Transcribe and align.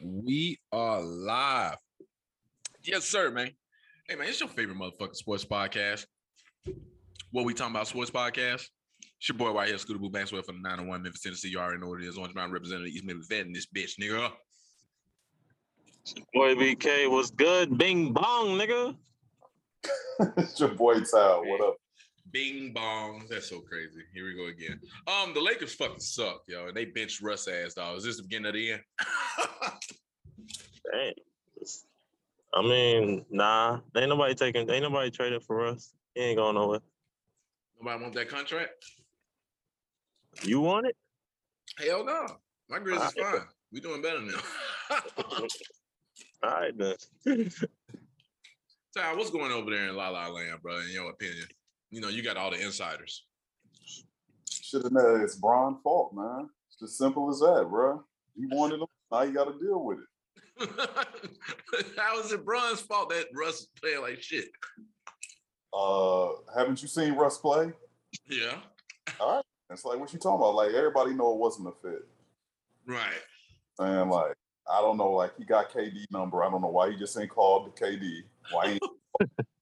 We 0.00 0.58
are 0.70 1.00
live. 1.00 1.78
Yes, 2.84 3.04
sir, 3.04 3.30
man. 3.30 3.50
Hey, 4.08 4.14
man, 4.14 4.28
it's 4.28 4.38
your 4.38 4.48
favorite 4.48 4.78
motherfucking 4.78 5.16
sports 5.16 5.44
podcast. 5.44 6.06
What 7.32 7.44
we 7.44 7.52
talking 7.52 7.74
about, 7.74 7.88
sports 7.88 8.10
podcast? 8.10 8.68
It's 9.18 9.28
your 9.28 9.36
boy 9.36 9.52
right 9.52 9.66
here, 9.66 9.76
Scooter 9.76 9.98
Boo 9.98 10.08
Bankswell 10.08 10.44
from 10.44 10.62
the 10.62 10.68
901 10.68 11.02
Memphis, 11.02 11.20
Tennessee. 11.20 11.48
You 11.48 11.58
already 11.58 11.80
know 11.80 11.88
what 11.88 12.00
it 12.00 12.06
is. 12.06 12.16
Orange 12.16 12.34
Mountain 12.34 12.52
representative, 12.52 12.92
East 12.92 13.04
Memphis 13.04 13.26
vet 13.28 13.46
in 13.46 13.52
this 13.52 13.66
bitch, 13.66 13.98
nigga. 14.00 14.30
Your 16.14 16.26
Boy, 16.32 16.54
BK 16.54 17.10
was 17.10 17.32
good. 17.32 17.76
Bing 17.76 18.12
bong, 18.12 18.56
nigga. 18.56 18.96
it's 20.36 20.60
your 20.60 20.70
boy 20.70 21.00
Tal. 21.00 21.44
What 21.44 21.60
up? 21.60 21.76
Bing 22.32 22.72
bong. 22.72 23.24
That's 23.30 23.48
so 23.48 23.60
crazy. 23.60 24.00
Here 24.14 24.24
we 24.24 24.34
go 24.34 24.46
again. 24.46 24.80
Um, 25.06 25.34
the 25.34 25.40
Lakers 25.40 25.74
fucking 25.74 26.00
suck, 26.00 26.42
yo. 26.46 26.66
And 26.68 26.76
they 26.76 26.86
benched 26.86 27.22
Russ 27.22 27.48
ass 27.48 27.74
dog. 27.74 27.98
Is 27.98 28.04
this 28.04 28.16
the 28.16 28.22
beginning 28.22 28.46
of 28.46 28.54
the 28.54 28.72
end? 28.72 28.82
Dang. 30.92 31.12
I 32.54 32.62
mean, 32.62 33.24
nah. 33.30 33.80
Ain't 33.96 34.08
nobody 34.08 34.34
taking. 34.34 34.68
Ain't 34.70 34.82
nobody 34.82 35.10
trading 35.10 35.40
for 35.40 35.66
us. 35.66 35.92
He 36.14 36.22
ain't 36.22 36.38
going 36.38 36.54
nowhere. 36.54 36.80
Nobody 37.80 38.02
want 38.02 38.14
that 38.14 38.28
contract? 38.28 38.72
You 40.42 40.60
want 40.60 40.86
it? 40.86 40.96
Hell 41.78 42.04
no. 42.04 42.26
My 42.68 42.78
Grizz 42.78 43.06
is 43.06 43.12
fine. 43.12 43.40
We 43.72 43.80
doing 43.80 44.02
better 44.02 44.20
now. 44.20 44.40
All 46.42 46.50
right 46.50 46.72
then. 46.76 46.96
Ty, 48.96 49.14
what's 49.14 49.30
going 49.30 49.52
over 49.52 49.70
there 49.70 49.88
in 49.88 49.96
La 49.96 50.08
La 50.08 50.28
Land, 50.28 50.60
bro? 50.62 50.78
In 50.80 50.90
your 50.90 51.10
opinion, 51.10 51.46
you 51.90 52.00
know 52.00 52.08
you 52.08 52.22
got 52.22 52.36
all 52.36 52.50
the 52.50 52.60
insiders. 52.60 53.24
Should 54.50 54.84
have 54.84 54.92
known 54.92 55.22
it's 55.22 55.36
Bron 55.36 55.78
fault, 55.82 56.12
man. 56.14 56.48
It's 56.70 56.82
as 56.82 56.98
simple 56.98 57.30
as 57.30 57.38
that, 57.40 57.66
bro. 57.68 58.02
You 58.36 58.48
wanted 58.50 58.80
him. 58.80 58.86
Now 59.10 59.22
you 59.22 59.32
got 59.32 59.44
to 59.44 59.58
deal 59.58 59.82
with 59.84 59.98
it. 59.98 60.70
How 61.96 62.20
is 62.20 62.32
it 62.32 62.44
Bron's 62.44 62.80
fault 62.80 63.10
that 63.10 63.26
Russ 63.34 63.60
is 63.60 63.68
playing 63.80 64.02
like 64.02 64.22
shit? 64.22 64.48
Uh, 65.72 66.30
haven't 66.56 66.82
you 66.82 66.88
seen 66.88 67.14
Russ 67.14 67.38
play? 67.38 67.72
Yeah. 68.28 68.58
All 69.20 69.36
right. 69.36 69.44
It's 69.70 69.84
like 69.84 69.98
what 69.98 70.12
you 70.12 70.18
talking 70.18 70.40
about. 70.40 70.54
Like 70.54 70.74
everybody 70.74 71.14
know 71.14 71.32
it 71.32 71.38
wasn't 71.38 71.68
a 71.68 71.72
fit. 71.82 72.06
Right. 72.86 73.22
And 73.78 74.10
like 74.10 74.34
I 74.70 74.80
don't 74.80 74.96
know, 74.96 75.12
like 75.12 75.32
he 75.38 75.44
got 75.44 75.72
KD 75.72 76.04
number. 76.10 76.42
I 76.42 76.50
don't 76.50 76.60
know 76.60 76.68
why 76.68 76.90
he 76.90 76.96
just 76.96 77.18
ain't 77.18 77.30
called 77.30 77.66
the 77.66 77.80
KD. 77.80 78.22
Why 78.50 78.66
he 78.66 78.72
ain't, 78.72 79.30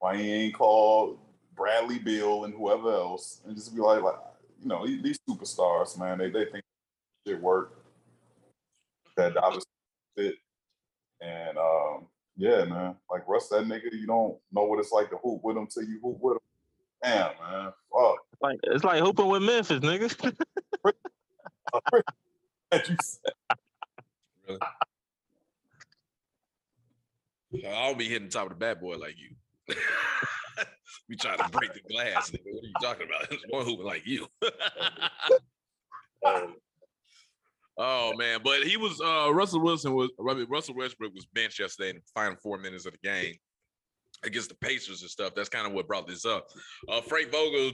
why 0.00 0.16
he 0.16 0.32
ain't 0.32 0.54
called 0.54 1.18
Bradley 1.54 1.98
Beal 1.98 2.44
and 2.44 2.54
whoever 2.54 2.90
else, 2.90 3.42
and 3.46 3.54
just 3.54 3.74
be 3.74 3.80
like, 3.80 4.02
like 4.02 4.16
you 4.60 4.68
know, 4.68 4.86
these, 4.86 5.02
these 5.02 5.18
superstars, 5.28 5.98
man, 5.98 6.18
they 6.18 6.30
they 6.30 6.46
think 6.46 6.64
shit 7.26 7.40
work. 7.40 7.84
That 9.16 9.36
obviously 9.36 9.70
fit, 10.16 10.34
and 11.20 11.58
um, 11.58 12.06
yeah, 12.36 12.64
man, 12.64 12.96
like 13.10 13.28
Russ, 13.28 13.48
that 13.48 13.64
nigga, 13.64 13.92
you 13.92 14.06
don't 14.06 14.36
know 14.52 14.64
what 14.64 14.78
it's 14.78 14.92
like 14.92 15.10
to 15.10 15.18
hoop 15.18 15.42
with 15.44 15.56
him 15.56 15.66
till 15.66 15.84
you 15.84 16.00
hoop 16.02 16.18
with 16.20 16.36
him. 16.36 16.40
Damn, 17.02 17.32
man, 17.40 17.72
fuck. 17.92 18.16
Like 18.40 18.58
it's 18.62 18.84
like 18.84 19.02
hooping 19.02 19.28
with 19.28 19.42
Memphis, 19.42 19.80
nigga. 19.80 20.34
That 22.70 22.88
you 22.88 22.96
said. 23.02 23.32
Really? 27.52 27.66
I'll 27.66 27.96
be 27.96 28.08
hitting 28.08 28.28
the 28.28 28.32
top 28.32 28.44
of 28.44 28.50
the 28.50 28.54
bad 28.54 28.80
boy 28.80 28.96
like 28.96 29.16
you. 29.18 29.34
we 31.08 31.16
try 31.16 31.36
to 31.36 31.48
break 31.50 31.72
the 31.74 31.80
glass. 31.92 32.30
Nigga. 32.30 32.52
What 32.52 32.64
are 32.64 32.66
you 32.66 32.72
talking 32.82 33.06
about? 33.06 33.28
There's 33.28 33.42
one 33.48 33.64
hooping 33.64 33.86
like 33.86 34.06
you. 34.06 34.26
Um, 36.26 36.54
oh 37.78 38.12
man, 38.16 38.40
but 38.42 38.62
he 38.62 38.76
was 38.76 39.00
uh 39.00 39.32
Russell 39.32 39.60
Wilson 39.60 39.94
was 39.94 40.10
Russell 40.18 40.74
Westbrook 40.74 41.14
was 41.14 41.26
benched 41.34 41.58
yesterday 41.58 41.90
in 41.90 41.96
the 41.96 42.02
final 42.14 42.36
four 42.42 42.58
minutes 42.58 42.86
of 42.86 42.92
the 42.92 42.98
game 43.08 43.34
against 44.22 44.50
the 44.50 44.54
Pacers 44.56 45.00
and 45.00 45.10
stuff. 45.10 45.34
That's 45.34 45.48
kind 45.48 45.66
of 45.66 45.72
what 45.72 45.88
brought 45.88 46.06
this 46.06 46.24
up. 46.24 46.46
Uh 46.88 47.00
Frank 47.00 47.30
Vogel 47.30 47.72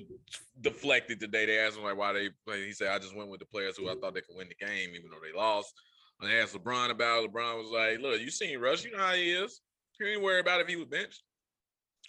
deflected 0.61 1.21
today. 1.21 1.47
They 1.47 1.59
asked 1.59 1.77
him 1.77 1.85
like 1.85 1.97
why 1.97 2.13
they 2.13 2.31
play. 2.47 2.65
He 2.65 2.73
said, 2.73 2.89
I 2.89 2.99
just 2.99 3.17
went 3.17 3.31
with 3.31 3.41
the 3.41 3.47
players 3.47 3.77
who 3.77 3.89
I 3.89 3.95
thought 3.95 4.15
they 4.15 4.21
could 4.21 4.37
win 4.37 4.49
the 4.49 4.67
game, 4.67 4.91
even 4.95 5.11
though 5.11 5.19
they 5.23 5.37
lost. 5.37 5.73
And 6.21 6.31
they 6.31 6.41
asked 6.41 6.55
LeBron 6.55 6.91
about 6.91 7.25
it. 7.25 7.33
LeBron 7.33 7.59
was 7.59 7.71
like, 7.71 8.01
Look, 8.01 8.21
you 8.21 8.31
seen 8.31 8.59
Russ, 8.59 8.85
you 8.85 8.93
know 8.93 8.99
how 8.99 9.15
he 9.15 9.33
is. 9.33 9.61
You 10.01 10.07
ain't 10.09 10.23
worry 10.23 10.41
about 10.41 10.61
if 10.61 10.69
he 10.69 10.77
was 10.77 10.87
benched. 10.87 11.23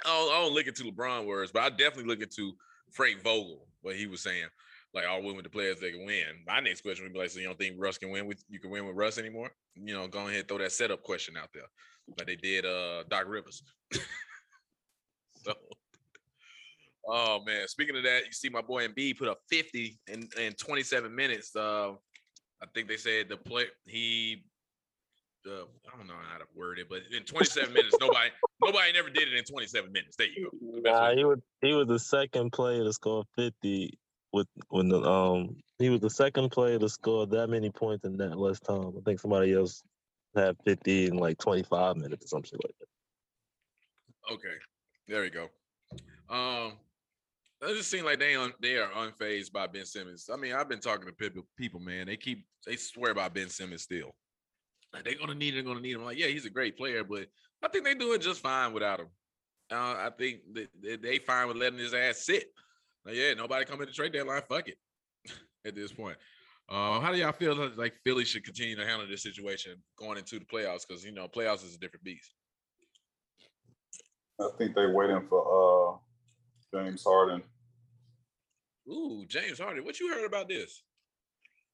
I 0.05 0.09
don't, 0.09 0.31
I 0.31 0.41
don't 0.41 0.53
look 0.53 0.67
into 0.67 0.83
LeBron 0.83 1.25
words, 1.25 1.51
but 1.51 1.63
I 1.63 1.69
definitely 1.69 2.05
look 2.05 2.21
into 2.21 2.53
Frank 2.91 3.21
Vogel, 3.21 3.67
what 3.81 3.95
he 3.95 4.07
was 4.07 4.21
saying. 4.21 4.47
Like, 4.93 5.05
all 5.07 5.21
women, 5.21 5.43
the 5.43 5.49
players 5.49 5.79
they 5.79 5.91
can 5.91 6.05
win. 6.05 6.23
My 6.45 6.59
next 6.59 6.81
question 6.81 7.05
would 7.05 7.13
be 7.13 7.19
like, 7.19 7.29
so 7.29 7.39
you 7.39 7.45
don't 7.45 7.57
think 7.57 7.75
Russ 7.77 7.97
can 7.97 8.09
win 8.09 8.25
with 8.25 8.43
you 8.49 8.59
can 8.59 8.71
win 8.71 8.85
with 8.85 8.95
Russ 8.95 9.17
anymore? 9.17 9.51
You 9.75 9.93
know, 9.93 10.07
go 10.07 10.27
ahead 10.27 10.47
throw 10.47 10.57
that 10.59 10.71
setup 10.71 11.03
question 11.03 11.35
out 11.37 11.49
there. 11.53 11.63
Like 12.17 12.27
they 12.27 12.35
did 12.35 12.65
uh 12.65 13.03
Doc 13.09 13.25
Rivers. 13.27 13.61
so 15.43 15.53
oh 17.07 17.43
man. 17.45 17.67
Speaking 17.67 17.97
of 17.97 18.03
that, 18.03 18.25
you 18.25 18.31
see 18.31 18.49
my 18.49 18.61
boy 18.61 18.87
Embiid 18.87 19.17
put 19.17 19.27
up 19.27 19.39
50 19.49 19.99
in, 20.07 20.29
in 20.39 20.53
27 20.53 21.13
minutes. 21.13 21.55
Uh 21.55 21.91
I 22.61 22.65
think 22.73 22.87
they 22.87 22.97
said 22.97 23.29
the 23.29 23.37
play 23.37 23.65
he 23.85 24.45
uh, 25.47 25.65
I 25.91 25.97
don't 25.97 26.07
know 26.07 26.13
how 26.29 26.37
to 26.37 26.45
word 26.55 26.79
it, 26.79 26.87
but 26.89 26.99
in 27.15 27.23
27 27.23 27.73
minutes, 27.73 27.95
nobody 27.99 28.29
nobody 28.61 28.91
never 28.93 29.09
did 29.09 29.27
it 29.27 29.33
in 29.33 29.43
27 29.43 29.91
minutes. 29.91 30.15
There 30.15 30.27
you 30.27 30.49
go. 30.51 30.81
The 30.81 30.89
nah, 30.89 31.15
he 31.15 31.23
was 31.23 31.39
he 31.61 31.73
was 31.73 31.87
the 31.87 31.99
second 31.99 32.51
player 32.51 32.83
to 32.83 32.93
score 32.93 33.23
fifty 33.35 33.97
with 34.33 34.47
when 34.69 34.89
the 34.89 35.01
um 35.01 35.55
he 35.79 35.89
was 35.89 36.01
the 36.01 36.09
second 36.09 36.49
player 36.51 36.77
to 36.79 36.89
score 36.89 37.25
that 37.27 37.47
many 37.47 37.69
points 37.69 38.05
in 38.05 38.17
that 38.17 38.37
less 38.37 38.59
time. 38.59 38.93
I 38.97 39.01
think 39.05 39.19
somebody 39.19 39.53
else 39.53 39.83
had 40.35 40.57
fifty 40.65 41.07
in 41.07 41.17
like 41.17 41.37
twenty 41.37 41.63
five 41.63 41.95
minutes 41.97 42.25
or 42.25 42.27
something 42.27 42.59
like 42.63 42.75
that. 42.79 44.33
Okay, 44.33 44.55
there 45.07 45.23
you 45.23 45.31
go. 45.31 45.47
Um, 46.29 46.73
it 47.61 47.75
just 47.75 47.89
seems 47.89 48.03
like 48.03 48.19
they 48.19 48.35
un, 48.35 48.53
they 48.61 48.77
are 48.77 48.89
unfazed 48.89 49.51
by 49.51 49.67
Ben 49.67 49.85
Simmons. 49.85 50.29
I 50.31 50.35
mean, 50.35 50.53
I've 50.53 50.69
been 50.69 50.79
talking 50.79 51.07
to 51.07 51.13
people, 51.13 51.43
people, 51.57 51.79
man. 51.79 52.07
They 52.07 52.17
keep 52.17 52.45
they 52.65 52.75
swear 52.75 53.13
by 53.13 53.29
Ben 53.29 53.49
Simmons 53.49 53.83
still. 53.83 54.13
They're 55.03 55.15
gonna 55.15 55.35
need, 55.35 55.53
it, 55.53 55.55
they're 55.55 55.63
gonna 55.63 55.81
need 55.81 55.93
him. 55.93 56.01
I'm 56.01 56.05
like, 56.05 56.17
yeah, 56.17 56.27
he's 56.27 56.45
a 56.45 56.49
great 56.49 56.77
player, 56.77 57.03
but 57.03 57.27
I 57.63 57.67
think 57.67 57.83
they're 57.83 57.95
doing 57.95 58.21
just 58.21 58.41
fine 58.41 58.73
without 58.73 58.99
him. 58.99 59.07
Uh, 59.71 59.75
I 59.75 60.11
think 60.17 60.39
that 60.53 60.69
they, 60.81 60.95
they 60.95 61.17
fine 61.19 61.47
with 61.47 61.57
letting 61.57 61.79
his 61.79 61.93
ass 61.93 62.19
sit. 62.25 62.45
Like, 63.05 63.15
yeah, 63.15 63.33
nobody 63.33 63.65
coming 63.65 63.87
to 63.87 63.93
trade 63.93 64.13
deadline. 64.13 64.41
Fuck 64.47 64.69
it. 64.69 64.77
At 65.65 65.75
this 65.75 65.91
point, 65.91 66.17
uh, 66.69 66.99
how 66.99 67.11
do 67.11 67.17
y'all 67.17 67.33
feel 67.33 67.69
like- 67.75 67.95
Philly 68.05 68.23
should 68.23 68.45
continue 68.45 68.75
to 68.77 68.85
handle 68.85 69.07
this 69.07 69.23
situation 69.23 69.73
going 69.97 70.17
into 70.17 70.39
the 70.39 70.45
playoffs? 70.45 70.87
Because 70.87 71.03
you 71.03 71.11
know, 71.11 71.27
playoffs 71.27 71.65
is 71.65 71.75
a 71.75 71.79
different 71.79 72.03
beast. 72.05 72.33
I 74.39 74.47
think 74.57 74.75
they're 74.75 74.93
waiting 74.93 75.21
for 75.27 75.41
uh 75.41 75.97
James 76.73 77.03
Harden. 77.03 77.41
Ooh, 78.89 79.25
James 79.27 79.59
Harden. 79.59 79.83
What 79.83 79.99
you 79.99 80.13
heard 80.13 80.25
about 80.25 80.47
this? 80.47 80.83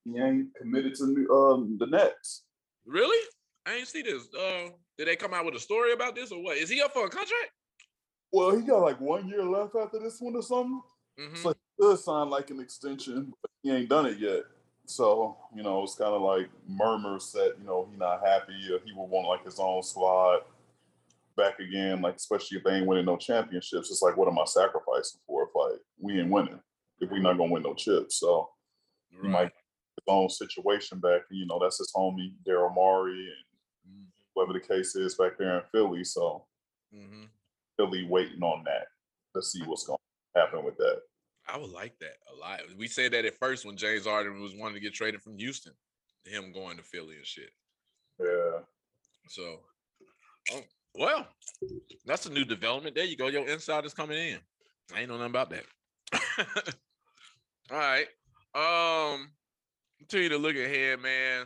He 0.05 0.17
ain't 0.19 0.47
committed 0.55 0.95
to 0.95 1.03
um 1.31 1.77
the 1.79 1.87
Nets. 1.87 2.43
Really? 2.85 3.27
I 3.65 3.75
ain't 3.75 3.87
see 3.87 4.01
this. 4.01 4.23
Uh, 4.33 4.69
did 4.97 5.07
they 5.07 5.15
come 5.15 5.33
out 5.33 5.45
with 5.45 5.55
a 5.55 5.59
story 5.59 5.93
about 5.93 6.15
this 6.15 6.31
or 6.31 6.43
what? 6.43 6.57
Is 6.57 6.69
he 6.69 6.81
up 6.81 6.93
for 6.93 7.05
a 7.05 7.09
contract? 7.09 7.51
Well, 8.31 8.55
he 8.55 8.63
got 8.63 8.81
like 8.81 8.99
one 8.99 9.27
year 9.27 9.43
left 9.43 9.75
after 9.75 9.99
this 9.99 10.19
one 10.19 10.35
or 10.35 10.41
something. 10.41 10.81
Mhm. 11.19 11.37
So 11.37 11.49
he 11.49 11.55
could 11.79 11.99
sign 11.99 12.29
like 12.29 12.49
an 12.49 12.59
extension, 12.59 13.33
but 13.41 13.51
he 13.61 13.71
ain't 13.71 13.89
done 13.89 14.07
it 14.07 14.17
yet. 14.17 14.43
So, 14.85 15.37
you 15.55 15.63
know, 15.63 15.83
it's 15.83 15.95
kind 15.95 16.13
of 16.13 16.21
like 16.21 16.49
murmurs 16.67 17.31
that, 17.31 17.55
you 17.57 17.63
know, 17.63 17.87
he 17.89 17.97
not 17.97 18.25
happy 18.25 18.53
or 18.71 18.79
he 18.83 18.91
would 18.93 19.09
want 19.09 19.27
like 19.27 19.45
his 19.45 19.59
own 19.59 19.81
squad 19.81 20.41
back 21.37 21.59
again, 21.59 22.01
like 22.01 22.15
especially 22.15 22.57
if 22.57 22.63
they 22.63 22.75
ain't 22.75 22.87
winning 22.87 23.05
no 23.05 23.17
championships. 23.17 23.89
It's 23.89 24.01
like, 24.01 24.17
what 24.17 24.27
am 24.27 24.39
I 24.39 24.45
sacrificing 24.45 25.21
for 25.25 25.43
if 25.43 25.55
like 25.55 25.79
we 25.99 26.19
ain't 26.19 26.29
winning? 26.29 26.59
If 26.99 27.11
we 27.11 27.19
not 27.19 27.37
gonna 27.37 27.51
win 27.51 27.63
no 27.63 27.73
chips. 27.73 28.17
So 28.17 28.49
he 29.09 29.27
might 29.27 29.51
own 30.07 30.29
situation 30.29 30.99
back. 30.99 31.21
You 31.31 31.45
know, 31.45 31.59
that's 31.61 31.77
his 31.77 31.91
homie 31.95 32.33
Daryl 32.47 32.73
Morey 32.73 33.27
and 33.27 34.05
whatever 34.33 34.53
the 34.53 34.65
case 34.65 34.95
is 34.95 35.15
back 35.15 35.37
there 35.37 35.57
in 35.57 35.63
Philly. 35.71 36.03
So 36.03 36.45
Mm-hmm. 36.95 37.23
Philly 37.77 38.05
waiting 38.05 38.43
on 38.43 38.63
that 38.65 38.87
to 39.35 39.41
see 39.41 39.61
what's 39.63 39.85
gonna 39.85 39.97
happen 40.35 40.63
with 40.63 40.77
that. 40.77 41.01
I 41.47 41.57
would 41.57 41.71
like 41.71 41.97
that 41.99 42.17
a 42.31 42.39
lot. 42.39 42.61
We 42.77 42.87
said 42.87 43.11
that 43.13 43.25
at 43.25 43.37
first 43.37 43.65
when 43.65 43.75
James 43.75 44.05
Harden 44.05 44.41
was 44.41 44.55
wanting 44.55 44.75
to 44.75 44.79
get 44.79 44.93
traded 44.93 45.21
from 45.21 45.37
Houston, 45.37 45.73
him 46.25 46.53
going 46.53 46.77
to 46.77 46.83
Philly 46.83 47.17
and 47.17 47.25
shit. 47.25 47.49
Yeah. 48.19 48.59
So, 49.27 49.59
oh, 50.53 50.61
well, 50.95 51.27
that's 52.05 52.27
a 52.27 52.31
new 52.31 52.45
development. 52.45 52.95
There 52.95 53.03
you 53.03 53.17
go. 53.17 53.27
Your 53.27 53.47
inside 53.47 53.85
is 53.85 53.93
coming 53.93 54.17
in. 54.17 54.39
I 54.95 55.01
ain't 55.01 55.09
know 55.09 55.17
nothing 55.17 55.31
about 55.31 55.49
that. 55.49 55.65
All 57.71 57.77
right. 57.77 58.07
Um, 58.55 59.31
continue 60.03 60.29
to 60.29 60.37
look 60.37 60.55
ahead, 60.55 60.99
man. 60.99 61.45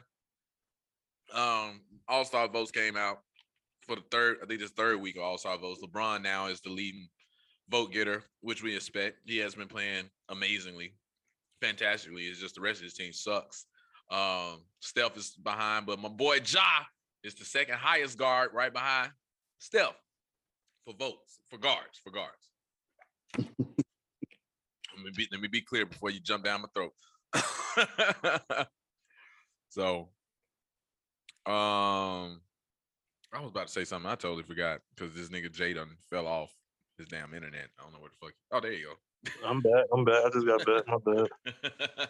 Um, 1.33 1.81
All 2.07 2.25
Star 2.25 2.47
votes 2.47 2.71
came 2.71 2.97
out 2.97 3.19
for 3.85 3.95
the 3.95 4.03
third. 4.09 4.37
I 4.41 4.45
think 4.45 4.59
this 4.59 4.71
third 4.71 4.99
week 4.99 5.15
of 5.15 5.23
All 5.23 5.37
Star 5.37 5.57
votes. 5.57 5.81
LeBron 5.83 6.23
now 6.23 6.47
is 6.47 6.61
the 6.61 6.69
leading 6.69 7.07
vote 7.69 7.91
getter, 7.91 8.23
which 8.41 8.63
we 8.63 8.75
expect. 8.75 9.17
He 9.25 9.37
has 9.39 9.55
been 9.55 9.67
playing 9.67 10.05
amazingly, 10.29 10.95
fantastically. 11.61 12.23
It's 12.23 12.39
just 12.39 12.55
the 12.55 12.61
rest 12.61 12.79
of 12.79 12.85
his 12.85 12.93
team 12.93 13.13
sucks. 13.13 13.65
Um, 14.09 14.63
Steph 14.79 15.17
is 15.17 15.31
behind, 15.43 15.85
but 15.85 15.99
my 15.99 16.09
boy 16.09 16.39
Ja 16.45 16.61
is 17.23 17.35
the 17.35 17.45
second 17.45 17.75
highest 17.75 18.17
guard, 18.17 18.51
right 18.53 18.73
behind 18.73 19.11
Steph 19.59 19.95
for 20.85 20.95
votes 20.97 21.41
for 21.49 21.57
guards 21.57 22.01
for 22.03 22.11
guards. 22.11 22.49
let 23.37 25.03
me 25.03 25.11
be 25.15 25.27
let 25.31 25.41
me 25.41 25.47
be 25.47 25.61
clear 25.61 25.85
before 25.85 26.09
you 26.09 26.21
jump 26.21 26.45
down 26.45 26.61
my 26.61 26.67
throat. 26.73 26.93
so, 29.69 30.09
um, 31.45 32.41
I 33.33 33.41
was 33.41 33.51
about 33.51 33.67
to 33.67 33.73
say 33.73 33.83
something. 33.83 34.09
I 34.09 34.15
totally 34.15 34.43
forgot 34.43 34.81
because 34.95 35.13
this 35.13 35.29
nigga 35.29 35.51
Jay 35.51 35.73
done 35.73 35.97
fell 36.09 36.27
off 36.27 36.51
his 36.97 37.07
damn 37.07 37.33
internet. 37.33 37.67
I 37.79 37.83
don't 37.83 37.93
know 37.93 37.99
where 37.99 38.09
the 38.09 38.25
fuck. 38.25 38.33
Oh, 38.51 38.59
there 38.59 38.73
you 38.73 38.87
go. 38.87 38.93
I'm 39.45 39.61
bad. 39.61 39.85
I'm 39.93 40.05
bad. 40.05 40.23
I 40.25 40.29
just 40.29 40.45
got 40.45 40.65
bad. 40.65 40.83
My 40.87 40.97
bad. 41.05 42.09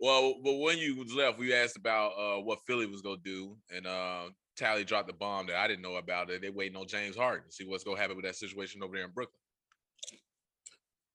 well, 0.00 0.34
but 0.42 0.54
when 0.58 0.78
you 0.78 0.96
was 0.96 1.12
left, 1.14 1.38
we 1.38 1.54
asked 1.54 1.76
about 1.76 2.12
uh, 2.18 2.40
what 2.40 2.60
Philly 2.66 2.86
was 2.86 3.02
gonna 3.02 3.16
do, 3.24 3.56
and 3.74 3.86
uh, 3.86 4.24
Tally 4.56 4.84
dropped 4.84 5.06
the 5.06 5.14
bomb 5.14 5.46
that 5.46 5.56
I 5.56 5.68
didn't 5.68 5.82
know 5.82 5.96
about. 5.96 6.30
It. 6.30 6.42
They 6.42 6.50
waiting 6.50 6.76
on 6.76 6.86
James 6.86 7.16
Harden 7.16 7.46
to 7.46 7.52
see 7.52 7.64
what's 7.64 7.84
gonna 7.84 8.00
happen 8.00 8.16
with 8.16 8.24
that 8.24 8.36
situation 8.36 8.82
over 8.82 8.96
there 8.96 9.04
in 9.04 9.12
Brooklyn. 9.12 9.40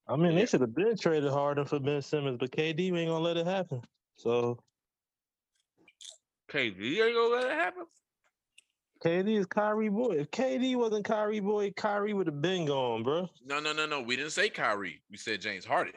I 0.08 0.16
mean, 0.16 0.36
they 0.36 0.46
should 0.46 0.62
have 0.62 0.76
been 0.76 0.98
traded 0.98 1.32
Harden 1.32 1.66
for 1.66 1.80
Ben 1.80 2.02
Simmons, 2.02 2.38
but 2.40 2.52
KD 2.52 2.98
ain't 2.98 3.10
gonna 3.10 3.20
let 3.20 3.38
it 3.38 3.48
happen. 3.48 3.82
So 4.16 4.60
KD 6.52 7.00
ain't 7.00 7.16
gonna 7.16 7.36
let 7.36 7.46
it 7.46 7.58
happen. 7.58 7.86
KD 9.04 9.38
is 9.38 9.46
Kyrie 9.46 9.90
boy. 9.90 10.12
If 10.12 10.32
KD 10.32 10.76
wasn't 10.76 11.06
Kyrie 11.06 11.40
boy, 11.40 11.72
Kyrie 11.72 12.14
would 12.14 12.28
have 12.28 12.42
been 12.42 12.66
gone, 12.66 13.04
bro. 13.04 13.30
No, 13.46 13.60
no, 13.60 13.74
no, 13.74 13.86
no. 13.86 14.02
We 14.02 14.16
didn't 14.16 14.32
say 14.32 14.50
Kyrie. 14.50 15.02
We 15.12 15.18
said 15.18 15.42
James 15.42 15.66
Harden. 15.66 15.94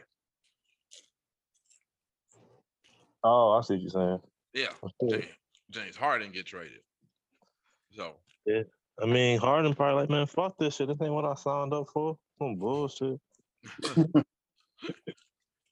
Oh, 3.22 3.52
I 3.52 3.60
see 3.60 3.74
what 3.74 3.82
you're 3.82 3.90
saying. 3.90 4.20
Yeah, 4.54 4.88
James, 5.08 5.26
James 5.70 5.96
Harden 5.96 6.32
get 6.32 6.46
traded. 6.46 6.80
So 7.90 8.14
yeah, 8.44 8.62
I 9.02 9.06
mean, 9.06 9.38
Harden 9.38 9.74
probably 9.74 10.00
like, 10.00 10.10
man, 10.10 10.26
fuck 10.26 10.56
this 10.58 10.76
shit. 10.76 10.88
This 10.88 10.96
ain't 11.00 11.12
what 11.12 11.24
I 11.24 11.34
signed 11.34 11.72
up 11.72 11.88
for. 11.92 12.16
Some 12.38 12.56
bullshit. 12.56 13.20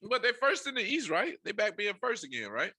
But 0.07 0.21
they're 0.21 0.33
first 0.33 0.67
in 0.67 0.75
the 0.75 0.81
East, 0.83 1.09
right? 1.09 1.35
They 1.43 1.51
back 1.51 1.77
being 1.77 1.93
first 1.99 2.23
again, 2.23 2.49
right? 2.49 2.71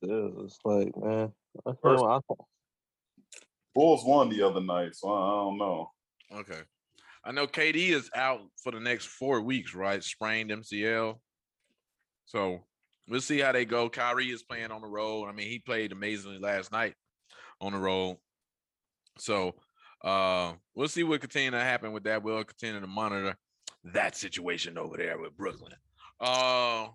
Yeah, 0.00 0.28
it's 0.44 0.58
like, 0.64 0.96
man. 0.96 1.32
I, 1.66 1.72
First- 1.82 2.04
I, 2.04 2.20
Bulls 3.74 4.04
won 4.04 4.28
the 4.28 4.42
other 4.42 4.60
night, 4.60 4.94
so 4.94 5.12
I 5.12 5.30
don't 5.30 5.58
know. 5.58 5.90
Okay. 6.32 6.60
I 7.24 7.32
know 7.32 7.46
KD 7.46 7.90
is 7.90 8.10
out 8.14 8.40
for 8.62 8.72
the 8.72 8.80
next 8.80 9.06
four 9.06 9.40
weeks, 9.40 9.74
right? 9.74 10.02
Sprained 10.02 10.50
MCL. 10.50 11.18
So 12.26 12.64
we'll 13.08 13.20
see 13.20 13.40
how 13.40 13.52
they 13.52 13.64
go. 13.64 13.88
Kyrie 13.88 14.30
is 14.30 14.42
playing 14.42 14.70
on 14.70 14.82
the 14.82 14.88
road. 14.88 15.26
I 15.26 15.32
mean, 15.32 15.48
he 15.48 15.58
played 15.58 15.92
amazingly 15.92 16.38
last 16.38 16.70
night 16.70 16.94
on 17.60 17.72
the 17.72 17.78
road. 17.78 18.16
So 19.18 19.54
uh 20.04 20.52
we'll 20.76 20.86
see 20.86 21.02
what 21.02 21.20
continue 21.20 21.50
to 21.50 21.58
happen 21.58 21.92
with 21.92 22.04
that. 22.04 22.22
We'll 22.22 22.44
continue 22.44 22.80
to 22.80 22.86
monitor 22.86 23.36
that 23.84 24.16
situation 24.16 24.78
over 24.78 24.96
there 24.96 25.18
with 25.18 25.36
Brooklyn. 25.36 25.72
Uh 26.20 26.88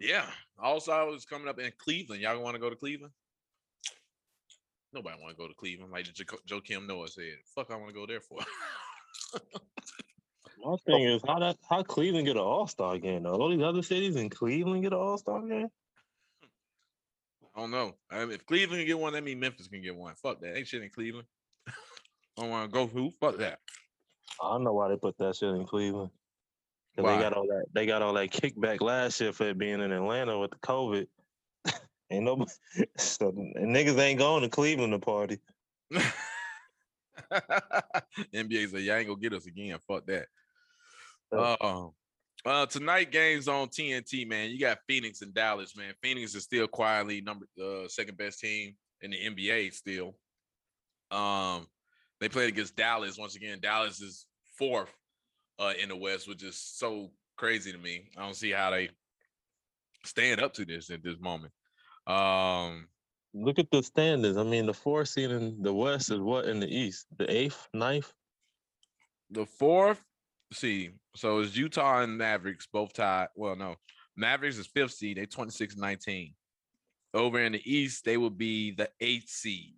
yeah, 0.00 0.26
also 0.58 1.14
is 1.14 1.24
coming 1.24 1.48
up 1.48 1.58
in 1.58 1.70
Cleveland. 1.78 2.20
Y'all 2.22 2.40
want 2.42 2.54
to 2.54 2.60
go 2.60 2.68
to 2.68 2.76
Cleveland? 2.76 3.12
Nobody 4.92 5.16
want 5.20 5.30
to 5.30 5.36
go 5.36 5.48
to 5.48 5.54
Cleveland, 5.54 5.92
like 5.92 6.12
Jo- 6.12 6.24
Joakim 6.46 6.86
Noah 6.86 7.08
said. 7.08 7.36
Fuck, 7.54 7.70
I 7.70 7.76
want 7.76 7.88
to 7.88 7.94
go 7.94 8.06
there 8.06 8.20
for. 8.20 8.38
my 10.64 10.76
thing 10.86 11.04
is, 11.04 11.22
how 11.26 11.38
that 11.38 11.56
how 11.68 11.82
Cleveland 11.82 12.26
get 12.26 12.36
an 12.36 12.42
All 12.42 12.66
Star 12.66 12.98
game? 12.98 13.22
Though? 13.22 13.34
All 13.34 13.48
these 13.48 13.62
other 13.62 13.82
cities 13.82 14.16
in 14.16 14.28
Cleveland 14.28 14.82
get 14.82 14.92
an 14.92 14.98
All 14.98 15.16
Star 15.16 15.40
game. 15.40 15.68
I 17.54 17.60
don't 17.60 17.70
know. 17.70 17.94
I 18.10 18.24
mean, 18.24 18.32
if 18.32 18.46
Cleveland 18.46 18.80
can 18.80 18.86
get 18.86 18.98
one, 18.98 19.12
that 19.12 19.24
means 19.24 19.40
Memphis 19.40 19.68
can 19.68 19.82
get 19.82 19.94
one. 19.94 20.14
Fuck 20.14 20.40
that. 20.40 20.56
Ain't 20.56 20.66
shit 20.66 20.82
in 20.82 20.90
Cleveland. 20.90 21.26
I 21.68 21.72
don't 22.36 22.50
want 22.50 22.70
to 22.70 22.74
go 22.74 22.86
who? 22.86 23.10
Fuck 23.20 23.38
that. 23.38 23.58
I 24.42 24.50
don't 24.50 24.64
know 24.64 24.72
why 24.72 24.88
they 24.88 24.96
put 24.96 25.16
that 25.18 25.36
shit 25.36 25.50
in 25.50 25.66
Cleveland. 25.66 26.10
Cause 26.96 27.04
Why? 27.04 27.16
they 27.16 27.22
got 27.22 27.32
all 27.32 27.46
that 27.46 27.64
they 27.72 27.86
got 27.86 28.02
all 28.02 28.12
that 28.14 28.30
kickback 28.30 28.82
last 28.82 29.18
year 29.20 29.32
for 29.32 29.48
it 29.48 29.56
being 29.56 29.80
in 29.80 29.92
Atlanta 29.92 30.38
with 30.38 30.50
the 30.50 30.58
COVID. 30.58 31.06
ain't 32.10 32.24
nobody 32.24 32.50
so 32.98 33.28
and 33.28 33.74
niggas 33.74 33.98
ain't 33.98 34.18
going 34.18 34.42
to 34.42 34.50
Cleveland 34.50 34.92
to 34.92 34.98
party. 34.98 35.38
NBA 38.34 38.70
said, 38.70 38.82
"Y'all 38.82 38.96
ain't 38.96 39.08
gonna 39.08 39.20
get 39.20 39.32
us 39.32 39.46
again." 39.46 39.78
Fuck 39.88 40.06
that. 40.06 40.26
Uh, 41.32 41.88
uh, 42.44 42.66
tonight 42.66 43.10
games 43.10 43.48
on 43.48 43.68
TNT, 43.68 44.26
man. 44.28 44.50
You 44.50 44.58
got 44.58 44.78
Phoenix 44.86 45.22
and 45.22 45.32
Dallas, 45.32 45.74
man. 45.76 45.94
Phoenix 46.02 46.34
is 46.34 46.44
still 46.44 46.66
quietly 46.66 47.22
number 47.22 47.46
uh, 47.62 47.88
second 47.88 48.18
best 48.18 48.40
team 48.40 48.74
in 49.00 49.12
the 49.12 49.16
NBA 49.16 49.72
still. 49.72 50.14
Um, 51.10 51.66
they 52.22 52.28
played 52.28 52.48
against 52.48 52.76
Dallas 52.76 53.18
once 53.18 53.36
again. 53.36 53.58
Dallas 53.60 54.00
is 54.00 54.26
fourth 54.56 54.94
uh, 55.58 55.72
in 55.80 55.88
the 55.88 55.96
West, 55.96 56.28
which 56.28 56.42
is 56.42 56.56
so 56.56 57.10
crazy 57.36 57.72
to 57.72 57.78
me. 57.78 58.10
I 58.16 58.22
don't 58.22 58.36
see 58.36 58.50
how 58.50 58.70
they 58.70 58.90
stand 60.04 60.40
up 60.40 60.54
to 60.54 60.64
this 60.64 60.90
at 60.90 61.02
this 61.02 61.18
moment. 61.18 61.52
Um, 62.06 62.88
Look 63.34 63.58
at 63.58 63.70
the 63.70 63.82
standings. 63.82 64.36
I 64.36 64.44
mean, 64.44 64.66
the 64.66 64.74
fourth 64.74 65.08
seed 65.08 65.30
in 65.30 65.62
the 65.62 65.72
West 65.72 66.10
is 66.10 66.20
what 66.20 66.44
in 66.44 66.60
the 66.60 66.68
East? 66.68 67.06
The 67.16 67.30
eighth, 67.30 67.68
ninth? 67.74 68.12
the 69.32 69.46
fourth, 69.46 70.00
let's 70.50 70.60
see, 70.60 70.90
so 71.16 71.40
it's 71.40 71.56
Utah 71.56 72.02
and 72.02 72.16
Mavericks 72.16 72.68
both 72.70 72.92
tied. 72.92 73.28
Well, 73.34 73.56
no, 73.56 73.76
Mavericks 74.16 74.58
is 74.58 74.66
fifth 74.66 74.92
seed. 74.92 75.16
They 75.16 75.26
26 75.26 75.76
19. 75.76 76.34
Over 77.14 77.40
in 77.40 77.52
the 77.52 77.70
East, 77.70 78.04
they 78.04 78.16
would 78.16 78.38
be 78.38 78.70
the 78.70 78.90
eighth 79.00 79.28
seed, 79.28 79.74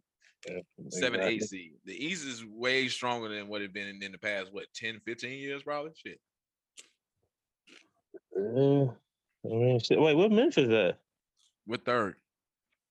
seven, 0.47 0.63
Exactly. 1.21 1.21
eight 1.21 1.43
seed. 1.45 1.73
The 1.85 2.05
East 2.05 2.27
is 2.27 2.45
way 2.45 2.89
stronger 2.89 3.29
than 3.29 3.49
what 3.49 3.63
it 3.63 3.73
been 3.73 3.89
in, 3.89 4.03
in 4.03 4.13
the 4.13 4.19
past, 4.19 4.53
what, 4.53 4.67
10, 4.75 5.01
15 5.05 5.39
years, 5.39 5.63
probably? 5.63 5.93
Shit. 5.95 6.21
Yeah. 8.37 8.87
I 9.45 9.49
mean, 9.49 9.79
shit. 9.81 10.01
Wait, 10.01 10.17
what 10.17 10.33
Memphis 10.33 10.71
at? 10.71 10.99
We're 11.67 11.77
third 11.79 12.17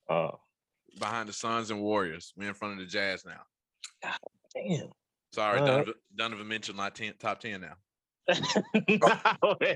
Oh, 0.09 0.39
behind 0.99 1.29
the 1.29 1.33
Suns 1.33 1.71
and 1.71 1.81
Warriors. 1.81 2.33
We're 2.35 2.49
in 2.49 2.53
front 2.53 2.73
of 2.73 2.79
the 2.79 2.85
Jazz 2.85 3.23
now. 3.25 3.41
damn. 4.53 4.89
Sorry, 5.31 5.59
All 5.59 5.65
right. 5.65 5.71
Donovan, 5.71 5.93
Donovan 6.15 6.47
Mitchell, 6.47 6.75
not 6.75 6.93
10, 6.95 7.13
top 7.19 7.39
10 7.39 7.61
now. 7.61 7.73
wait, 8.87 9.01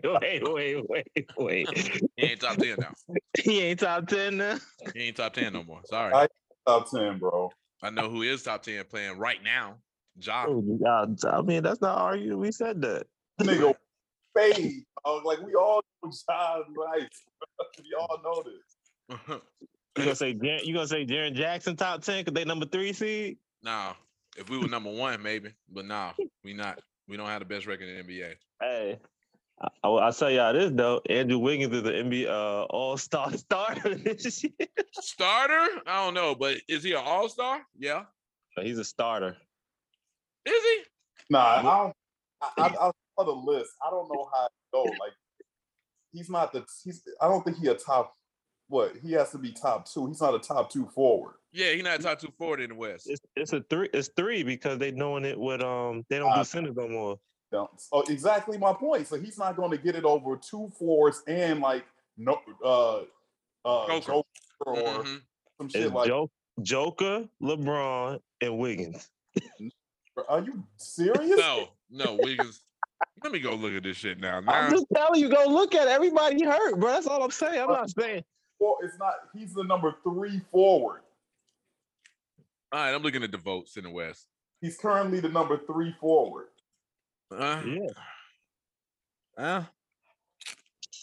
wait, 0.06 0.54
wait, 0.54 0.90
wait, 0.90 1.08
wait. 1.38 1.70
He 2.16 2.24
ain't 2.24 2.40
top 2.42 2.58
10 2.58 2.76
now. 2.80 2.94
he 3.44 3.62
ain't 3.62 3.80
top 3.80 4.08
ten 4.08 4.38
now. 4.38 4.58
He 4.94 5.02
ain't 5.08 5.18
top 5.18 5.34
10 5.34 5.52
no 5.54 5.64
more. 5.64 5.82
Sorry. 5.86 6.14
I- 6.14 6.28
Top 6.68 6.92
ten, 6.92 7.18
bro. 7.18 7.50
I 7.82 7.90
know 7.90 8.10
who 8.10 8.24
is 8.24 8.44
top 8.44 8.64
10 8.64 8.86
playing 8.86 9.18
right 9.18 9.44
now. 9.44 9.76
Ja. 10.20 10.46
Oh, 10.48 10.64
I 11.30 11.42
mean, 11.42 11.64
that's 11.64 11.82
not 11.82 11.98
arguing. 11.98 12.40
We 12.40 12.52
said 12.52 12.82
that. 12.82 13.06
Nigga, 13.40 13.76
fade. 14.36 14.84
dog. 15.06 15.26
Like 15.26 15.42
we 15.42 15.54
all 15.54 15.82
know 16.04 16.12
John 16.28 16.64
right. 16.76 17.10
we 17.80 17.96
all 18.00 18.20
know 18.24 18.44
this. 18.44 19.40
You 19.98 20.04
gonna 20.04 20.16
say 20.16 20.34
Jar- 20.34 20.60
you 20.64 20.76
gonna 20.76 20.88
say 20.88 21.08
Jaren 21.08 21.34
Jackson 21.34 21.76
top 21.76 22.04
ten 22.04 22.24
because 22.24 22.36
they 22.36 22.46
number 22.46 22.68
three 22.68 22.94
seed? 22.94 23.38
nah, 23.64 23.94
if 24.38 24.48
we 24.48 24.60
were 24.60 24.68
number 24.68 24.92
one, 24.92 25.24
maybe, 25.24 25.50
but 25.74 25.86
nah, 25.86 26.12
we 26.44 26.54
not. 26.54 26.80
We 27.08 27.18
don't 27.18 27.26
have 27.26 27.40
the 27.40 27.46
best 27.46 27.66
record 27.66 27.88
in 27.88 28.06
the 28.06 28.14
NBA. 28.14 28.34
Hey, 28.62 29.00
I, 29.60 29.68
I, 29.84 29.88
will 29.88 30.12
tell 30.14 30.30
y'all 30.30 30.54
this 30.54 30.72
though. 30.74 31.02
Andrew 31.10 31.40
Wiggins 31.40 31.74
is 31.74 31.84
the 31.84 31.92
NBA 31.92 32.28
uh, 32.28 32.64
All 32.66 32.98
Star 32.98 33.32
starter 33.38 33.96
this 33.96 34.44
year. 34.44 34.52
Starter? 34.92 35.82
I 35.88 36.06
don't 36.06 36.14
know, 36.14 36.36
but 36.36 36.58
is 36.68 36.84
he 36.84 36.94
an 36.94 37.02
all 37.04 37.28
star? 37.30 37.62
Yeah. 37.78 38.04
He's 38.62 38.78
a 38.78 38.86
starter. 38.86 39.38
Is 40.46 40.64
he? 40.64 40.84
Nah, 41.30 41.40
I 41.40 41.62
don't. 41.62 41.94
I, 42.42 42.52
I, 42.58 42.88
I 42.88 42.92
saw 43.18 43.26
the 43.26 43.32
list. 43.32 43.72
I 43.86 43.90
don't 43.90 44.08
know 44.10 44.30
how 44.34 44.46
it 44.46 44.52
go. 44.72 44.84
Like 44.84 45.14
he's 46.12 46.30
not 46.30 46.54
the. 46.54 46.64
He's. 46.84 47.04
I 47.22 47.28
don't 47.28 47.44
think 47.44 47.58
he 47.58 47.68
a 47.68 47.76
top. 47.76 48.14
What 48.70 48.98
he 49.02 49.14
has 49.14 49.32
to 49.32 49.38
be 49.38 49.54
top 49.54 49.90
two. 49.90 50.08
He's 50.08 50.20
not 50.20 50.36
a 50.36 50.40
top 50.40 50.70
two 50.70 50.88
forward. 50.88 51.36
Yeah, 51.54 51.72
he's 51.72 51.84
not 51.84 52.02
a 52.02 52.04
top 52.04 52.20
two 52.20 52.34
forward 52.38 52.60
in 52.60 52.70
the 52.70 52.76
West. 52.76 53.10
It's 53.10 53.22
it's 53.36 53.54
a 53.54 53.62
three. 53.70 53.90
It's 53.94 54.10
three 54.16 54.44
because 54.44 54.78
they 54.78 54.92
doing 54.92 55.24
it 55.26 55.40
with 55.40 55.62
um. 55.62 56.06
They 56.10 56.20
don't 56.20 56.32
Uh, 56.32 56.38
do 56.40 56.44
centers 56.44 56.76
no 56.76 56.88
more. 56.88 57.18
Don't- 57.52 57.70
Oh, 57.92 58.02
exactly 58.10 58.58
my 58.58 58.74
point. 58.74 59.08
So 59.08 59.18
he's 59.18 59.38
not 59.38 59.56
going 59.56 59.72
to 59.72 59.78
get 59.78 59.96
it 59.96 60.04
over 60.04 60.36
two 60.38 60.70
forwards 60.78 61.24
and 61.28 61.60
like 61.62 61.86
no 62.18 62.40
uh 62.64 63.02
uh 63.66 63.88
Joker. 63.88 64.02
Joker 64.02 64.24
or 64.66 65.04
Mhm. 65.04 65.22
some 65.58 65.70
shit 65.70 65.84
It's 65.86 65.94
like. 65.94 66.08
Jo- 66.08 66.32
Joker, 66.62 67.30
LeBron, 67.42 68.20
and 68.42 68.58
Wiggins. 68.58 69.10
Are 70.28 70.42
you 70.42 70.64
serious? 70.78 71.38
No, 71.40 71.68
no, 71.92 72.16
Wiggins. 72.16 72.64
Let 73.24 73.32
me 73.32 73.40
go 73.40 73.54
look 73.54 73.74
at 73.74 73.84
this 73.84 73.98
shit 73.98 74.20
now. 74.20 74.42
I'm 74.48 74.72
just 74.72 74.88
telling 74.94 75.22
you, 75.22 75.30
go 75.30 75.46
look 75.48 75.76
at 75.76 75.84
it. 75.88 75.92
everybody 75.92 76.44
hurt, 76.44 76.80
bro. 76.80 76.92
That's 76.94 77.06
all 77.06 77.24
I'm 77.24 77.30
saying. 77.30 77.62
I'm 77.62 77.68
not 77.70 77.92
saying. 77.92 78.24
Well, 78.60 78.78
it's 78.82 78.98
not. 78.98 79.14
He's 79.36 79.54
the 79.54 79.64
number 79.64 79.96
three 80.04 80.42
forward. 80.52 81.02
all 82.72 82.80
right, 82.80 82.94
I'm 82.94 83.04
looking 83.04 83.22
at 83.24 83.32
the 83.32 83.38
votes 83.38 83.78
in 83.78 83.84
the 83.84 83.92
West. 83.92 84.26
He's 84.62 84.78
currently 84.78 85.20
the 85.20 85.30
number 85.30 85.58
three 85.68 85.96
forward. 86.00 86.48
Uh, 87.32 87.62
Yeah. 87.66 87.88
uh, 89.38 89.64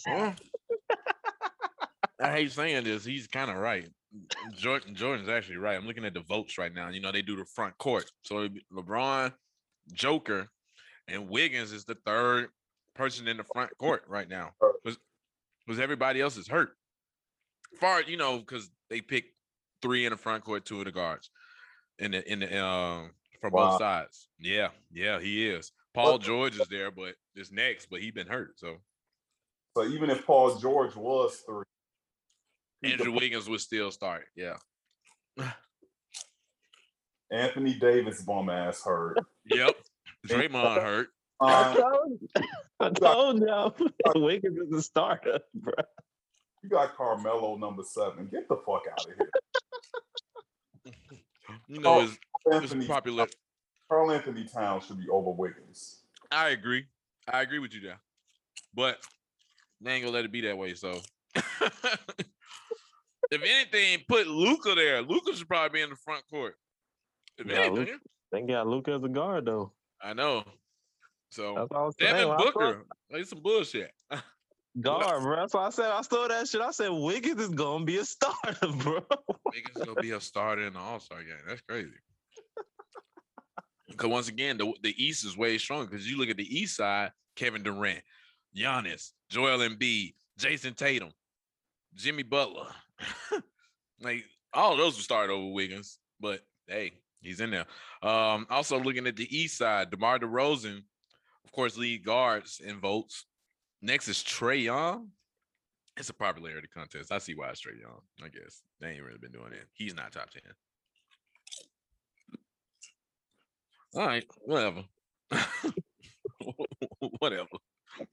uh. 0.08 0.32
I 2.20 2.30
hate 2.30 2.52
saying 2.52 2.84
this. 2.84 3.04
He's 3.04 3.26
kind 3.26 3.50
of 3.50 3.56
right. 3.56 3.88
Jordan 4.56 4.94
Jordan's 4.94 5.28
actually 5.28 5.56
right. 5.56 5.76
I'm 5.76 5.86
looking 5.86 6.04
at 6.04 6.14
the 6.14 6.20
votes 6.20 6.56
right 6.56 6.72
now. 6.72 6.88
You 6.88 7.00
know, 7.00 7.10
they 7.10 7.22
do 7.22 7.36
the 7.36 7.44
front 7.44 7.76
court. 7.78 8.10
So 8.22 8.48
LeBron, 8.72 9.32
Joker, 9.92 10.48
and 11.08 11.28
Wiggins 11.28 11.72
is 11.72 11.84
the 11.84 11.96
third 12.06 12.50
person 12.94 13.26
in 13.26 13.36
the 13.36 13.44
front 13.44 13.76
court 13.78 14.04
right 14.08 14.28
now. 14.28 14.52
Because 14.84 15.80
everybody 15.80 16.20
else 16.20 16.36
is 16.36 16.46
hurt. 16.46 16.76
Far, 17.80 18.02
you 18.02 18.16
know, 18.16 18.38
because 18.38 18.70
they 18.88 19.00
picked 19.00 19.34
three 19.82 20.06
in 20.06 20.10
the 20.10 20.16
front 20.16 20.44
court, 20.44 20.64
two 20.64 20.78
of 20.78 20.84
the 20.84 20.92
guards 20.92 21.30
in 21.98 22.12
the 22.12 22.32
in 22.32 22.40
the 22.40 22.64
um 22.64 23.10
from 23.40 23.52
Wow. 23.52 23.70
both 23.70 23.78
sides. 23.80 24.28
Yeah, 24.38 24.68
yeah, 24.92 25.18
he 25.20 25.48
is. 25.48 25.72
Paul 25.94 26.18
George 26.18 26.58
is 26.58 26.66
there, 26.68 26.90
but 26.90 27.14
is 27.36 27.52
next, 27.52 27.86
but 27.88 28.00
he 28.00 28.10
been 28.10 28.26
hurt. 28.26 28.58
So 28.58 28.76
So 29.76 29.84
even 29.86 30.10
if 30.10 30.26
Paul 30.26 30.56
George 30.56 30.94
was 30.96 31.36
three, 31.46 31.64
he 32.82 32.92
Andrew 32.92 33.12
could- 33.12 33.20
Wiggins 33.20 33.48
would 33.48 33.60
still 33.60 33.90
start. 33.90 34.26
Yeah. 34.36 34.56
Anthony 37.32 37.74
Davis 37.74 38.22
bum 38.22 38.50
ass 38.50 38.82
hurt. 38.84 39.18
Yep. 39.46 39.76
Draymond 40.26 40.82
hurt. 40.82 41.08
I 41.40 41.64
um, 41.72 41.76
told, 41.76 42.20
I 42.80 42.90
told 42.90 43.40
y'all 43.40 43.74
Wiggins 44.14 44.58
is 44.58 44.72
a 44.78 44.82
starter, 44.82 45.40
bro. 45.54 45.72
you 46.62 46.68
got 46.70 46.96
Carmelo 46.96 47.56
number 47.56 47.82
seven. 47.82 48.28
Get 48.30 48.48
the 48.48 48.56
fuck 48.56 48.82
out 48.90 49.04
of 49.06 49.06
here. 49.16 49.30
You 51.68 51.80
know, 51.80 52.00
Oh, 52.46 52.62
it's, 52.62 52.72
it's 52.72 52.86
popular. 52.86 53.26
Karl-Anthony 53.88 54.44
Towns 54.44 54.86
should 54.86 54.98
be 54.98 55.08
over 55.08 55.30
Wiggins. 55.30 56.00
I 56.30 56.50
agree. 56.50 56.84
I 57.32 57.42
agree 57.42 57.58
with 57.58 57.74
you 57.74 57.80
there. 57.80 58.00
But 58.74 58.98
they 59.80 59.92
ain't 59.92 60.04
gonna 60.04 60.14
let 60.14 60.24
it 60.24 60.32
be 60.32 60.42
that 60.42 60.58
way. 60.58 60.74
So 60.74 61.00
if 61.34 63.42
anything, 63.42 64.00
put 64.08 64.26
Luka 64.26 64.74
there. 64.74 65.02
Luka 65.02 65.34
should 65.36 65.48
probably 65.48 65.78
be 65.78 65.82
in 65.82 65.90
the 65.90 65.96
front 65.96 66.22
court. 66.28 66.56
If 67.38 67.46
Yeah, 67.46 67.60
Luka- 67.68 67.76
anything, 67.82 67.98
They 68.32 68.42
got 68.42 68.66
Luka 68.66 68.92
as 68.92 69.04
a 69.04 69.08
guard 69.08 69.46
though. 69.46 69.72
I 70.02 70.12
know. 70.12 70.44
So 71.30 71.54
That's 71.56 71.72
all 71.72 71.82
I 71.82 71.86
was 71.86 71.94
saying. 71.98 72.12
Devin 72.14 72.28
When 72.28 72.36
I 72.36 72.40
saw 72.40 72.44
Booker, 72.52 72.84
like 73.12 73.24
some 73.26 73.40
bullshit. 73.40 73.90
guard, 74.80 75.22
bro. 75.22 75.36
That's 75.36 75.54
why 75.54 75.66
I 75.66 75.70
said 75.70 75.90
I 75.90 76.02
saw 76.02 76.28
that 76.28 76.48
shit. 76.48 76.60
I 76.60 76.70
said 76.72 76.88
Wiggins 76.90 77.40
is 77.40 77.48
gonna 77.50 77.84
be 77.84 77.98
a 77.98 78.04
starter, 78.04 78.68
bro. 78.78 79.00
Wiggins 79.52 79.84
gonna 79.84 80.00
be 80.00 80.10
a 80.12 80.20
starter 80.20 80.66
in 80.66 80.72
the 80.74 80.78
All 80.80 81.00
Star 81.00 81.18
game. 81.22 81.34
That's 81.46 81.60
crazy. 81.62 81.90
Because 83.88 84.10
once 84.10 84.28
again, 84.28 84.56
the 84.56 84.72
the 84.82 84.94
East 85.02 85.24
is 85.24 85.36
way 85.36 85.58
stronger. 85.58 85.86
Because 85.86 86.08
you 86.08 86.18
look 86.18 86.30
at 86.30 86.36
the 86.36 86.58
East 86.58 86.76
side, 86.76 87.12
Kevin 87.36 87.62
Durant, 87.62 88.02
Giannis, 88.56 89.10
Joel 89.28 89.58
Embiid, 89.58 90.14
Jayson 90.38 90.74
Tatum, 90.74 91.10
Jimmy 91.94 92.22
Butler, 92.22 92.68
like 94.00 94.24
all 94.52 94.76
those 94.76 94.94
would 94.94 95.04
start 95.04 95.30
over 95.30 95.52
Wiggins. 95.52 95.98
But 96.20 96.40
hey, 96.66 96.92
he's 97.20 97.40
in 97.40 97.50
there. 97.50 97.66
Um, 98.02 98.46
also 98.50 98.78
looking 98.78 99.06
at 99.06 99.16
the 99.16 99.36
East 99.36 99.58
side, 99.58 99.90
DeMar 99.90 100.18
DeRozan, 100.18 100.82
of 101.44 101.52
course, 101.52 101.76
lead 101.76 102.04
guards 102.04 102.60
in 102.64 102.80
votes. 102.80 103.26
Next 103.82 104.08
is 104.08 104.18
Trae 104.18 104.64
Young. 104.64 105.08
It's 105.96 106.08
a 106.08 106.14
popularity 106.14 106.68
contest. 106.74 107.12
I 107.12 107.18
see 107.18 107.34
why 107.34 107.50
it's 107.50 107.60
Trae 107.60 107.80
Young. 107.80 108.00
I 108.22 108.28
guess 108.28 108.62
they 108.80 108.90
ain't 108.92 109.04
really 109.04 109.18
been 109.18 109.32
doing 109.32 109.52
it. 109.52 109.66
He's 109.74 109.94
not 109.94 110.12
top 110.12 110.30
ten. 110.30 110.42
All 113.94 114.06
right, 114.06 114.24
whatever. 114.42 114.84
whatever. 117.18 117.48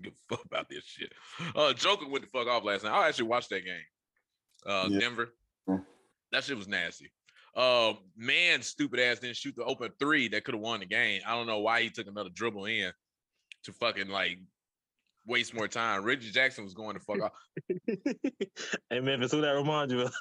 Give 0.02 0.14
a 0.14 0.36
fuck 0.36 0.46
about 0.46 0.70
this 0.70 0.84
shit. 0.86 1.12
Uh, 1.56 1.74
Joker 1.74 2.08
went 2.08 2.24
the 2.24 2.30
fuck 2.30 2.48
off 2.48 2.64
last 2.64 2.84
night. 2.84 2.94
I 2.94 3.08
actually 3.08 3.28
watched 3.28 3.50
that 3.50 3.66
game. 3.66 3.84
Uh, 4.66 4.88
Yeah. 4.90 5.00
Denver. 5.00 5.34
That 6.32 6.44
shit 6.44 6.58
was 6.58 6.68
nasty. 6.68 7.12
Uh, 7.56 7.94
man, 8.16 8.62
stupid 8.62 9.00
ass 9.00 9.20
didn't 9.20 9.36
shoot 9.36 9.56
the 9.58 9.66
open 9.66 9.92
three 10.00 10.30
that 10.30 10.46
could 10.46 10.54
have 10.54 10.62
won 10.62 10.80
the 10.80 10.86
game. 10.86 11.22
I 11.28 11.36
don't 11.36 11.48
know 11.48 11.60
why 11.60 11.82
he 11.82 11.90
took 11.90 12.08
another 12.08 12.30
dribble 12.34 12.66
in 12.66 12.92
to 13.64 13.74
fucking 13.74 14.08
like 14.08 14.40
waste 15.26 15.54
more 15.54 15.68
time. 15.68 16.04
Reggie 16.04 16.32
Jackson 16.32 16.64
was 16.64 16.74
going 16.74 16.96
to 16.96 17.02
fuck 17.02 17.22
off. 17.22 17.32
hey 18.90 19.00
Memphis, 19.02 19.32
who 19.32 19.42
that 19.42 19.52
reminds 19.52 19.92
you 19.94 20.02
of? 20.02 20.14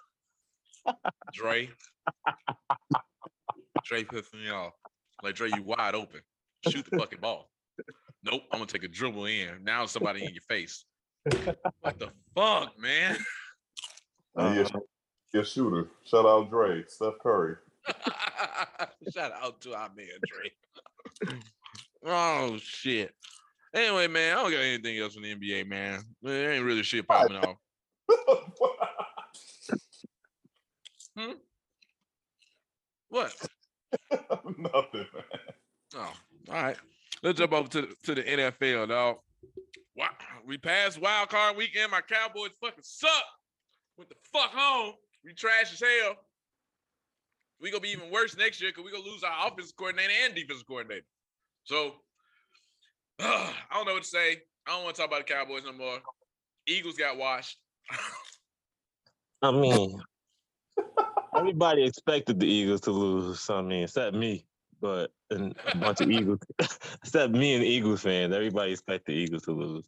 Dre. 1.32 1.70
Dre 3.84 4.04
pissed 4.04 4.34
me 4.34 4.50
off. 4.50 4.72
Like 5.22 5.34
Dre, 5.34 5.50
you 5.54 5.62
wide 5.62 5.94
open. 5.94 6.20
Shoot 6.68 6.86
the 6.90 6.98
fucking 6.98 7.20
ball. 7.20 7.50
Nope, 8.22 8.42
I'm 8.52 8.58
gonna 8.58 8.66
take 8.66 8.84
a 8.84 8.88
dribble 8.88 9.26
in. 9.26 9.64
Now 9.64 9.86
somebody 9.86 10.24
in 10.24 10.32
your 10.32 10.42
face. 10.42 10.84
What 11.80 11.98
the 11.98 12.10
fuck, 12.34 12.78
man? 12.78 13.16
Uh, 14.36 14.54
yeah, 14.56 14.80
your 15.32 15.44
shooter. 15.44 15.88
Shout 16.04 16.26
out 16.26 16.50
Dre, 16.50 16.84
Steph 16.86 17.14
Curry. 17.22 17.56
Shout 19.14 19.32
out 19.32 19.60
to 19.62 19.74
our 19.74 19.90
man 19.96 20.06
Dre. 20.26 21.38
oh 22.06 22.58
shit. 22.58 23.14
Anyway, 23.74 24.08
man, 24.08 24.36
I 24.36 24.42
don't 24.42 24.50
got 24.50 24.60
anything 24.60 24.98
else 24.98 25.16
in 25.16 25.22
the 25.22 25.34
NBA, 25.34 25.66
man. 25.66 26.02
There 26.22 26.52
ain't 26.52 26.64
really 26.64 26.82
shit 26.82 27.06
popping 27.06 27.36
off. 27.36 27.56
hmm? 31.16 31.32
What? 33.08 33.34
Nothing, 34.58 35.06
man. 35.14 35.24
Oh, 35.94 36.12
all 36.48 36.62
right. 36.62 36.76
Let's 37.22 37.38
jump 37.38 37.52
over 37.52 37.68
to 37.68 37.82
the, 37.82 37.94
to 38.04 38.14
the 38.14 38.22
NFL, 38.22 38.88
dog. 38.88 39.16
Wow, 39.96 40.08
we 40.46 40.56
passed 40.56 41.00
wild 41.00 41.28
card 41.28 41.56
weekend. 41.56 41.90
My 41.90 42.00
Cowboys 42.00 42.50
fucking 42.60 42.82
suck. 42.82 43.10
Went 43.98 44.08
the 44.08 44.16
fuck 44.32 44.50
home. 44.50 44.94
We 45.24 45.34
trash 45.34 45.72
as 45.72 45.80
hell. 45.80 46.16
We 47.60 47.70
gonna 47.70 47.82
be 47.82 47.90
even 47.90 48.10
worse 48.10 48.36
next 48.36 48.62
year 48.62 48.70
because 48.70 48.84
we 48.84 48.90
gonna 48.90 49.04
lose 49.04 49.22
our 49.22 49.48
offensive 49.48 49.76
coordinator 49.76 50.12
and 50.24 50.34
defensive 50.34 50.66
coordinator. 50.66 51.04
So 51.64 51.94
I 53.20 53.52
don't 53.74 53.86
know 53.86 53.94
what 53.94 54.04
to 54.04 54.08
say. 54.08 54.38
I 54.66 54.70
don't 54.70 54.84
want 54.84 54.96
to 54.96 55.02
talk 55.02 55.10
about 55.10 55.26
the 55.26 55.32
Cowboys 55.32 55.64
no 55.64 55.72
more. 55.72 55.98
Eagles 56.66 56.96
got 56.96 57.18
washed. 57.18 57.58
I 59.42 59.50
mean, 59.50 60.00
everybody 61.40 61.84
expected 61.84 62.38
the 62.38 62.46
Eagles 62.46 62.82
to 62.82 62.90
lose. 62.90 63.48
I 63.48 63.62
mean, 63.62 63.84
except 63.84 64.14
me, 64.14 64.44
but 64.80 65.10
and 65.30 65.54
a 65.72 65.76
bunch 65.76 66.00
of 66.00 66.10
Eagles, 66.10 66.40
except 66.58 67.32
me 67.32 67.54
and 67.54 67.64
Eagles 67.64 68.02
fans. 68.02 68.34
Everybody 68.34 68.72
expected 68.72 69.14
the 69.14 69.18
Eagles 69.18 69.42
to 69.44 69.52
lose. 69.52 69.84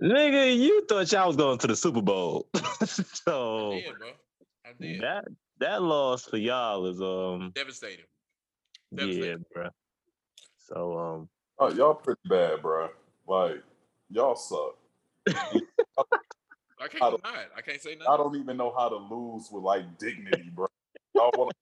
Nigga, 0.00 0.56
you 0.56 0.84
thought 0.86 1.12
y'all 1.12 1.28
was 1.28 1.36
going 1.36 1.58
to 1.58 1.66
the 1.66 1.76
Super 1.76 2.02
Bowl, 2.02 2.48
I 2.54 2.84
so 2.86 3.72
did, 3.72 3.98
bro. 3.98 4.08
I 4.64 4.70
did. 4.80 5.00
that 5.02 5.24
that 5.58 5.82
loss 5.82 6.24
for 6.24 6.38
y'all 6.38 6.86
is 6.86 7.00
um 7.00 7.52
Devastating. 7.54 8.06
yeah, 8.92 9.36
bro. 9.54 9.68
So 10.58 10.98
um 10.98 11.28
Oh, 11.58 11.68
y'all 11.68 11.94
pretty 11.94 12.20
bad, 12.24 12.62
bro. 12.62 12.88
Like 13.28 13.62
y'all 14.10 14.34
suck. 14.34 14.76
I 16.82 16.86
I 16.86 16.88
can't 16.88 17.00
don't- 17.00 17.22
deny 17.22 17.40
it. 17.42 17.50
I 17.56 17.60
can't 17.60 17.80
say 17.80 17.94
nothing. 17.94 18.12
I 18.12 18.16
don't 18.16 18.36
even 18.36 18.56
know 18.56 18.74
how 18.76 18.88
to 18.88 18.96
lose 18.96 19.48
with 19.50 19.62
like 19.62 19.98
dignity, 19.98 20.50
bro. 20.52 20.66
Y'all 21.14 21.30
want 21.36 21.52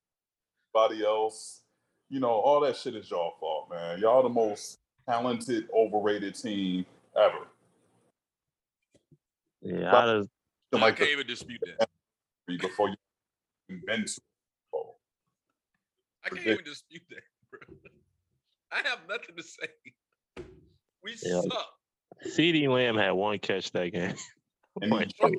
somebody 0.74 1.04
else. 1.04 1.60
You 2.08 2.18
know, 2.20 2.30
all 2.30 2.60
that 2.60 2.76
shit 2.76 2.96
is 2.96 3.10
y'all 3.10 3.34
fault, 3.38 3.68
man. 3.70 3.98
Y'all 4.00 4.22
the 4.22 4.28
most 4.28 4.78
talented, 5.08 5.68
overrated 5.76 6.34
team 6.34 6.84
ever. 7.16 7.46
yeah, 9.62 9.90
But- 9.90 10.08
I 10.08 10.18
just, 10.18 10.28
I 10.72 10.78
Like 10.78 10.96
can't 10.96 11.08
the 11.08 11.12
even 11.12 11.26
dispute 11.26 11.60
that. 11.78 11.88
before 12.58 12.88
you 12.88 12.96
invent 13.68 14.08
Super 14.08 14.24
Bowl. 14.72 14.98
I 16.24 16.28
can't 16.30 16.46
even 16.46 16.64
dispute 16.64 17.02
that. 17.10 17.22
Bro. 17.50 17.60
I 18.72 18.76
have 18.88 19.00
nothing 19.08 19.36
to 19.36 19.42
say. 19.42 19.68
We 21.02 21.16
Yeah. 21.22 21.40
suck. 21.42 21.66
CeeDee 22.26 22.68
Lamb 22.68 22.96
had 22.96 23.12
one 23.12 23.38
catch 23.38 23.70
that 23.72 23.92
game. 23.92 24.14
And 24.80 24.90
One 24.90 25.02
he- 25.02 25.12
Troy, 25.12 25.30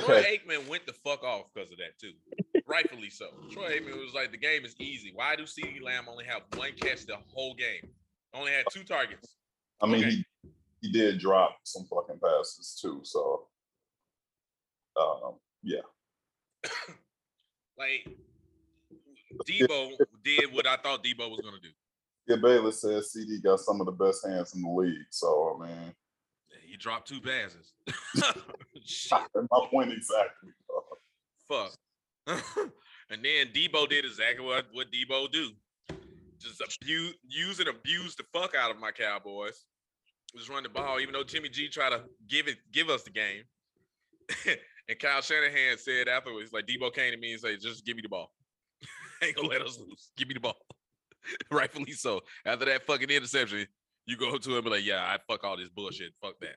Troy 0.00 0.22
Aikman 0.22 0.68
went 0.68 0.86
the 0.86 0.92
fuck 0.92 1.22
off 1.24 1.46
because 1.54 1.70
of 1.72 1.78
that 1.78 1.98
too. 2.00 2.12
Rightfully 2.66 3.10
so. 3.10 3.26
Troy 3.50 3.78
Aikman 3.78 3.98
was 4.04 4.14
like, 4.14 4.30
the 4.30 4.36
game 4.38 4.64
is 4.64 4.74
easy. 4.78 5.10
Why 5.14 5.36
do 5.36 5.44
CeeDee 5.44 5.82
Lamb 5.82 6.04
only 6.08 6.24
have 6.26 6.42
one 6.56 6.72
catch 6.78 7.06
the 7.06 7.16
whole 7.32 7.54
game? 7.54 7.88
Only 8.34 8.52
had 8.52 8.64
two 8.70 8.84
targets. 8.84 9.36
I 9.80 9.86
mean, 9.86 9.96
Okay. 10.04 10.10
he 10.10 10.24
he 10.82 10.92
did 10.92 11.18
drop 11.18 11.56
some 11.64 11.84
fucking 11.86 12.20
passes 12.22 12.78
too. 12.80 13.00
So, 13.04 13.46
um, 15.00 15.34
yeah, 15.62 15.80
Like 17.78 18.06
Debo 19.48 19.96
did 20.22 20.52
what 20.52 20.66
I 20.66 20.76
thought 20.76 21.02
Debo 21.02 21.30
was 21.30 21.40
gonna 21.40 21.58
do. 21.60 21.70
yeah. 22.28 22.36
Baylor 22.36 22.70
says 22.72 23.14
CeeDee 23.16 23.42
got 23.42 23.60
some 23.60 23.80
of 23.80 23.86
the 23.86 23.92
best 23.92 24.26
hands 24.26 24.54
in 24.54 24.62
the 24.62 24.68
league. 24.68 25.06
So, 25.10 25.58
I 25.60 25.66
mean, 25.66 25.94
He 26.74 26.78
dropped 26.78 27.06
two 27.06 27.20
passes. 27.20 27.72
My 29.06 29.66
point 29.70 29.92
exactly. 29.92 30.50
fuck. 31.48 31.72
and 32.26 33.24
then 33.24 33.46
Debo 33.54 33.88
did 33.88 34.04
exactly 34.04 34.44
what, 34.44 34.66
what 34.72 34.88
Debo 34.90 35.30
do. 35.30 35.52
Just 36.40 36.60
abuse, 36.82 37.14
use 37.28 37.60
and 37.60 37.68
abuse 37.68 38.16
the 38.16 38.24
fuck 38.32 38.56
out 38.56 38.72
of 38.72 38.80
my 38.80 38.90
Cowboys. 38.90 39.66
Just 40.36 40.48
run 40.48 40.64
the 40.64 40.68
ball, 40.68 40.98
even 40.98 41.12
though 41.12 41.22
Jimmy 41.22 41.48
G 41.48 41.68
tried 41.68 41.90
to 41.90 42.02
give 42.28 42.48
it, 42.48 42.56
give 42.72 42.88
us 42.88 43.04
the 43.04 43.10
game. 43.10 43.44
And 44.86 44.98
Kyle 44.98 45.22
Shanahan 45.22 45.78
said 45.78 46.08
afterwards, 46.08 46.52
like 46.52 46.66
Debo 46.66 46.92
came 46.92 47.10
to 47.12 47.16
me 47.16 47.32
and 47.32 47.40
said, 47.40 47.58
"Just 47.58 47.86
give 47.86 47.96
me 47.96 48.02
the 48.02 48.08
ball. 48.10 48.34
Ain't 49.22 49.34
gonna 49.34 49.48
let 49.48 49.62
us 49.62 49.78
lose. 49.78 50.10
Give 50.14 50.28
me 50.28 50.34
the 50.34 50.40
ball." 50.40 50.58
Rightfully 51.50 51.92
so. 51.92 52.20
After 52.44 52.66
that 52.66 52.84
fucking 52.86 53.08
interception, 53.08 53.66
you 54.06 54.16
go 54.16 54.36
to 54.36 54.50
him 54.50 54.56
and 54.56 54.64
be 54.64 54.70
like, 54.70 54.84
"Yeah, 54.84 55.02
I 55.02 55.18
fuck 55.28 55.44
all 55.44 55.56
this 55.56 55.68
bullshit. 55.68 56.12
Fuck 56.20 56.38
that." 56.40 56.56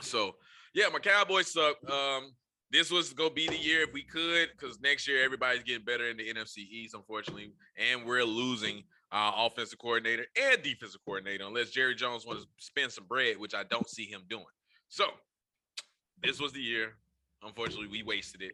So 0.00 0.36
yeah, 0.74 0.88
my 0.92 0.98
Cowboys 0.98 1.52
suck. 1.52 1.76
Um, 1.90 2.32
this 2.70 2.90
was 2.90 3.12
gonna 3.12 3.30
be 3.30 3.48
the 3.48 3.58
year 3.58 3.82
if 3.82 3.92
we 3.92 4.02
could, 4.02 4.50
because 4.52 4.80
next 4.80 5.06
year 5.06 5.24
everybody's 5.24 5.62
getting 5.62 5.84
better 5.84 6.08
in 6.08 6.16
the 6.16 6.32
NFC 6.32 6.58
East, 6.58 6.94
unfortunately, 6.94 7.52
and 7.76 8.06
we're 8.06 8.24
losing 8.24 8.84
our 9.12 9.46
offensive 9.46 9.78
coordinator 9.78 10.24
and 10.40 10.62
defensive 10.62 11.00
coordinator 11.04 11.44
unless 11.44 11.70
Jerry 11.70 11.94
Jones 11.94 12.24
wants 12.26 12.44
to 12.44 12.48
spend 12.58 12.90
some 12.90 13.04
bread, 13.04 13.36
which 13.38 13.54
I 13.54 13.62
don't 13.64 13.88
see 13.88 14.06
him 14.06 14.22
doing. 14.28 14.46
So 14.88 15.04
this 16.22 16.40
was 16.40 16.52
the 16.52 16.60
year. 16.62 16.94
Unfortunately, 17.42 17.88
we 17.88 18.02
wasted 18.02 18.40
it. 18.40 18.52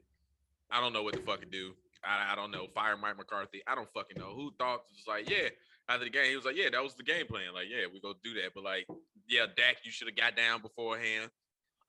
I 0.71 0.81
don't 0.81 0.93
know 0.93 1.03
what 1.03 1.15
to 1.15 1.21
fucking 1.21 1.51
do. 1.51 1.75
I, 2.05 2.33
I 2.33 2.35
don't 2.35 2.51
know. 2.51 2.67
Fire 2.75 2.97
Mike 2.97 3.17
McCarthy. 3.17 3.63
I 3.67 3.75
don't 3.75 3.89
fucking 3.95 4.19
know. 4.19 4.35
Who 4.35 4.53
thought 4.59 4.77
it 4.77 4.97
was 4.97 5.07
like, 5.07 5.31
yeah, 5.31 5.49
after 5.89 6.05
the 6.05 6.11
game, 6.11 6.31
he 6.31 6.37
was 6.37 6.45
like, 6.45 6.57
yeah, 6.57 6.69
that 6.71 6.83
was 6.83 6.95
the 6.95 7.03
game 7.03 7.27
plan. 7.27 7.55
Like, 7.55 7.67
yeah, 7.71 7.87
we 7.93 8.01
go 8.01 8.15
do 8.23 8.35
that. 8.35 8.53
But 8.55 8.65
like, 8.65 8.87
yeah, 9.29 9.47
Dak, 9.57 9.79
you 9.85 9.91
should 9.91 10.09
have 10.09 10.17
got 10.17 10.37
down 10.37 10.61
beforehand. 10.61 11.31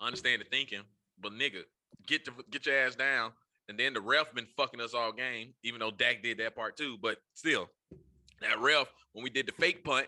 Understand 0.01 0.41
the 0.41 0.45
thinking, 0.45 0.81
but 1.19 1.33
nigga, 1.33 1.63
get 2.07 2.23
the 2.23 2.31
get 2.49 2.65
your 2.65 2.77
ass 2.77 2.95
down. 2.95 3.31
And 3.67 3.77
then 3.77 3.93
the 3.93 4.01
ref 4.01 4.33
been 4.33 4.47
fucking 4.57 4.81
us 4.81 4.93
all 4.93 5.11
game, 5.11 5.53
even 5.63 5.79
though 5.79 5.91
Dak 5.91 6.23
did 6.23 6.39
that 6.39 6.55
part 6.55 6.77
too. 6.77 6.97
But 7.01 7.17
still, 7.33 7.69
that 8.41 8.59
ref, 8.59 8.87
when 9.13 9.23
we 9.23 9.29
did 9.29 9.45
the 9.45 9.51
fake 9.51 9.83
punt 9.83 10.07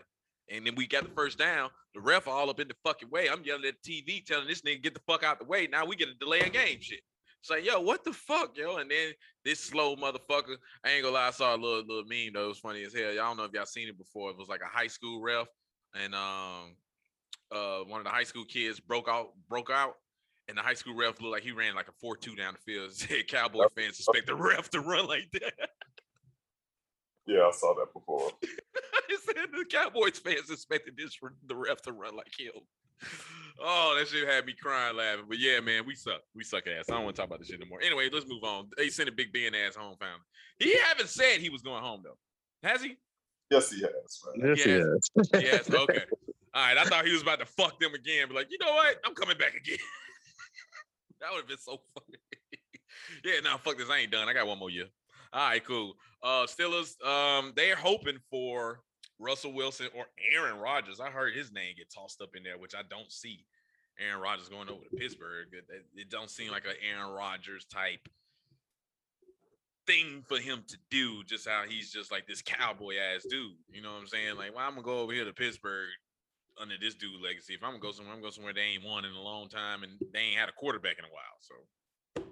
and 0.50 0.66
then 0.66 0.74
we 0.74 0.86
got 0.86 1.04
the 1.04 1.10
first 1.10 1.38
down, 1.38 1.70
the 1.94 2.00
ref 2.00 2.26
all 2.26 2.50
up 2.50 2.58
in 2.58 2.68
the 2.68 2.74
fucking 2.84 3.10
way. 3.10 3.28
I'm 3.28 3.44
yelling 3.44 3.66
at 3.66 3.74
the 3.84 4.02
TV 4.02 4.24
telling 4.24 4.48
this 4.48 4.62
nigga 4.62 4.82
get 4.82 4.94
the 4.94 5.00
fuck 5.06 5.22
out 5.22 5.38
the 5.38 5.44
way. 5.44 5.68
Now 5.70 5.84
we 5.84 5.94
get 5.94 6.08
a 6.08 6.14
delay 6.14 6.40
of 6.40 6.52
game 6.52 6.78
shit. 6.80 7.00
It's 7.42 7.50
like, 7.50 7.66
yo, 7.66 7.80
what 7.80 8.04
the 8.04 8.12
fuck, 8.12 8.56
yo? 8.56 8.76
And 8.76 8.88
then 8.88 9.10
this 9.44 9.58
slow 9.58 9.96
motherfucker, 9.96 10.54
I 10.84 10.90
ain't 10.90 11.02
gonna 11.02 11.16
lie, 11.16 11.26
I 11.26 11.30
saw 11.32 11.56
a 11.56 11.58
little 11.58 11.84
little 11.84 12.04
meme 12.04 12.34
though. 12.34 12.44
It 12.44 12.48
was 12.48 12.58
funny 12.58 12.84
as 12.84 12.94
hell. 12.94 13.12
Y'all 13.12 13.30
don't 13.30 13.36
know 13.36 13.44
if 13.44 13.52
y'all 13.52 13.66
seen 13.66 13.88
it 13.88 13.98
before. 13.98 14.30
It 14.30 14.38
was 14.38 14.48
like 14.48 14.60
a 14.60 14.66
high 14.66 14.86
school 14.86 15.20
ref, 15.20 15.48
and 15.92 16.14
um 16.14 16.76
uh 17.50 17.78
one 17.80 17.98
of 17.98 18.04
the 18.04 18.10
high 18.10 18.22
school 18.22 18.44
kids 18.44 18.78
broke 18.78 19.08
out, 19.08 19.30
broke 19.48 19.70
out, 19.72 19.96
and 20.46 20.56
the 20.56 20.62
high 20.62 20.74
school 20.74 20.94
ref 20.94 21.20
looked 21.20 21.32
like 21.32 21.42
he 21.42 21.50
ran 21.50 21.74
like 21.74 21.88
a 21.88 22.06
4-2 22.06 22.36
down 22.36 22.54
the 22.54 22.60
field. 22.60 22.92
Said 22.92 23.26
Cowboy 23.26 23.66
fans 23.76 23.98
expect 23.98 24.28
the 24.28 24.36
ref 24.36 24.70
to 24.70 24.80
run 24.80 25.08
like 25.08 25.28
that. 25.32 25.70
Yeah, 27.26 27.48
I 27.48 27.50
saw 27.50 27.74
that 27.74 27.92
before. 27.92 28.30
He 29.08 29.16
said 29.16 29.46
the 29.52 29.64
Cowboys 29.66 30.18
fans 30.18 30.48
expected 30.50 30.96
this 30.96 31.18
the 31.46 31.56
ref 31.56 31.82
to 31.82 31.92
run 31.92 32.16
like 32.16 32.32
him. 32.38 32.52
Oh, 33.64 33.96
that 33.98 34.08
shit 34.08 34.28
had 34.28 34.44
me 34.44 34.54
crying 34.60 34.96
laughing. 34.96 35.24
But 35.28 35.38
yeah, 35.38 35.60
man, 35.60 35.86
we 35.86 35.94
suck. 35.94 36.20
We 36.34 36.42
suck 36.42 36.64
ass. 36.66 36.86
I 36.90 36.94
don't 36.94 37.04
want 37.04 37.14
to 37.16 37.20
talk 37.22 37.28
about 37.28 37.38
this 37.38 37.48
shit 37.48 37.60
anymore. 37.60 37.80
Anyway, 37.84 38.08
let's 38.12 38.26
move 38.28 38.42
on. 38.42 38.68
They 38.76 38.88
sent 38.88 39.08
a 39.08 39.12
Big 39.12 39.32
Ben 39.32 39.54
ass 39.54 39.76
home 39.76 39.96
family. 40.00 40.18
He 40.58 40.76
haven't 40.78 41.08
said 41.08 41.38
he 41.40 41.48
was 41.48 41.62
going 41.62 41.82
home 41.82 42.02
though. 42.04 42.18
Has 42.68 42.82
he? 42.82 42.96
Yes, 43.50 43.70
he 43.70 43.82
has, 43.82 44.20
man. 44.36 44.56
Yes, 44.56 44.66
Yes. 44.66 44.84
yes. 45.32 45.42
Yes. 45.42 45.70
Okay. 45.74 46.04
All 46.54 46.62
right. 46.66 46.76
I 46.76 46.84
thought 46.84 47.06
he 47.06 47.12
was 47.12 47.22
about 47.22 47.38
to 47.38 47.46
fuck 47.46 47.78
them 47.80 47.94
again. 47.94 48.26
But 48.28 48.36
like, 48.36 48.46
you 48.50 48.58
know 48.58 48.72
what? 48.72 48.96
I'm 49.04 49.14
coming 49.14 49.38
back 49.38 49.54
again. 49.54 49.78
that 51.20 51.30
would 51.30 51.38
have 51.40 51.48
been 51.48 51.58
so 51.58 51.80
funny. 51.94 52.18
yeah, 53.24 53.40
now 53.44 53.58
fuck 53.58 53.78
this. 53.78 53.88
I 53.90 53.98
ain't 53.98 54.12
done. 54.12 54.28
I 54.28 54.32
got 54.32 54.46
one 54.46 54.58
more 54.58 54.70
year. 54.70 54.86
All 55.32 55.48
right, 55.48 55.64
cool. 55.64 55.94
Uh 56.22 56.46
Steelers, 56.46 57.00
um, 57.04 57.52
they're 57.56 57.76
hoping 57.76 58.18
for 58.30 58.80
Russell 59.22 59.52
Wilson 59.52 59.86
or 59.96 60.06
Aaron 60.34 60.58
Rodgers. 60.58 61.00
I 61.00 61.10
heard 61.10 61.34
his 61.34 61.52
name 61.52 61.74
get 61.76 61.90
tossed 61.90 62.20
up 62.20 62.34
in 62.36 62.42
there, 62.42 62.58
which 62.58 62.74
I 62.74 62.82
don't 62.88 63.10
see. 63.10 63.44
Aaron 64.00 64.20
Rodgers 64.20 64.48
going 64.48 64.68
over 64.68 64.82
to 64.84 64.96
Pittsburgh. 64.96 65.48
It, 65.52 65.64
it- 65.94 66.10
don't 66.10 66.30
seem 66.30 66.50
like 66.50 66.64
an 66.64 66.72
Aaron 66.86 67.12
Rodgers 67.12 67.64
type 67.66 68.00
thing 69.86 70.22
for 70.26 70.38
him 70.38 70.64
to 70.68 70.76
do. 70.90 71.22
Just 71.24 71.48
how 71.48 71.62
he's 71.68 71.90
just 71.92 72.10
like 72.10 72.26
this 72.26 72.42
cowboy 72.42 72.94
ass 72.96 73.24
dude. 73.30 73.52
You 73.72 73.82
know 73.82 73.92
what 73.92 74.00
I'm 74.00 74.06
saying? 74.08 74.36
Like, 74.36 74.54
well, 74.54 74.64
I'm 74.66 74.72
gonna 74.74 74.82
go 74.82 74.98
over 75.00 75.12
here 75.12 75.24
to 75.24 75.32
Pittsburgh 75.32 75.88
under 76.60 76.74
this 76.80 76.94
dude 76.94 77.20
legacy. 77.22 77.54
If 77.54 77.62
I'm 77.62 77.70
gonna 77.70 77.80
go 77.80 77.92
somewhere, 77.92 78.14
I'm 78.14 78.20
gonna 78.20 78.30
go 78.30 78.34
somewhere 78.34 78.52
they 78.52 78.60
ain't 78.62 78.84
won 78.84 79.04
in 79.04 79.12
a 79.12 79.20
long 79.20 79.48
time 79.48 79.82
and 79.82 79.92
they 80.12 80.18
ain't 80.20 80.38
had 80.38 80.48
a 80.48 80.52
quarterback 80.52 80.96
in 80.98 81.04
a 81.04 81.08
while. 81.08 81.38
So 81.40 82.24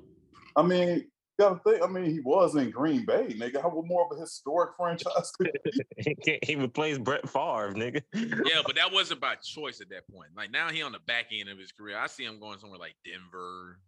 I 0.56 0.62
mean, 0.62 1.10
gotta 1.40 1.60
think. 1.66 1.82
I 1.82 1.86
mean, 1.86 2.04
he 2.10 2.20
was 2.20 2.54
in 2.56 2.70
Green 2.70 3.04
Bay, 3.04 3.28
nigga. 3.38 3.60
How 3.62 3.70
more 3.86 4.06
of 4.10 4.16
a 4.16 4.20
historic 4.20 4.70
franchise 4.76 5.30
could 5.36 5.50
he, 5.96 6.14
can't, 6.14 6.44
he 6.44 6.56
replaced 6.56 7.02
Brett 7.02 7.28
Favre, 7.28 7.72
nigga. 7.72 8.02
yeah, 8.14 8.60
but 8.64 8.76
that 8.76 8.92
wasn't 8.92 9.20
by 9.20 9.34
choice 9.36 9.80
at 9.80 9.88
that 9.90 10.08
point. 10.12 10.30
Like 10.36 10.50
now 10.50 10.68
he 10.70 10.82
on 10.82 10.92
the 10.92 10.98
back 11.06 11.26
end 11.32 11.48
of 11.48 11.58
his 11.58 11.72
career. 11.72 11.98
I 11.98 12.06
see 12.06 12.24
him 12.24 12.38
going 12.38 12.58
somewhere 12.58 12.78
like 12.78 12.94
Denver. 13.04 13.78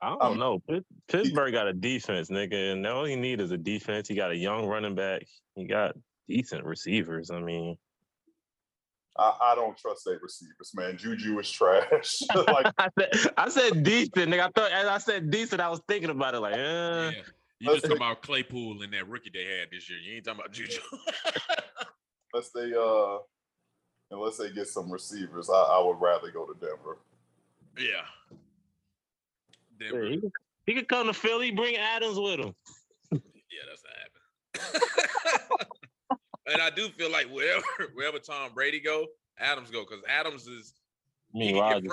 I 0.00 0.10
don't 0.10 0.22
Um, 0.22 0.38
know. 0.38 0.62
Pittsburgh 1.08 1.52
got 1.52 1.66
a 1.66 1.72
defense, 1.72 2.30
nigga, 2.30 2.72
and 2.72 2.86
all 2.86 3.04
he 3.04 3.16
need 3.16 3.40
is 3.40 3.50
a 3.50 3.58
defense. 3.58 4.06
He 4.06 4.14
got 4.14 4.30
a 4.30 4.36
young 4.36 4.66
running 4.66 4.94
back. 4.94 5.22
He 5.56 5.66
got 5.66 5.96
decent 6.28 6.64
receivers. 6.64 7.30
I 7.32 7.40
mean, 7.40 7.76
I, 9.18 9.36
I 9.42 9.54
don't 9.56 9.76
trust 9.76 10.04
their 10.04 10.18
receivers, 10.22 10.72
man. 10.74 10.96
Juju 10.96 11.38
is 11.40 11.50
trash. 11.50 12.22
like, 12.34 12.72
I 12.78 12.88
said, 12.98 13.32
I 13.36 13.48
said 13.48 13.82
decent, 13.82 14.30
nigga. 14.30 14.40
I 14.40 14.50
thought 14.54 14.70
as 14.70 14.86
I 14.86 14.98
said 14.98 15.30
decent, 15.30 15.60
I 15.60 15.68
was 15.68 15.80
thinking 15.88 16.10
about 16.10 16.34
it 16.34 16.40
like, 16.40 16.54
uh, 16.54 16.56
Yeah. 16.56 17.22
You 17.60 17.72
just 17.72 17.82
talking 17.82 17.96
about 17.96 18.22
Claypool 18.22 18.82
and 18.82 18.92
that 18.92 19.08
rookie 19.08 19.32
they 19.34 19.42
had 19.42 19.70
this 19.72 19.90
year. 19.90 19.98
You 19.98 20.14
ain't 20.16 20.24
talking 20.24 20.38
about 20.38 20.52
Juju. 20.52 20.78
unless 22.32 22.50
they 22.50 22.72
uh, 22.72 23.18
unless 24.12 24.36
they 24.36 24.50
get 24.52 24.68
some 24.68 24.88
receivers, 24.92 25.50
I, 25.50 25.54
I 25.54 25.84
would 25.84 26.00
rather 26.00 26.30
go 26.30 26.46
to 26.46 26.54
Denver. 26.60 26.98
yeah. 27.76 27.86
yeah, 29.80 29.90
Denver. 29.90 30.04
he, 30.04 30.20
could, 30.20 30.32
he 30.66 30.74
could 30.74 30.88
come 30.88 31.08
to 31.08 31.12
Philly, 31.12 31.50
bring 31.50 31.74
Adams 31.74 32.16
with 32.16 32.38
him. 32.38 32.54
Yeah, 33.10 33.18
that's 33.68 33.82
not 33.82 34.70
happening. 34.70 35.68
And 36.50 36.62
I 36.62 36.70
do 36.70 36.88
feel 36.90 37.10
like 37.10 37.26
wherever 37.28 37.64
wherever 37.94 38.18
Tom 38.18 38.52
Brady 38.54 38.80
go, 38.80 39.06
Adams 39.38 39.70
go 39.70 39.84
because 39.88 40.04
Adams 40.08 40.46
is 40.46 40.74
I 41.34 41.38
he 41.40 41.52
mean, 41.52 41.62
can 41.68 41.84
Rodgers. 41.84 41.92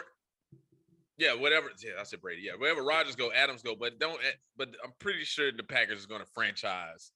yeah, 1.18 1.34
whatever. 1.34 1.70
Yeah, 1.84 1.94
I 2.00 2.04
said 2.04 2.22
Brady. 2.22 2.42
Yeah, 2.44 2.54
wherever 2.58 2.84
Rodgers 2.84 3.16
go, 3.16 3.32
Adams 3.32 3.62
go. 3.62 3.76
But 3.76 4.00
don't. 4.00 4.20
eh, 4.24 4.32
But 4.58 4.70
I'm 4.84 4.94
pretty 5.00 5.24
sure 5.24 5.52
the 5.52 5.64
Packers 5.64 6.00
is 6.00 6.06
going 6.06 6.22
to 6.22 6.28
franchise 6.34 7.12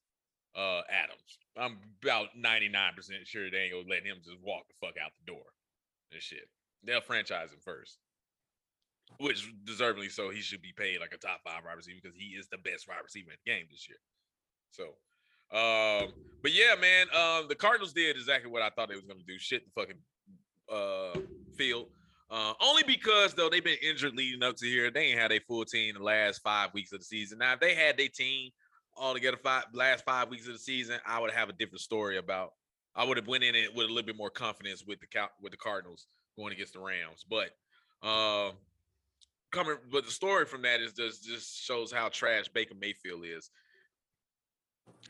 uh 0.55 0.81
Adams. 0.89 1.39
I'm 1.57 1.77
about 2.03 2.29
99 2.35 2.93
percent 2.95 3.27
sure 3.27 3.49
they 3.49 3.57
ain't 3.57 3.73
gonna 3.73 3.89
let 3.89 4.03
him 4.05 4.17
just 4.23 4.37
walk 4.41 4.63
the 4.67 4.85
fuck 4.85 4.95
out 5.03 5.11
the 5.19 5.31
door 5.31 5.45
and 6.11 6.21
shit. 6.21 6.47
They'll 6.83 7.01
franchise 7.01 7.51
him 7.51 7.59
first, 7.63 7.99
which 9.19 9.51
deservedly 9.65 10.09
so. 10.09 10.29
He 10.29 10.41
should 10.41 10.61
be 10.61 10.73
paid 10.75 10.99
like 11.01 11.13
a 11.13 11.17
top 11.17 11.41
five 11.43 11.63
wide 11.65 11.75
receiver 11.77 11.99
because 12.01 12.17
he 12.17 12.35
is 12.37 12.47
the 12.47 12.57
best 12.57 12.87
wide 12.87 13.03
receiver 13.03 13.31
in 13.31 13.37
the 13.45 13.51
game 13.51 13.65
this 13.69 13.87
year. 13.89 13.97
So, 14.71 14.95
um, 15.51 16.13
but 16.41 16.53
yeah, 16.53 16.75
man, 16.79 17.07
um, 17.13 17.47
the 17.47 17.55
Cardinals 17.55 17.93
did 17.93 18.15
exactly 18.15 18.51
what 18.51 18.61
I 18.61 18.69
thought 18.69 18.89
they 18.89 18.95
was 18.95 19.05
gonna 19.05 19.19
do. 19.27 19.37
Shit, 19.37 19.63
the 19.65 19.81
fucking 19.81 19.97
uh 20.71 21.19
field. 21.57 21.87
Uh, 22.31 22.53
only 22.61 22.83
because 22.83 23.33
though 23.33 23.49
they've 23.49 23.63
been 23.63 23.77
injured 23.81 24.15
leading 24.15 24.43
up 24.43 24.55
to 24.57 24.65
here, 24.67 24.91
they 24.91 25.05
ain't 25.05 25.19
had 25.19 25.31
a 25.31 25.39
full 25.39 25.65
team 25.65 25.95
the 25.95 26.03
last 26.03 26.41
five 26.43 26.71
weeks 26.73 26.91
of 26.93 26.99
the 26.99 27.05
season. 27.05 27.39
Now, 27.39 27.53
if 27.53 27.59
they 27.59 27.73
had 27.73 27.97
their 27.97 28.07
team 28.07 28.51
all 28.95 29.13
together 29.13 29.37
five 29.37 29.63
last 29.73 30.05
five 30.05 30.29
weeks 30.29 30.45
of 30.45 30.53
the 30.53 30.59
season, 30.59 30.99
I 31.07 31.19
would 31.19 31.31
have 31.31 31.49
a 31.49 31.53
different 31.53 31.81
story 31.81 32.17
about. 32.17 32.53
I 32.95 33.03
would 33.03 33.17
have 33.17 33.27
went 33.27 33.43
in 33.43 33.55
it 33.55 33.73
with 33.73 33.85
a 33.85 33.89
little 33.89 34.05
bit 34.05 34.17
more 34.17 34.29
confidence 34.29 34.83
with 34.85 34.99
the 34.99 35.07
with 35.41 35.51
the 35.51 35.57
Cardinals 35.57 36.05
going 36.37 36.53
against 36.53 36.73
the 36.73 36.79
Rams. 36.79 37.25
But 37.27 37.49
uh, 38.03 38.51
coming, 39.51 39.77
but 39.91 40.05
the 40.05 40.11
story 40.11 40.45
from 40.45 40.61
that 40.63 40.81
is 40.81 40.93
just 40.93 41.23
just 41.23 41.63
shows 41.63 41.91
how 41.91 42.09
trash 42.09 42.47
Baker 42.49 42.75
Mayfield 42.79 43.23
is. 43.25 43.49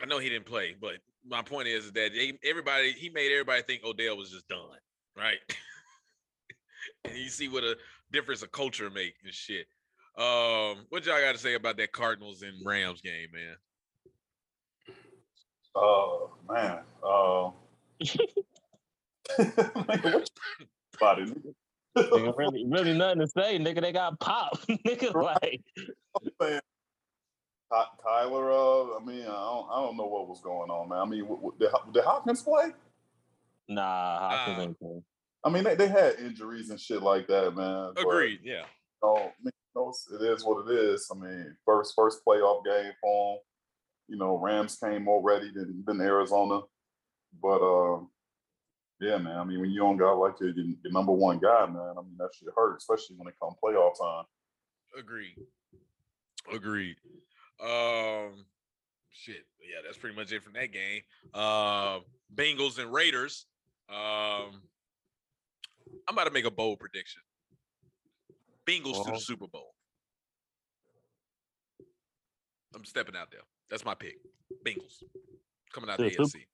I 0.01 0.05
know 0.05 0.19
he 0.19 0.29
didn't 0.29 0.45
play, 0.45 0.75
but 0.79 0.95
my 1.27 1.41
point 1.41 1.67
is 1.67 1.91
that 1.91 2.11
they, 2.13 2.33
everybody 2.43 2.91
he 2.91 3.09
made 3.09 3.31
everybody 3.31 3.61
think 3.61 3.83
Odell 3.83 4.17
was 4.17 4.31
just 4.31 4.47
done, 4.47 4.59
right? 5.17 5.37
and 7.05 7.17
you 7.17 7.29
see 7.29 7.47
what 7.47 7.63
a 7.63 7.77
difference 8.11 8.41
a 8.41 8.47
culture 8.47 8.89
make 8.89 9.15
and 9.23 9.33
shit. 9.33 9.67
Um, 10.17 10.85
what 10.89 11.05
y'all 11.05 11.21
got 11.21 11.33
to 11.33 11.37
say 11.37 11.53
about 11.55 11.77
that 11.77 11.91
Cardinals 11.91 12.41
and 12.41 12.53
Rams 12.65 13.01
game, 13.01 13.29
man? 13.33 13.55
Oh 15.75 16.31
man. 16.49 16.79
Uh, 17.03 17.51
man, 19.39 20.01
what 20.01 20.29
you 21.19 21.25
nigga? 21.25 21.53
Nigga, 21.97 22.37
really, 22.37 22.65
really 22.67 22.97
nothing 22.97 23.19
to 23.19 23.27
say, 23.27 23.57
nigga. 23.59 23.81
They 23.81 23.91
got 23.91 24.19
pop, 24.19 24.59
nigga. 24.69 25.13
Like, 25.13 25.61
man. 25.77 25.87
Ty- 27.71 27.85
Tyler, 28.03 28.51
uh, 28.51 28.97
I 28.99 29.05
mean, 29.05 29.21
I 29.21 29.25
don't, 29.25 29.67
I 29.71 29.81
don't 29.81 29.97
know 29.97 30.05
what 30.07 30.27
was 30.27 30.41
going 30.41 30.71
on, 30.71 30.89
man. 30.89 30.99
I 30.99 31.05
mean, 31.05 31.21
w- 31.21 31.39
w- 31.41 31.55
did, 31.59 31.69
did 31.93 32.03
Hopkins 32.03 32.41
play? 32.41 32.71
nah, 33.67 34.19
Hopkins 34.29 34.57
Nah. 34.57 34.63
ain't 34.63 34.79
playing. 34.79 35.03
I 35.43 35.49
mean, 35.49 35.63
they, 35.63 35.75
they 35.75 35.87
had 35.87 36.15
injuries 36.19 36.69
and 36.71 36.79
shit 36.79 37.01
like 37.01 37.27
that, 37.27 37.55
man. 37.55 37.91
but, 37.95 38.01
Agreed. 38.01 38.39
Yeah. 38.43 38.63
You 39.01 39.03
know, 39.03 39.15
I 39.17 39.21
mean, 39.43 39.51
you 39.53 39.75
know, 39.75 39.93
it 40.13 40.21
is 40.33 40.43
what 40.43 40.67
it 40.69 40.75
is. 40.75 41.07
I 41.11 41.15
mean, 41.15 41.55
first 41.65 41.93
first 41.95 42.25
playoff 42.25 42.65
game 42.65 42.91
for 42.99 43.35
'em. 43.35 43.39
You 44.09 44.17
know, 44.17 44.37
Rams 44.39 44.75
came 44.75 45.03
more 45.03 45.21
ready 45.23 45.51
than, 45.53 45.83
than 45.85 46.01
Arizona. 46.01 46.61
But 47.41 47.61
uh, 47.61 47.99
yeah, 48.99 49.17
man. 49.19 49.37
I 49.37 49.43
mean, 49.45 49.61
when 49.61 49.69
you 49.69 49.79
don't 49.79 49.95
got 49.97 50.13
like 50.13 50.39
your, 50.41 50.49
your, 50.49 50.65
your 50.83 50.91
number 50.91 51.11
one 51.11 51.37
guy, 51.39 51.67
man, 51.67 51.93
I 51.97 52.01
mean 52.01 52.15
that 52.17 52.31
shit 52.33 52.49
hurt, 52.57 52.77
especially 52.77 53.15
when 53.17 53.27
it 53.27 53.35
come 53.41 53.53
playoff 53.63 53.99
time. 54.01 54.25
Agreed. 54.97 55.35
Agreed. 56.51 56.95
Um, 57.59 58.45
shit. 59.11 59.45
Yeah, 59.59 59.81
that's 59.85 59.97
pretty 59.97 60.15
much 60.15 60.31
it 60.31 60.43
from 60.43 60.53
that 60.53 60.71
game. 60.71 61.01
Uh, 61.33 61.99
Bengals 62.33 62.79
and 62.79 62.91
Raiders. 62.91 63.45
Um, 63.89 64.61
I'm 66.07 66.13
about 66.13 66.25
to 66.25 66.31
make 66.31 66.45
a 66.45 66.51
bold 66.51 66.79
prediction. 66.79 67.21
Bengals 68.67 68.97
to 68.97 69.03
the 69.03 69.09
Uh-huh. 69.11 69.19
Super 69.19 69.47
Bowl. 69.47 69.73
I'm 72.75 72.85
stepping 72.85 73.15
out 73.15 73.31
there. 73.31 73.41
That's 73.69 73.83
my 73.83 73.95
pick. 73.95 74.17
Bengals 74.65 75.03
coming 75.73 75.89
out 75.89 75.97
To 75.97 76.03
the 76.03 76.09
the 76.09 76.15
Sup- 76.27 76.39
AFC 76.39 76.45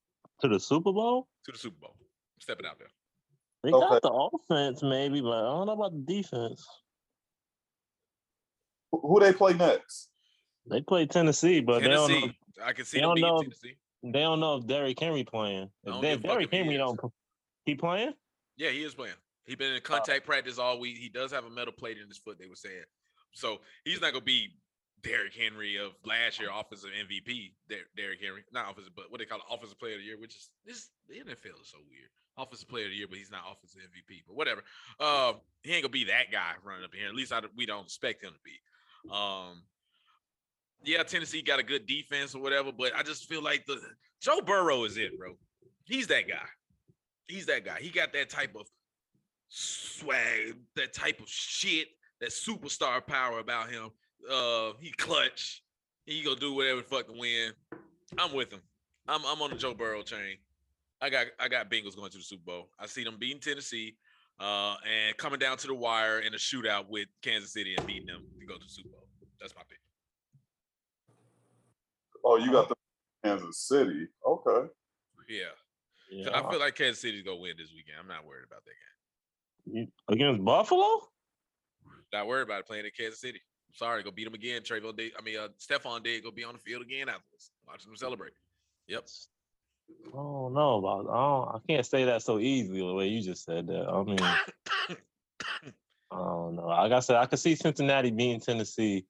To 0.42 0.48
the 0.48 0.60
Super 0.60 0.92
Bowl? 0.94 1.28
to 1.46 1.52
the 1.52 1.58
Super 1.58 1.78
Bowl. 1.80 1.96
I'm 2.00 2.42
stepping 2.42 2.66
out 2.66 2.80
there. 2.80 2.92
They 3.64 3.72
Okay. 3.72 3.88
got 3.88 4.02
the 4.02 4.12
offense, 4.12 4.82
maybe, 4.84 5.22
but 5.22 5.32
I 5.32 5.42
don't 5.42 5.66
know 5.68 5.74
about 5.74 5.92
the 5.94 6.14
defense. 6.14 6.66
Who 8.92 9.02
who 9.02 9.20
they 9.20 9.34
play 9.34 9.54
next? 9.54 10.10
They 10.68 10.82
play 10.82 11.06
Tennessee, 11.06 11.62
but 11.62 11.82
they 11.82 11.88
don't 11.90 12.10
know. 12.10 12.20
Tennessee. 12.20 12.38
I 12.64 12.74
can 12.74 12.86
see 12.86 12.98
they 12.98 13.02
don't 13.02 13.20
know- 13.20 13.42
Tennessee. 13.42 13.76
They 14.04 14.20
don't 14.20 14.40
know 14.40 14.58
if 14.58 14.68
Derrick 14.68 15.00
Henry 15.00 15.24
playing. 15.24 15.64
If 15.84 15.92
don't 15.92 16.02
they- 16.02 16.10
give 16.12 16.20
a 16.20 16.22
fuck 16.22 16.32
Derrick 16.32 16.46
if 16.46 16.52
he 16.52 16.58
Henry 16.58 16.78
don't. 16.78 17.00
He 17.66 17.76
playing? 17.76 18.14
Yeah, 18.56 18.70
he 18.70 18.84
is 18.84 18.94
playing. 18.94 19.16
He 19.46 19.56
been 19.56 19.72
in 19.72 19.78
Uh, 19.78 19.82
contact 19.82 20.26
practice 20.26 20.58
all 20.60 20.80
week. 20.80 20.98
He 20.98 21.10
does 21.10 21.32
have 21.32 21.46
a 21.46 21.50
metal 21.50 21.74
plate 21.74 21.98
in 21.98 22.08
his 22.08 22.18
foot. 22.18 22.38
They 22.40 22.48
were 22.48 22.56
saying, 22.56 22.84
so 23.34 23.62
he's 23.84 24.02
not 24.02 24.14
gonna 24.14 24.24
be 24.26 24.56
Derrick 25.02 25.34
Henry 25.36 25.76
of 25.78 25.94
last 26.04 26.40
year, 26.40 26.50
offensive 26.52 26.92
MVP. 26.94 27.54
Der- 27.68 27.88
Derrick 27.96 28.22
Henry, 28.22 28.44
not 28.52 28.72
offensive, 28.72 28.96
but 28.96 29.12
what 29.12 29.20
they 29.20 29.26
call 29.26 29.40
it, 29.40 29.46
offensive 29.52 29.78
player 29.80 29.94
of 29.96 30.00
the 30.00 30.06
year, 30.06 30.18
which 30.18 30.36
is 30.36 30.50
this 30.66 30.90
the 31.08 31.20
NFL 31.20 31.62
is 31.62 31.68
so 31.68 31.78
weird. 31.90 32.10
Offensive 32.38 32.68
player 32.68 32.86
of 32.86 32.92
the 32.92 32.98
year, 32.98 33.08
but 33.08 33.18
he's 33.18 33.32
not 33.32 33.44
offensive 33.52 33.82
MVP. 33.82 34.24
But 34.28 34.36
whatever. 34.36 34.64
Um, 35.00 35.42
he 35.64 35.74
ain't 35.74 35.84
gonna 35.84 35.90
be 35.92 36.06
that 36.06 36.32
guy 36.32 36.54
running 36.64 36.84
up 36.84 36.94
here. 36.94 37.08
At 37.08 37.16
least 37.16 37.32
I, 37.32 37.42
we 37.56 37.66
don't 37.66 37.86
expect 37.86 38.24
him 38.24 38.34
to 38.34 38.40
be. 38.44 38.60
Um, 39.12 39.64
yeah, 40.86 41.04
Tennessee 41.04 41.42
got 41.42 41.60
a 41.60 41.64
good 41.64 41.86
defense 41.86 42.36
or 42.36 42.42
whatever, 42.42 42.72
but 42.72 42.94
I 42.96 43.04
just 43.04 43.28
feel 43.28 43.42
like 43.42 43.66
the 43.66 43.80
Joe 44.22 44.42
Burrow 44.42 44.84
is 44.86 44.98
it, 44.98 45.18
bro. 45.18 45.36
He's 45.86 46.08
that 46.08 46.28
guy. 46.28 46.46
He's 47.28 47.46
that 47.48 47.66
guy. 47.66 47.78
He 47.80 47.90
got 47.90 48.14
that 48.14 48.30
type 48.30 48.56
of 48.60 48.68
swag, 49.50 50.56
that 50.76 50.94
type 50.94 51.20
of 51.20 51.30
shit, 51.30 51.88
that 52.22 52.30
superstar 52.30 53.06
power 53.06 53.40
about 53.40 53.70
him. 53.70 53.90
Uh, 54.32 54.72
he 54.80 54.92
clutch. 54.92 55.64
He 56.06 56.24
gonna 56.24 56.40
do 56.40 56.54
whatever 56.54 56.82
the 56.82 56.88
fuck 56.88 57.08
to 57.08 57.14
win. 57.14 57.52
I'm 58.18 58.34
with 58.34 58.52
him. 58.52 58.62
I'm 59.08 59.26
I'm 59.26 59.42
on 59.42 59.52
the 59.52 59.56
Joe 59.56 59.74
Burrow 59.74 60.04
chain. 60.04 60.38
I 61.02 61.10
got 61.10 61.28
I 61.40 61.48
got 61.48 61.70
Bengals 61.70 61.96
going 61.96 62.12
to 62.12 62.18
the 62.18 62.24
Super 62.24 62.44
Bowl. 62.46 62.70
I 62.80 62.88
see 62.88 63.04
them 63.04 63.18
beating 63.20 63.42
Tennessee, 63.42 63.98
uh, 64.40 64.76
and 64.86 65.16
coming 65.18 65.40
down 65.40 65.58
to 65.58 65.68
the 65.68 65.74
wire 65.74 66.20
in 66.20 66.34
a 66.34 66.38
shootout 66.38 66.90
with 66.90 67.08
Kansas 67.22 67.54
City 67.54 67.76
and 67.76 67.86
beating 67.86 68.08
them 68.08 68.24
to 68.40 68.46
go 68.46 68.56
to 68.56 68.64
the 68.64 68.70
Super 68.70 68.90
Bowl. 68.90 69.08
That's 69.40 69.56
my 69.56 69.62
pick. 69.68 69.80
Oh, 72.26 72.38
you 72.38 72.52
got 72.52 72.68
the 72.68 72.76
Kansas 73.24 73.60
City. 73.60 74.08
Okay. 74.26 74.68
Yeah. 75.30 75.44
Yeah. 76.12 76.30
I 76.34 76.50
feel 76.50 76.60
like 76.60 76.76
Kansas 76.76 77.02
City's 77.02 77.24
gonna 77.24 77.38
win 77.38 77.54
this 77.58 77.72
weekend. 77.74 77.98
I'm 78.02 78.08
not 78.08 78.26
worried 78.26 78.46
about 78.46 78.64
that 78.66 79.74
game. 79.74 79.88
Against 80.10 80.44
Buffalo? 80.44 81.08
Not 82.12 82.28
worried 82.28 82.44
about 82.44 82.62
it 82.62 82.68
playing 82.68 82.86
in 82.86 82.92
Kansas 82.98 83.22
City. 83.22 83.40
Sorry, 83.74 84.04
go 84.04 84.12
beat 84.12 84.24
them 84.24 84.34
again. 84.34 84.62
Trayvon 84.62 84.96
Dig, 84.96 85.12
I 85.20 85.22
mean, 85.22 85.38
uh, 85.38 85.50
Stefon 85.60 86.04
Diggs 86.04 86.24
go 86.24 86.32
be 86.32 86.44
on 86.44 86.54
the 86.54 86.60
field 86.60 86.82
again 86.82 87.10
afterwards. 87.10 87.52
Watching 87.68 87.90
them 87.90 87.98
celebrate. 87.98 88.34
Yep. 88.88 89.06
I 90.08 90.16
don't 90.16 90.54
know 90.54 90.78
about. 90.78 91.10
I, 91.10 91.14
don't, 91.14 91.56
I 91.56 91.60
can't 91.68 91.86
say 91.86 92.06
that 92.06 92.22
so 92.24 92.40
easily 92.40 92.80
the 92.80 92.94
way 92.94 93.08
you 93.08 93.22
just 93.22 93.44
said 93.44 93.68
that. 93.68 93.88
I 93.88 94.04
mean, 94.04 94.20
I 96.12 96.18
don't 96.18 96.56
know. 96.56 96.68
Like 96.68 96.92
I 96.92 97.00
said, 97.00 97.18
I 97.18 97.26
could 97.26 97.40
see 97.40 97.56
Cincinnati 97.56 98.12
beating 98.12 98.40
Tennessee. 98.40 99.06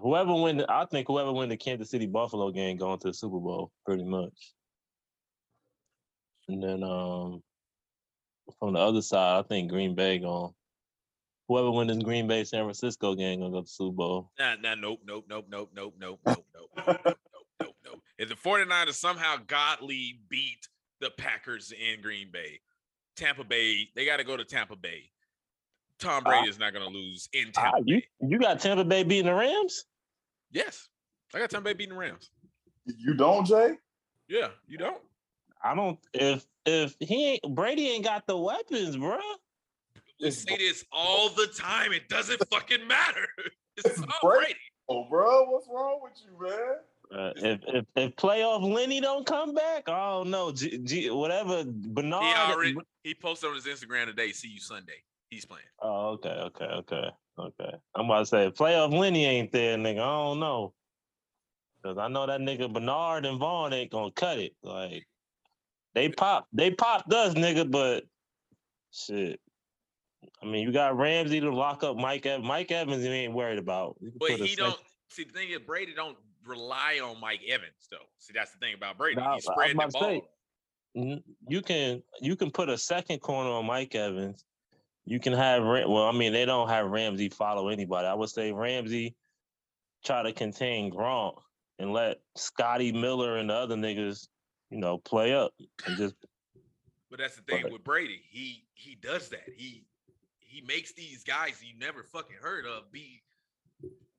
Whoever 0.00 0.34
win, 0.34 0.58
the, 0.58 0.66
I 0.70 0.86
think 0.86 1.08
whoever 1.08 1.32
win 1.32 1.48
the 1.48 1.56
Kansas 1.56 1.90
City 1.90 2.06
Buffalo 2.06 2.50
game 2.50 2.76
going 2.76 2.98
to 3.00 3.08
the 3.08 3.14
Super 3.14 3.38
Bowl, 3.38 3.72
pretty 3.84 4.04
much. 4.04 4.52
And 6.48 6.62
then 6.62 6.82
um, 6.84 7.42
from 8.58 8.74
the 8.74 8.80
other 8.80 9.02
side, 9.02 9.40
I 9.40 9.42
think 9.42 9.70
Green 9.70 9.94
Bay 9.94 10.18
going. 10.18 10.52
Whoever 11.48 11.70
win 11.70 11.88
this 11.88 11.98
Green 11.98 12.28
Bay 12.28 12.44
San 12.44 12.64
Francisco 12.64 13.14
game 13.14 13.40
gonna 13.40 13.50
go 13.50 13.58
to 13.58 13.64
the 13.64 13.68
Super 13.68 13.94
Bowl. 13.94 14.30
Nah, 14.38 14.54
nah, 14.60 14.74
nope, 14.74 15.00
nope, 15.04 15.24
nope, 15.28 15.46
nope, 15.50 15.70
nope, 15.74 15.94
nope, 15.98 16.20
nope, 16.24 16.38
nope, 16.56 16.76
nope, 16.86 17.00
nope, 17.04 17.36
nope, 17.60 17.76
nope. 17.84 18.00
If 18.18 18.28
the 18.28 18.36
49ers 18.36 18.94
somehow 18.94 19.36
godly 19.46 20.20
beat 20.28 20.68
the 21.00 21.10
Packers 21.10 21.72
in 21.72 22.00
Green 22.00 22.30
Bay, 22.32 22.60
Tampa 23.16 23.44
Bay, 23.44 23.88
they 23.94 24.06
got 24.06 24.18
to 24.18 24.24
go 24.24 24.36
to 24.36 24.44
Tampa 24.44 24.76
Bay. 24.76 25.10
Tom 26.02 26.24
Brady 26.24 26.48
is 26.48 26.58
not 26.58 26.72
going 26.72 26.84
to 26.84 26.90
lose 26.92 27.28
in 27.32 27.52
Tampa 27.52 27.78
you 27.84 28.02
you 28.20 28.38
got 28.38 28.60
Tampa 28.60 28.84
Bay 28.84 29.02
beating 29.04 29.26
the 29.26 29.34
Rams? 29.34 29.84
Yes. 30.50 30.88
I 31.34 31.38
got 31.38 31.50
Tampa 31.50 31.64
Bay 31.64 31.72
beating 31.74 31.94
the 31.94 32.00
Rams. 32.00 32.30
You 32.86 33.14
don't, 33.14 33.46
Jay? 33.46 33.74
Yeah, 34.28 34.48
you 34.66 34.78
don't? 34.78 35.00
I 35.62 35.74
don't. 35.74 35.98
If 36.12 36.44
if 36.66 36.96
he 36.98 37.32
ain't 37.32 37.54
Brady 37.54 37.88
ain't 37.88 38.04
got 38.04 38.26
the 38.26 38.36
weapons, 38.36 38.96
bruh. 38.96 39.20
We 40.20 40.28
It's 40.28 40.42
say 40.42 40.56
this 40.56 40.84
all 40.92 41.28
the 41.30 41.46
time. 41.56 41.92
It 41.92 42.08
doesn't 42.08 42.42
fucking 42.50 42.86
matter. 42.86 43.26
It's 43.74 43.86
It's 43.88 44.00
Tom 44.00 44.10
Brady. 44.22 44.38
Brady. 44.44 44.60
Oh, 44.90 45.06
bro, 45.08 45.46
what's 45.48 45.66
wrong 45.66 46.00
with 46.02 46.12
you, 46.22 46.46
man? 46.46 46.76
Uh, 47.10 47.32
if, 47.36 47.60
if 47.68 47.84
if 47.96 48.16
playoff 48.16 48.62
Lenny 48.62 49.00
don't 49.00 49.24
come 49.24 49.54
back, 49.54 49.88
I 49.88 50.10
don't 50.10 50.28
know. 50.30 50.52
G, 50.52 50.76
G, 50.76 51.10
whatever 51.10 51.64
Bernard. 51.66 52.22
He 52.22 52.34
already 52.34 52.76
he 53.02 53.14
posted 53.14 53.48
on 53.48 53.54
his 53.54 53.64
Instagram 53.64 54.06
today. 54.06 54.32
See 54.32 54.48
you 54.48 54.60
Sunday. 54.60 55.02
He's 55.32 55.46
playing. 55.46 55.64
Oh, 55.80 56.08
okay, 56.10 56.28
okay, 56.28 56.66
okay, 56.66 57.08
okay. 57.38 57.72
I'm 57.94 58.04
about 58.04 58.18
to 58.18 58.26
say 58.26 58.50
playoff 58.50 58.92
Lenny 58.92 59.24
ain't 59.24 59.50
there, 59.50 59.78
nigga. 59.78 59.92
I 59.92 60.26
don't 60.28 60.40
know. 60.40 60.74
Cause 61.82 61.96
I 61.96 62.08
know 62.08 62.26
that 62.26 62.40
nigga 62.40 62.70
Bernard 62.70 63.24
and 63.24 63.38
Vaughn 63.38 63.72
ain't 63.72 63.90
gonna 63.90 64.12
cut 64.12 64.38
it. 64.38 64.52
Like 64.62 65.06
they 65.94 66.10
pop, 66.10 66.48
they 66.52 66.70
popped 66.70 67.10
us, 67.14 67.32
nigga. 67.32 67.68
But 67.68 68.04
shit, 68.92 69.40
I 70.42 70.44
mean, 70.44 70.66
you 70.66 70.70
got 70.70 70.98
Ramsey 70.98 71.40
to 71.40 71.50
lock 71.50 71.82
up 71.82 71.96
Mike. 71.96 72.26
Ev- 72.26 72.42
Mike 72.42 72.70
Evans, 72.70 73.02
you 73.02 73.10
ain't 73.10 73.32
worried 73.32 73.58
about. 73.58 73.96
But 74.20 74.32
he 74.32 74.54
don't 74.54 74.78
see 75.08 75.24
the 75.24 75.32
thing 75.32 75.48
is 75.48 75.60
Brady 75.60 75.94
don't 75.94 76.18
rely 76.46 77.00
on 77.02 77.18
Mike 77.22 77.40
Evans 77.48 77.88
though. 77.90 77.96
See, 78.18 78.34
that's 78.34 78.52
the 78.52 78.58
thing 78.58 78.74
about 78.74 78.98
Brady. 78.98 79.18
I 79.18 79.34
He's 79.36 79.46
the 79.46 79.88
ball. 79.90 80.02
say, 80.02 81.22
you 81.48 81.62
can 81.62 82.02
you 82.20 82.36
can 82.36 82.50
put 82.50 82.68
a 82.68 82.76
second 82.76 83.20
corner 83.20 83.48
on 83.48 83.64
Mike 83.64 83.94
Evans. 83.94 84.44
You 85.04 85.18
can 85.20 85.32
have 85.32 85.64
well, 85.64 86.04
I 86.04 86.12
mean 86.12 86.32
they 86.32 86.44
don't 86.44 86.68
have 86.68 86.86
Ramsey 86.90 87.28
follow 87.28 87.68
anybody. 87.68 88.06
I 88.06 88.14
would 88.14 88.28
say 88.30 88.52
Ramsey 88.52 89.14
try 90.04 90.22
to 90.22 90.32
contain 90.32 90.92
Gronk 90.92 91.36
and 91.78 91.92
let 91.92 92.20
Scotty 92.36 92.92
Miller 92.92 93.36
and 93.38 93.50
the 93.50 93.54
other 93.54 93.74
niggas, 93.76 94.28
you 94.70 94.78
know, 94.78 94.98
play 94.98 95.34
up 95.34 95.52
and 95.86 95.96
just 95.96 96.14
But 97.10 97.18
that's 97.18 97.36
the 97.36 97.42
thing 97.42 97.64
Right. 97.64 97.72
with 97.72 97.84
Brady. 97.84 98.22
He 98.30 98.64
he 98.74 98.94
does 98.94 99.28
that. 99.30 99.44
He 99.56 99.84
he 100.38 100.62
makes 100.62 100.92
these 100.94 101.24
guys 101.24 101.60
you 101.62 101.76
never 101.78 102.04
fucking 102.04 102.36
heard 102.40 102.64
of 102.66 102.90
be 102.92 103.22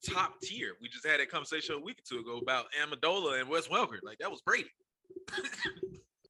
top 0.05 0.41
tier. 0.41 0.73
We 0.81 0.89
just 0.89 1.05
had 1.07 1.19
that 1.19 1.31
conversation 1.31 1.75
a 1.75 1.79
week 1.79 1.99
or 1.99 2.03
two 2.15 2.19
ago 2.21 2.37
about 2.39 2.65
Amendola 2.83 3.39
and 3.39 3.49
Wes 3.49 3.67
Welker. 3.67 3.97
Like 4.03 4.17
that 4.19 4.29
was 4.29 4.41
Brady. 4.41 4.69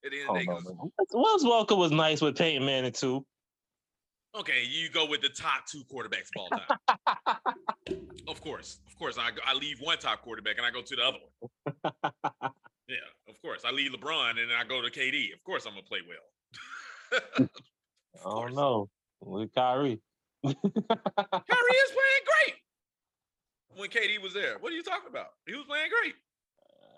At 0.06 0.12
the 0.12 0.20
end 0.22 0.30
of 0.30 0.36
the 0.36 0.38
oh, 0.38 0.38
day, 0.38 0.46
'cause- 0.46 1.44
Wes 1.44 1.44
Welker 1.44 1.78
was 1.78 1.92
nice 1.92 2.22
with 2.22 2.38
Peyton 2.38 2.66
Manning 2.66 2.92
too. 2.92 3.26
Okay, 4.36 4.64
you 4.68 4.90
go 4.90 5.06
with 5.06 5.22
the 5.22 5.30
top 5.30 5.66
two 5.68 5.84
quarterbacks 5.92 6.30
of 6.36 6.38
all 6.38 6.50
time. 6.50 7.38
of 8.28 8.42
course, 8.42 8.80
of 8.88 8.98
course. 8.98 9.18
I 9.18 9.32
I 9.46 9.54
leave 9.54 9.80
one 9.80 9.98
top 9.98 10.22
quarterback 10.22 10.58
and 10.58 10.66
I 10.66 10.72
go 10.72 10.82
to 10.82 10.96
the 10.96 11.04
other 11.04 11.18
one. 11.40 12.52
Yeah, 12.90 12.98
of 13.30 13.42
course. 13.42 13.62
I 13.66 13.72
leave 13.72 13.92
LeBron 13.92 14.32
and 14.32 14.40
then 14.52 14.58
I 14.60 14.66
go 14.66 14.82
to 14.82 14.92
KD. 14.92 15.34
Of 15.34 15.42
course, 15.46 15.66
I'm 15.66 15.72
gonna 15.74 15.84
play 15.84 16.00
well. 16.06 17.48
I 18.26 18.42
don't 18.42 18.56
know 18.56 18.90
with 19.22 19.56
Kyrie. 19.56 20.02
Kyrie 20.44 20.54
is 20.54 21.92
playing 21.92 22.26
great. 22.28 22.56
When 23.78 23.90
KD 23.90 24.22
was 24.22 24.34
there, 24.34 24.58
what 24.60 24.74
are 24.74 24.76
you 24.76 24.84
talking 24.84 25.10
about? 25.10 25.28
He 25.48 25.56
was 25.56 25.64
playing 25.66 25.90
great. 26.02 26.14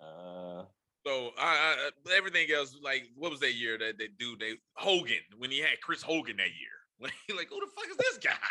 uh, 0.02 0.64
So 1.06 1.30
I, 1.38 1.76
I 2.08 2.16
everything 2.18 2.48
else, 2.52 2.76
like 2.82 3.04
what 3.16 3.30
was 3.30 3.40
that 3.42 3.54
year 3.54 3.78
that 3.78 4.00
that 4.00 4.18
dude 4.18 4.40
they 4.40 4.54
Hogan 4.74 5.22
when 5.38 5.52
he 5.52 5.60
had 5.60 5.80
Chris 5.84 6.02
Hogan 6.02 6.38
that 6.38 6.48
year? 6.48 6.75
Like, 7.02 7.14
like 7.36 7.50
who 7.50 7.60
the 7.60 7.68
fuck 7.76 7.90
is 7.90 7.98
this 7.98 8.18
guy? 8.18 8.32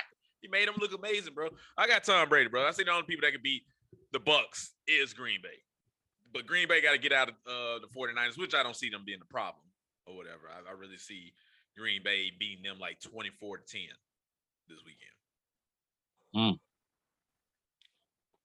He 0.43 0.49
made 0.49 0.69
him 0.69 0.75
look 0.79 0.93
amazing, 0.93 1.33
bro. 1.33 1.49
I 1.79 1.87
got 1.87 2.05
Tom 2.05 2.29
Brady, 2.29 2.51
bro. 2.51 2.69
I 2.69 2.71
see 2.73 2.85
the 2.85 2.91
only 2.91 3.05
people 3.05 3.27
that 3.27 3.33
can 3.33 3.41
beat 3.43 3.63
the 4.13 4.21
Bucks 4.21 4.75
is 4.87 5.15
Green 5.15 5.41
Bay. 5.43 5.57
But 6.35 6.47
Green 6.47 6.69
Bay 6.69 6.83
got 6.83 6.93
to 6.93 6.99
get 6.99 7.15
out 7.15 7.31
of 7.31 7.35
uh, 7.47 7.79
the 7.79 7.89
49ers, 7.97 8.37
which 8.37 8.55
I 8.55 8.63
don't 8.63 8.77
see 8.77 8.91
them 8.91 9.05
being 9.07 9.21
the 9.21 9.25
problem 9.25 9.65
or 10.07 10.15
whatever. 10.15 10.53
I, 10.53 10.69
I 10.71 10.75
really 10.75 10.99
see 10.99 11.33
Green 11.79 12.03
Bay 12.05 12.31
beating 12.39 12.63
them 12.63 12.79
like 12.79 13.01
24 13.01 13.57
to 13.57 13.65
10 13.65 13.81
this 14.69 14.81
weekend. 14.85 15.17
Mm. 16.37 16.59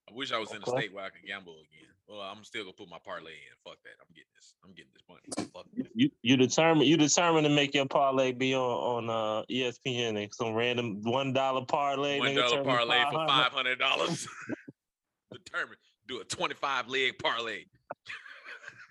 I 0.08 0.14
wish 0.14 0.32
I 0.32 0.38
was 0.38 0.52
in 0.52 0.62
a 0.62 0.66
state 0.66 0.94
where 0.94 1.04
I 1.04 1.10
could 1.10 1.26
gamble 1.26 1.52
again. 1.60 1.92
Well, 2.10 2.22
I'm 2.22 2.42
still 2.42 2.64
gonna 2.64 2.72
put 2.72 2.90
my 2.90 2.98
parlay 3.04 3.30
in. 3.30 3.54
Fuck 3.64 3.78
that. 3.84 3.92
I'm 4.00 4.12
getting 4.12 4.30
this. 4.34 4.54
I'm 4.64 4.72
getting 4.72 4.90
this 4.92 5.02
money. 5.08 5.50
Fuck. 5.54 5.66
You 5.94 6.10
you 6.22 6.36
determined 6.36 6.88
you 6.88 6.96
determined 6.96 7.44
to 7.44 7.50
make 7.50 7.72
your 7.72 7.86
parlay 7.86 8.32
be 8.32 8.52
on 8.52 9.08
on 9.08 9.10
uh, 9.10 9.44
ESPN 9.48 10.20
and 10.20 10.34
some 10.34 10.54
random 10.54 11.02
one 11.02 11.32
dollar 11.32 11.64
parlay. 11.64 12.18
One 12.18 12.34
dollar 12.34 12.64
parlay 12.64 13.04
for 13.12 13.28
five 13.28 13.52
hundred 13.52 13.78
dollars. 13.78 14.26
Determined. 15.32 15.76
Do 16.08 16.20
a 16.20 16.24
twenty-five 16.24 16.88
leg 16.88 17.16
parlay. 17.22 17.66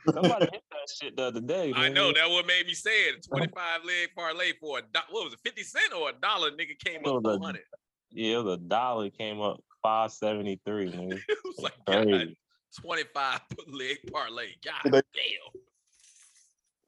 Somebody 0.14 0.48
hit 0.54 0.64
that 0.72 0.88
shit 0.98 1.18
the 1.18 1.24
other 1.24 1.42
day. 1.42 1.74
I 1.76 1.90
know 1.90 2.14
that 2.14 2.30
what 2.30 2.48
made 2.48 2.68
me 2.68 2.74
say 2.74 3.10
it. 3.10 3.26
Twenty-five 3.28 3.84
leg 3.84 4.10
parlay 4.16 4.54
for 4.62 4.80
a 4.80 4.82
do- 4.82 5.00
what 5.10 5.26
was 5.26 5.34
it, 5.34 5.40
fifty 5.44 5.64
cent 5.64 5.92
or 5.94 6.12
a 6.12 6.14
dollar? 6.14 6.52
Nigga 6.52 6.80
came 6.80 7.00
up 7.00 7.22
four 7.22 7.40
hundred. 7.44 7.64
Yeah, 8.12 8.42
the 8.44 8.56
dollar 8.56 9.10
came 9.10 9.42
up 9.42 9.60
five 9.84 10.14
seventy 10.14 10.62
three. 10.66 10.88
It 10.88 11.38
was 11.44 11.60
like 11.60 11.74
God, 11.86 12.34
Crazy. 12.76 12.88
twenty-five 12.88 13.42
leg 13.68 13.98
parlay. 14.12 14.50
God 14.64 14.74
Did 14.84 14.94
they- 14.94 15.02
damn. 15.14 15.62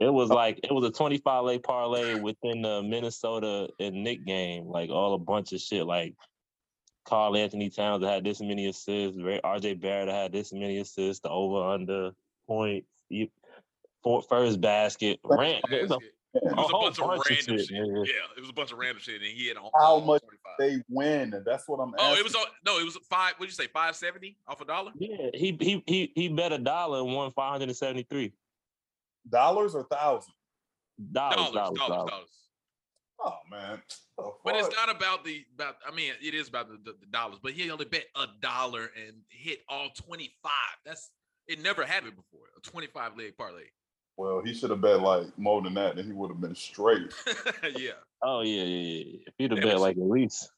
It 0.08 0.12
was 0.12 0.32
oh. 0.32 0.36
like 0.36 0.60
it 0.64 0.72
was 0.72 0.84
a 0.84 0.92
twenty 0.92 1.18
five 1.18 1.44
leg 1.44 1.62
parlay 1.64 2.20
within 2.20 2.64
the 2.64 2.82
Minnesota 2.82 3.70
and 3.80 4.04
Knick 4.04 4.26
game, 4.26 4.66
like 4.66 4.90
all 4.90 5.14
a 5.14 5.20
bunch 5.20 5.54
of 5.54 5.62
shit. 5.62 5.86
Like 5.86 6.16
Karl-Anthony 7.06 7.70
Towns 7.70 8.02
that 8.02 8.10
had 8.12 8.24
this 8.24 8.42
many 8.42 8.68
assists, 8.68 9.18
R.J. 9.44 9.76
Barrett 9.76 10.10
had 10.10 10.32
this 10.32 10.54
many 10.54 10.78
assists, 10.80 11.22
the 11.22 11.30
over 11.30 11.70
under 11.70 12.12
points, 12.48 12.88
you, 13.10 13.28
for, 14.04 14.22
first 14.24 14.62
basket. 14.62 15.20
Ran, 16.34 16.54
it 16.54 16.56
was 16.56 16.70
a, 16.70 16.76
a 16.76 16.80
was 16.80 16.98
bunch 16.98 17.00
of 17.00 17.08
bunch 17.08 17.20
of 17.20 17.30
random 17.30 17.58
shit, 17.58 17.68
shit. 17.68 17.78
nigga. 17.78 18.08
Yeah, 18.08 18.14
it 18.38 18.42
was 18.42 18.50
a 18.50 18.54
bunch 18.54 18.72
of 18.72 18.78
random 18.78 19.00
shit, 19.02 19.16
and 19.22 19.26
he 19.32 19.48
had 19.48 19.58
on 19.58 19.70
How 19.78 19.86
all 19.86 20.02
much 20.02 20.22
25. 20.22 20.54
They 20.60 20.82
win. 20.90 21.44
That's 21.46 21.68
what 21.68 21.80
I'm 21.80 21.94
Asking. 21.94 22.00
Oh, 22.00 22.04
asking. 22.12 22.20
it 22.20 22.24
was 22.24 22.36
on, 22.36 22.46
no, 22.66 22.80
it 22.80 22.86
was 22.86 22.98
five. 23.10 23.34
What'd 23.38 23.52
you 23.52 23.64
say? 23.64 23.68
Five 23.72 23.96
seventy 23.96 24.38
off 24.48 24.62
a 24.62 24.66
dollar? 24.66 24.92
yeah, 24.96 25.30
he 25.34 25.58
he 25.60 25.84
he 25.88 26.12
he 26.16 26.30
bet 26.30 26.52
a 26.54 26.58
dollar 26.58 27.00
and 27.00 27.14
won 27.14 27.32
five 27.34 27.52
hundred 27.54 27.70
and 27.70 27.78
seventy 27.78 28.04
three 28.10 28.32
dollars 29.30 29.76
or 29.76 29.84
thousand. 29.86 30.34
dollars, 31.12 31.36
Dollars, 31.36 31.54
dollars, 31.54 31.78
dollars, 31.78 31.78
dollars. 31.78 32.10
dollars. 32.12 32.30
Oh 33.24 33.38
man. 33.52 33.82
The 34.18 34.32
But 34.44 34.56
it's 34.56 34.76
not 34.76 34.90
about 34.96 35.24
the 35.24 35.44
about. 35.56 35.76
I 35.88 35.94
mean, 35.94 36.14
it 36.22 36.34
is 36.34 36.48
about 36.48 36.70
the, 36.70 36.78
the, 36.84 36.98
the 37.00 37.06
dollars. 37.08 37.40
But 37.42 37.52
he 37.54 37.70
only 37.70 37.86
bet 37.86 38.06
a 38.16 38.26
dollar 38.42 38.90
and 39.06 39.18
hit 39.30 39.60
all 39.70 39.90
twenty 39.90 40.34
five. 40.42 40.52
That's 40.86 41.12
it. 41.48 41.62
Never 41.62 41.86
happened 41.86 42.16
before. 42.16 42.46
A 42.58 42.62
twenty 42.62 42.88
five 42.88 43.18
leg 43.18 43.38
parlay. 43.38 43.64
Well, 44.22 44.40
he 44.46 44.54
should 44.54 44.70
have 44.70 44.82
bet 44.82 45.02
like 45.02 45.26
more 45.40 45.64
than 45.64 45.74
that, 45.74 45.98
and 45.98 46.06
he 46.06 46.14
would 46.14 46.30
have 46.30 46.40
been 46.40 46.54
straight. 46.54 47.12
yeah, 47.76 47.94
Oh 48.22 48.42
yeah, 48.42 48.62
yeah, 48.62 48.64
yeah. 48.64 49.04
yeah. 49.04 49.20
If 49.26 49.34
he'd 49.40 49.52
have 49.52 49.62
bet 49.62 49.74
but 49.74 49.82
like 49.82 49.98
at 49.98 50.04
least 50.04 50.52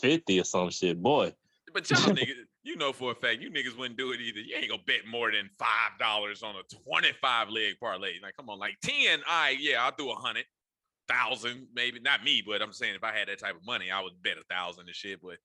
fifty 0.00 0.40
or 0.40 0.44
some 0.44 0.68
shit, 0.70 1.00
boy. 1.00 1.32
but 1.72 1.88
y'all 1.88 2.00
niggas, 2.12 2.42
you 2.64 2.74
know 2.74 2.92
for 2.92 3.12
a 3.12 3.14
fact, 3.14 3.40
you 3.40 3.50
niggas 3.50 3.78
wouldn't 3.78 3.96
do 3.96 4.10
it 4.10 4.20
either. 4.20 4.40
You 4.40 4.56
ain't 4.56 4.68
gonna 4.68 4.82
bet 4.84 5.06
more 5.08 5.30
than 5.30 5.48
five 5.56 5.96
dollars 6.00 6.42
on 6.42 6.56
a 6.56 6.62
twenty 6.74 7.12
five 7.22 7.50
leg 7.50 7.74
parlay. 7.80 8.14
Like, 8.20 8.36
come 8.36 8.50
on, 8.50 8.58
like 8.58 8.78
ten. 8.82 9.20
I 9.28 9.56
yeah, 9.60 9.84
I'll 9.84 9.94
do 9.96 10.10
a 10.10 10.16
hundred 10.16 10.46
thousand, 11.06 11.68
maybe 11.72 12.00
not 12.00 12.24
me, 12.24 12.42
but 12.44 12.62
I'm 12.62 12.72
saying 12.72 12.96
if 12.96 13.04
I 13.04 13.16
had 13.16 13.28
that 13.28 13.38
type 13.38 13.54
of 13.54 13.64
money, 13.64 13.92
I 13.92 14.02
would 14.02 14.20
bet 14.24 14.38
a 14.38 14.52
thousand 14.52 14.88
and 14.88 14.96
shit. 14.96 15.20
But 15.22 15.36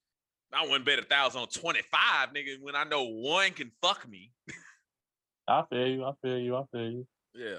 I 0.51 0.63
wouldn't 0.63 0.85
bet 0.85 0.97
a 0.97 1.03
thousand 1.03 1.41
on 1.41 1.47
twenty 1.49 1.83
five, 1.91 2.29
nigga. 2.33 2.59
When 2.61 2.75
I 2.75 2.83
know 2.83 3.03
one 3.03 3.51
can 3.51 3.71
fuck 3.79 4.09
me. 4.09 4.31
I 5.47 5.63
feel 5.69 5.87
you. 5.87 6.03
I 6.03 6.11
feel 6.23 6.39
you. 6.39 6.55
I 6.55 6.63
feel 6.71 6.89
you. 6.89 7.07
Yeah. 7.33 7.57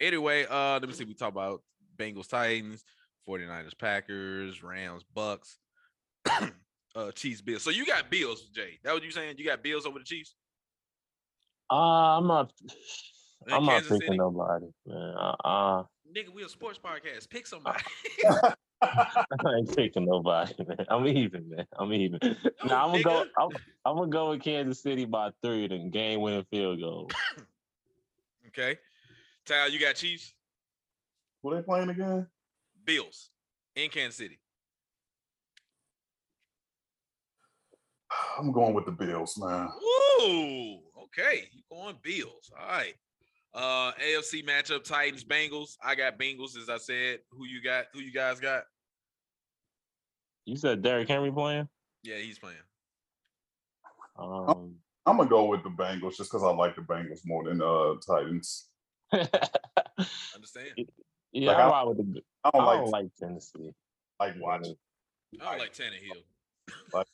Anyway, 0.00 0.44
uh, 0.48 0.74
let 0.74 0.86
me 0.86 0.92
see. 0.92 1.04
We 1.04 1.14
talk 1.14 1.32
about 1.32 1.62
Bengals, 1.96 2.28
Titans, 2.28 2.84
49ers, 3.28 3.78
Packers, 3.78 4.62
Rams, 4.62 5.04
Bucks, 5.14 5.58
uh, 6.94 7.10
Chiefs, 7.12 7.40
Bills. 7.40 7.62
So 7.62 7.70
you 7.70 7.86
got 7.86 8.10
Bills, 8.10 8.48
Jay. 8.54 8.78
That 8.84 8.92
what 8.92 9.02
you 9.02 9.10
saying? 9.10 9.36
You 9.38 9.46
got 9.46 9.62
Bills 9.62 9.86
over 9.86 9.98
the 9.98 10.04
Chiefs? 10.04 10.34
Uh, 11.70 12.18
I'm 12.18 12.26
not. 12.26 12.52
And 13.46 13.54
I'm 13.54 13.64
not 13.64 13.72
Kansas 13.72 13.92
picking 13.92 14.06
City? 14.08 14.18
nobody, 14.18 14.66
man. 14.86 15.14
Uh, 15.18 15.34
uh, 15.44 15.82
Nigga, 16.14 16.32
we 16.34 16.44
a 16.44 16.48
sports 16.48 16.78
podcast. 16.78 17.28
Pick 17.30 17.46
somebody. 17.46 17.82
I 18.82 19.24
ain't 19.58 19.72
taking 19.72 20.06
nobody, 20.06 20.54
man. 20.68 20.86
I'm 20.88 21.06
even, 21.06 21.48
man. 21.48 21.66
I'm 21.78 21.92
even. 21.92 22.18
nah, 22.64 22.84
I'm 22.84 23.02
gonna 23.02 23.02
go. 23.02 23.24
I'm, 23.38 23.48
I'm 23.84 23.96
gonna 23.96 24.10
go 24.10 24.30
with 24.30 24.42
Kansas 24.42 24.82
City 24.82 25.04
by 25.04 25.30
three, 25.42 25.66
then 25.68 25.90
game 25.90 26.20
winning 26.20 26.46
field 26.50 26.80
goal. 26.80 27.10
okay. 28.48 28.78
Tal, 29.46 29.70
you 29.70 29.78
got 29.78 29.94
Chiefs, 29.94 30.34
Who 31.42 31.54
they 31.54 31.62
playing 31.62 31.90
again? 31.90 32.26
Bills 32.84 33.30
in 33.76 33.88
Kansas 33.90 34.16
City. 34.16 34.40
I'm 38.38 38.52
going 38.52 38.74
with 38.74 38.86
the 38.86 38.92
Bills, 38.92 39.38
man. 39.38 39.68
Ooh, 40.20 40.78
okay. 41.04 41.48
You 41.52 41.62
going 41.70 41.96
Bills. 42.02 42.50
All 42.58 42.68
right. 42.68 42.94
Uh 43.56 43.92
AFC 43.92 44.44
matchup 44.46 44.84
Titans 44.84 45.24
Bengals. 45.24 45.76
I 45.82 45.94
got 45.94 46.18
Bengals 46.18 46.58
as 46.58 46.68
I 46.68 46.76
said. 46.76 47.20
Who 47.30 47.46
you 47.46 47.62
got? 47.62 47.86
Who 47.94 48.00
you 48.00 48.12
guys 48.12 48.38
got? 48.38 48.64
You 50.44 50.56
said 50.56 50.82
Derrick 50.82 51.08
Henry 51.08 51.32
playing? 51.32 51.66
Yeah, 52.02 52.16
he's 52.18 52.38
playing. 52.38 52.58
Um, 54.18 54.74
I'm 55.06 55.16
gonna 55.16 55.28
go 55.28 55.46
with 55.46 55.62
the 55.62 55.70
Bengals 55.70 56.16
just 56.18 56.30
because 56.30 56.42
I 56.42 56.50
like 56.50 56.76
the 56.76 56.82
Bengals 56.82 57.20
more 57.24 57.44
than 57.44 57.62
uh 57.62 57.94
Titans. 58.06 58.68
Understand? 59.12 60.88
yeah, 61.32 61.48
Like, 61.52 61.56
I 61.56 61.68
I- 61.68 61.84
with 61.84 61.96
the. 61.98 62.20
I 62.44 62.48
I 62.48 62.50
don't 62.52 62.64
don't 62.66 62.90
like 62.90 63.02
like 63.04 63.10
Tennessee. 63.18 63.72
like 64.20 64.34
watching 64.38 64.76
I 65.40 65.50
don't 65.50 65.58
like 65.58 65.72
Tannehill. 65.74 67.04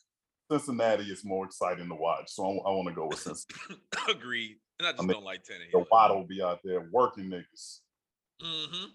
Cincinnati 0.51 1.05
is 1.05 1.23
more 1.23 1.45
exciting 1.45 1.87
to 1.87 1.95
watch, 1.95 2.29
so 2.29 2.43
I, 2.43 2.69
want 2.69 2.89
to 2.89 2.93
go 2.93 3.07
with 3.07 3.17
Cincinnati. 3.17 3.81
Agreed. 4.11 4.57
And 4.79 4.87
I 4.87 4.91
just 4.91 5.03
mean, 5.03 5.11
don't 5.13 5.23
like 5.23 5.43
The 5.43 5.53
Tannehill. 5.53 5.85
Waddle 5.91 6.23
be 6.23 6.41
out 6.41 6.59
there 6.63 6.87
working 6.91 7.25
niggas. 7.25 7.79
Mm-hmm. 8.41 8.85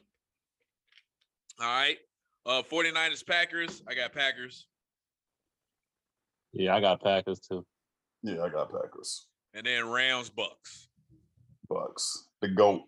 All 1.61 1.67
right. 1.67 1.99
Uh 2.47 2.63
49ers 2.63 3.27
Packers. 3.27 3.83
I 3.89 3.95
got 3.95 4.13
Packers. 4.13 4.67
Yeah, 6.53 6.75
I 6.75 6.81
got 6.81 7.03
Packers 7.03 7.41
too. 7.41 7.65
Yeah, 8.23 8.43
I 8.43 8.49
got 8.49 8.71
Packers, 8.73 9.27
And 9.55 9.65
then 9.67 9.89
Rams 9.89 10.29
Bucks. 10.31 10.89
Bucks, 11.69 12.29
the 12.41 12.49
goat. 12.49 12.83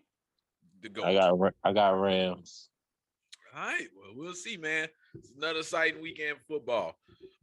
The 0.81 0.89
GOAT. 0.89 1.05
I 1.05 1.13
got 1.13 1.53
I 1.63 1.73
got 1.73 1.99
Rams. 1.99 2.69
All 3.55 3.61
right. 3.63 3.87
Well, 3.95 4.13
we'll 4.15 4.33
see, 4.33 4.57
man. 4.57 4.87
It's 5.13 5.31
another 5.37 5.59
exciting 5.59 6.01
weekend 6.01 6.37
football. 6.47 6.95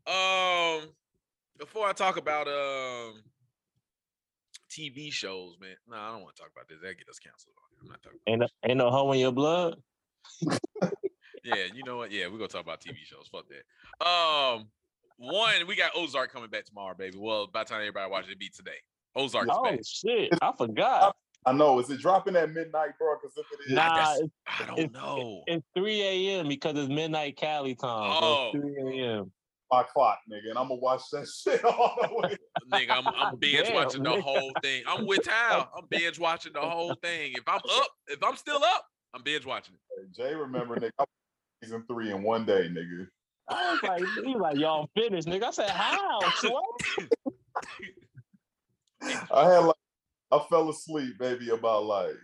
Um, 0.06 0.88
before 1.58 1.86
I 1.86 1.92
talk 1.92 2.16
about 2.16 2.48
um 2.48 3.22
TV 4.70 5.12
shows, 5.12 5.56
man. 5.60 5.74
No, 5.88 5.96
I 5.96 6.10
don't 6.12 6.22
want 6.22 6.36
to 6.36 6.42
talk 6.42 6.50
about 6.52 6.68
this. 6.68 6.78
That 6.82 6.98
get 6.98 7.08
us 7.08 7.18
canceled. 7.18 7.54
I'm 7.82 7.88
not 7.88 8.02
talking. 8.02 8.18
Ain't 8.26 8.40
no, 8.40 8.48
ain't 8.68 8.78
no 8.78 8.90
hoe 8.90 9.12
in 9.12 9.20
your 9.20 9.32
blood. 9.32 9.76
Yeah, 11.44 11.54
you 11.74 11.82
know 11.84 11.96
what? 11.96 12.10
Yeah, 12.10 12.26
we're 12.26 12.36
gonna 12.36 12.48
talk 12.48 12.62
about 12.62 12.80
TV 12.80 12.96
shows. 13.04 13.28
Fuck 13.32 13.44
that. 13.48 14.06
Um, 14.06 14.66
one, 15.16 15.66
we 15.66 15.76
got 15.76 15.92
Ozark 15.96 16.32
coming 16.32 16.50
back 16.50 16.64
tomorrow, 16.66 16.94
baby. 16.98 17.16
Well, 17.18 17.46
by 17.46 17.62
the 17.64 17.70
time 17.70 17.80
everybody 17.80 18.10
watches 18.10 18.30
it, 18.30 18.38
be 18.38 18.50
today. 18.50 18.72
Ozark's 19.16 19.48
Oh 19.52 19.62
back. 19.64 19.80
shit! 19.86 20.30
I 20.42 20.52
forgot. 20.58 21.16
I 21.46 21.52
know. 21.52 21.78
Is 21.78 21.88
it 21.88 22.00
dropping 22.00 22.36
at 22.36 22.50
midnight, 22.52 22.90
bro? 22.98 23.14
Because 23.20 23.36
if 23.38 23.46
it 23.52 23.70
is, 23.70 23.72
Nah, 23.74 24.14
it's, 24.16 24.22
I 24.46 24.66
don't 24.66 24.78
it's- 24.78 24.92
know. 24.92 25.42
it's 25.46 25.64
3 25.76 26.02
a.m. 26.02 26.48
because 26.48 26.76
it's 26.76 26.88
midnight 26.90 27.36
Cali 27.36 27.74
time. 27.76 28.12
so 28.12 28.18
Oh. 28.26 28.50
it's 28.54 28.62
3 28.64 29.00
a.m. 29.00 29.32
my 29.70 29.82
clock, 29.82 30.18
nigga, 30.30 30.50
and 30.50 30.58
I'm 30.58 30.68
gonna 30.68 30.80
watch 30.80 31.02
that 31.12 31.26
shit 31.42 31.64
all 31.64 31.96
the 32.02 32.08
way. 32.14 32.36
nigga, 32.72 32.90
I'm, 32.90 33.08
I'm 33.08 33.36
binge 33.38 33.66
Damn, 33.66 33.74
watching 33.74 34.02
the 34.02 34.20
whole 34.20 34.52
thing. 34.62 34.82
I'm 34.86 35.06
with 35.06 35.24
Tal. 35.24 35.70
I'm 35.76 35.86
binge 35.88 36.18
watching 36.18 36.52
the 36.52 36.60
whole 36.60 36.94
thing. 37.02 37.32
If 37.34 37.44
I'm 37.46 37.56
up, 37.56 37.88
if 38.08 38.22
I'm 38.22 38.36
still 38.36 38.62
up, 38.62 38.84
I'm 39.14 39.22
binge 39.22 39.46
watching 39.46 39.74
it. 39.74 39.80
Jay, 40.16 40.34
remember, 40.34 40.76
nigga, 40.76 40.90
I 40.98 41.02
watched 41.02 41.10
season 41.62 41.84
three 41.88 42.10
in 42.10 42.22
one 42.22 42.44
day, 42.44 42.68
nigga. 42.68 43.06
I 43.50 43.72
was 43.72 43.82
like, 43.82 44.04
he 44.24 44.34
was 44.34 44.40
like, 44.40 44.56
y'all 44.58 44.90
finished, 44.94 45.26
nigga. 45.26 45.44
I 45.44 45.50
said, 45.50 45.70
how? 45.70 46.20
What? 46.42 46.64
I 49.30 49.50
had 49.50 49.58
like, 49.60 49.76
I 50.30 50.40
fell 50.50 50.68
asleep 50.68 51.14
maybe 51.18 51.50
about 51.50 51.84
like 51.84 52.16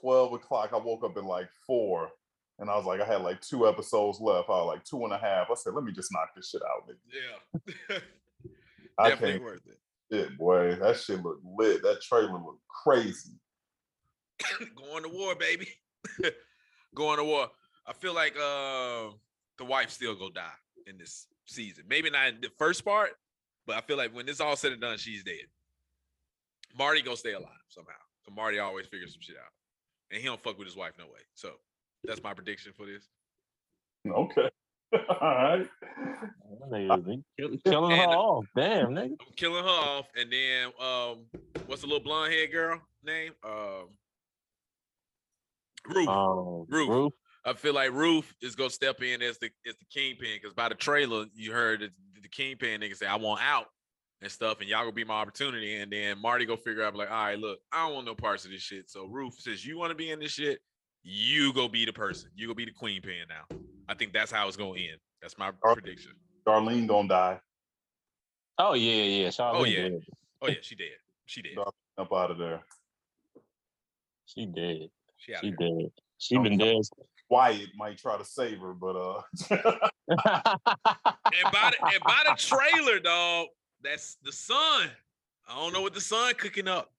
twelve 0.00 0.32
o'clock. 0.32 0.70
I 0.72 0.78
woke 0.78 1.04
up 1.04 1.16
at 1.16 1.24
like 1.24 1.48
four, 1.66 2.10
and 2.62 2.70
I 2.70 2.76
was 2.76 2.86
like, 2.86 3.00
I 3.00 3.04
had 3.04 3.22
like 3.22 3.40
two 3.40 3.66
episodes 3.66 4.20
left. 4.20 4.48
I 4.48 4.52
was 4.52 4.68
like 4.68 4.84
two 4.84 5.02
and 5.02 5.12
a 5.12 5.18
half. 5.18 5.48
I 5.50 5.54
said, 5.54 5.74
let 5.74 5.82
me 5.82 5.90
just 5.90 6.12
knock 6.12 6.28
this 6.36 6.48
shit 6.50 6.62
out, 6.62 6.88
nigga. 6.88 7.74
Yeah, 7.90 7.98
I 8.98 9.08
definitely 9.08 9.32
can't 9.32 9.44
worth 9.44 9.66
it. 9.66 9.78
shit, 10.12 10.38
boy. 10.38 10.76
That 10.76 10.96
shit 10.96 11.24
looked 11.24 11.44
lit. 11.44 11.82
That 11.82 12.00
trailer 12.00 12.32
looked 12.32 12.62
crazy. 12.68 13.32
Going 14.76 15.02
to 15.02 15.08
war, 15.08 15.34
baby. 15.34 15.66
Going 16.94 17.18
to 17.18 17.24
war. 17.24 17.48
I 17.84 17.94
feel 17.94 18.14
like 18.14 18.36
uh, 18.36 19.10
the 19.58 19.64
wife 19.64 19.90
still 19.90 20.14
go 20.14 20.30
die 20.30 20.46
in 20.86 20.98
this 20.98 21.26
season. 21.46 21.82
Maybe 21.88 22.10
not 22.10 22.28
in 22.28 22.40
the 22.40 22.50
first 22.58 22.84
part, 22.84 23.10
but 23.66 23.76
I 23.76 23.80
feel 23.80 23.96
like 23.96 24.14
when 24.14 24.24
this 24.24 24.40
all 24.40 24.54
said 24.54 24.70
and 24.70 24.80
done, 24.80 24.98
she's 24.98 25.24
dead. 25.24 25.34
Marty 26.78 27.02
gonna 27.02 27.16
stay 27.16 27.32
alive 27.32 27.48
somehow. 27.68 27.90
So 28.24 28.30
Marty 28.30 28.60
always 28.60 28.86
figures 28.86 29.14
some 29.14 29.20
shit 29.20 29.34
out, 29.36 29.50
and 30.12 30.20
he 30.20 30.28
don't 30.28 30.40
fuck 30.44 30.58
with 30.58 30.68
his 30.68 30.76
wife 30.76 30.92
no 30.96 31.06
way. 31.06 31.20
So 31.34 31.54
that's 32.04 32.22
my 32.22 32.34
prediction 32.34 32.72
for 32.76 32.86
this. 32.86 33.08
Okay. 34.08 34.50
All 35.08 35.16
right. 35.20 35.68
That 36.60 36.70
nigga, 36.70 37.06
he 37.06 37.22
kill- 37.38 37.56
killing 37.64 37.96
her 37.96 38.02
And- 38.02 38.12
off. 38.14 38.44
Damn, 38.56 38.88
nigga. 38.90 39.04
I'm 39.20 39.34
killing 39.36 39.62
her 39.64 39.70
off, 39.70 40.06
and 40.16 40.30
then 40.32 40.66
um, 40.80 41.24
what's 41.66 41.82
the 41.82 41.86
little 41.86 42.02
blonde 42.02 42.32
head 42.32 42.50
girl 42.52 42.80
name? 43.04 43.32
Um, 43.44 43.88
Ruth. 45.88 46.08
Um, 46.08 46.66
Ruth. 46.68 46.88
Ruth. 46.88 47.12
I 47.44 47.54
feel 47.54 47.74
like 47.74 47.90
Ruth 47.92 48.32
is 48.40 48.54
gonna 48.54 48.70
step 48.70 49.02
in 49.02 49.20
as 49.22 49.38
the 49.38 49.50
as 49.66 49.74
the 49.76 49.84
kingpin 49.92 50.38
because 50.40 50.54
by 50.54 50.68
the 50.68 50.76
trailer 50.76 51.24
you 51.34 51.52
heard 51.52 51.80
the, 51.80 51.88
the 52.22 52.28
kingpin 52.28 52.80
nigga 52.80 52.96
say 52.96 53.06
I 53.06 53.16
want 53.16 53.40
out 53.42 53.66
and 54.20 54.30
stuff, 54.30 54.60
and 54.60 54.68
y'all 54.68 54.80
gonna 54.82 54.92
be 54.92 55.02
my 55.04 55.14
opportunity. 55.14 55.76
And 55.76 55.90
then 55.92 56.20
Marty 56.20 56.44
go 56.46 56.54
figure 56.56 56.84
out 56.84 56.94
like, 56.94 57.10
all 57.10 57.24
right, 57.24 57.38
look, 57.38 57.58
I 57.72 57.84
don't 57.86 57.94
want 57.94 58.06
no 58.06 58.14
parts 58.14 58.44
of 58.44 58.52
this 58.52 58.60
shit. 58.62 58.88
So 58.90 59.06
Ruth 59.06 59.34
says 59.40 59.66
you 59.66 59.76
want 59.76 59.90
to 59.90 59.96
be 59.96 60.10
in 60.12 60.20
this 60.20 60.30
shit, 60.32 60.60
you 61.02 61.52
go 61.52 61.68
be 61.68 61.84
the 61.84 61.92
person. 61.92 62.30
You 62.34 62.48
go 62.48 62.54
be 62.54 62.64
the 62.64 62.70
queen 62.72 63.02
pin 63.02 63.24
now. 63.28 63.56
I 63.88 63.94
think 63.94 64.12
that's 64.12 64.30
how 64.30 64.46
it's 64.48 64.56
gonna 64.56 64.78
end. 64.78 64.98
That's 65.20 65.36
my 65.38 65.50
Ar- 65.62 65.74
prediction. 65.74 66.12
Darlene 66.46 66.86
gonna 66.88 67.08
die 67.08 67.40
Oh 68.58 68.74
yeah, 68.74 69.02
yeah. 69.04 69.28
Charlene 69.28 69.54
Oh, 69.60 69.64
yeah. 69.64 69.88
dead. 69.88 70.00
Oh 70.42 70.48
yeah, 70.48 70.54
she 70.62 70.74
did. 70.74 70.88
She 71.26 71.42
did. 71.42 71.58
up 71.58 71.74
out 72.12 72.30
of 72.30 72.38
there. 72.38 72.62
She 74.26 74.46
did. 74.46 74.90
She 75.16 75.34
out 75.34 75.40
She 75.42 75.52
there. 75.58 75.68
dead. 75.68 75.90
She 76.18 76.38
been 76.38 76.58
dead. 76.58 76.76
Wyatt 77.30 77.70
might 77.76 77.96
try 77.98 78.18
to 78.18 78.24
save 78.24 78.58
her, 78.60 78.74
but 78.74 78.96
uh, 78.96 79.22
And 80.08 81.52
by 81.52 81.70
the 81.70 81.86
and 81.94 82.02
by 82.04 82.22
the 82.28 82.34
trailer, 82.36 82.98
dog, 83.00 83.48
that's 83.82 84.16
the 84.22 84.32
son. 84.32 84.90
I 85.48 85.54
don't 85.56 85.72
know 85.72 85.80
what 85.82 85.94
the 85.94 86.00
son 86.00 86.34
cooking 86.34 86.68
up. 86.68 86.92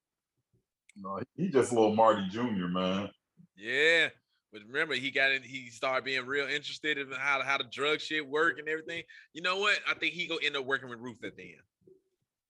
no, 0.97 1.19
he 1.35 1.49
just 1.49 1.71
a 1.71 1.75
little 1.75 1.95
Marty 1.95 2.27
Jr. 2.29 2.67
Man. 2.67 3.09
Yeah. 3.55 4.09
But 4.51 4.61
remember, 4.67 4.93
he 4.93 5.09
got 5.09 5.31
in, 5.31 5.41
he 5.41 5.69
started 5.69 6.05
being 6.05 6.25
real 6.25 6.45
interested 6.45 6.97
in 6.99 7.07
how, 7.17 7.41
how 7.41 7.57
the 7.57 7.63
drug 7.63 7.99
shit 7.99 8.27
work 8.27 8.59
and 8.59 8.67
everything. 8.67 9.03
You 9.33 9.41
know 9.41 9.57
what? 9.57 9.79
I 9.89 9.95
think 9.95 10.13
he 10.13 10.27
gonna 10.27 10.41
end 10.45 10.55
up 10.55 10.65
working 10.65 10.89
with 10.89 10.99
Ruth 10.99 11.23
at 11.23 11.35
the 11.35 11.43
end. 11.43 11.61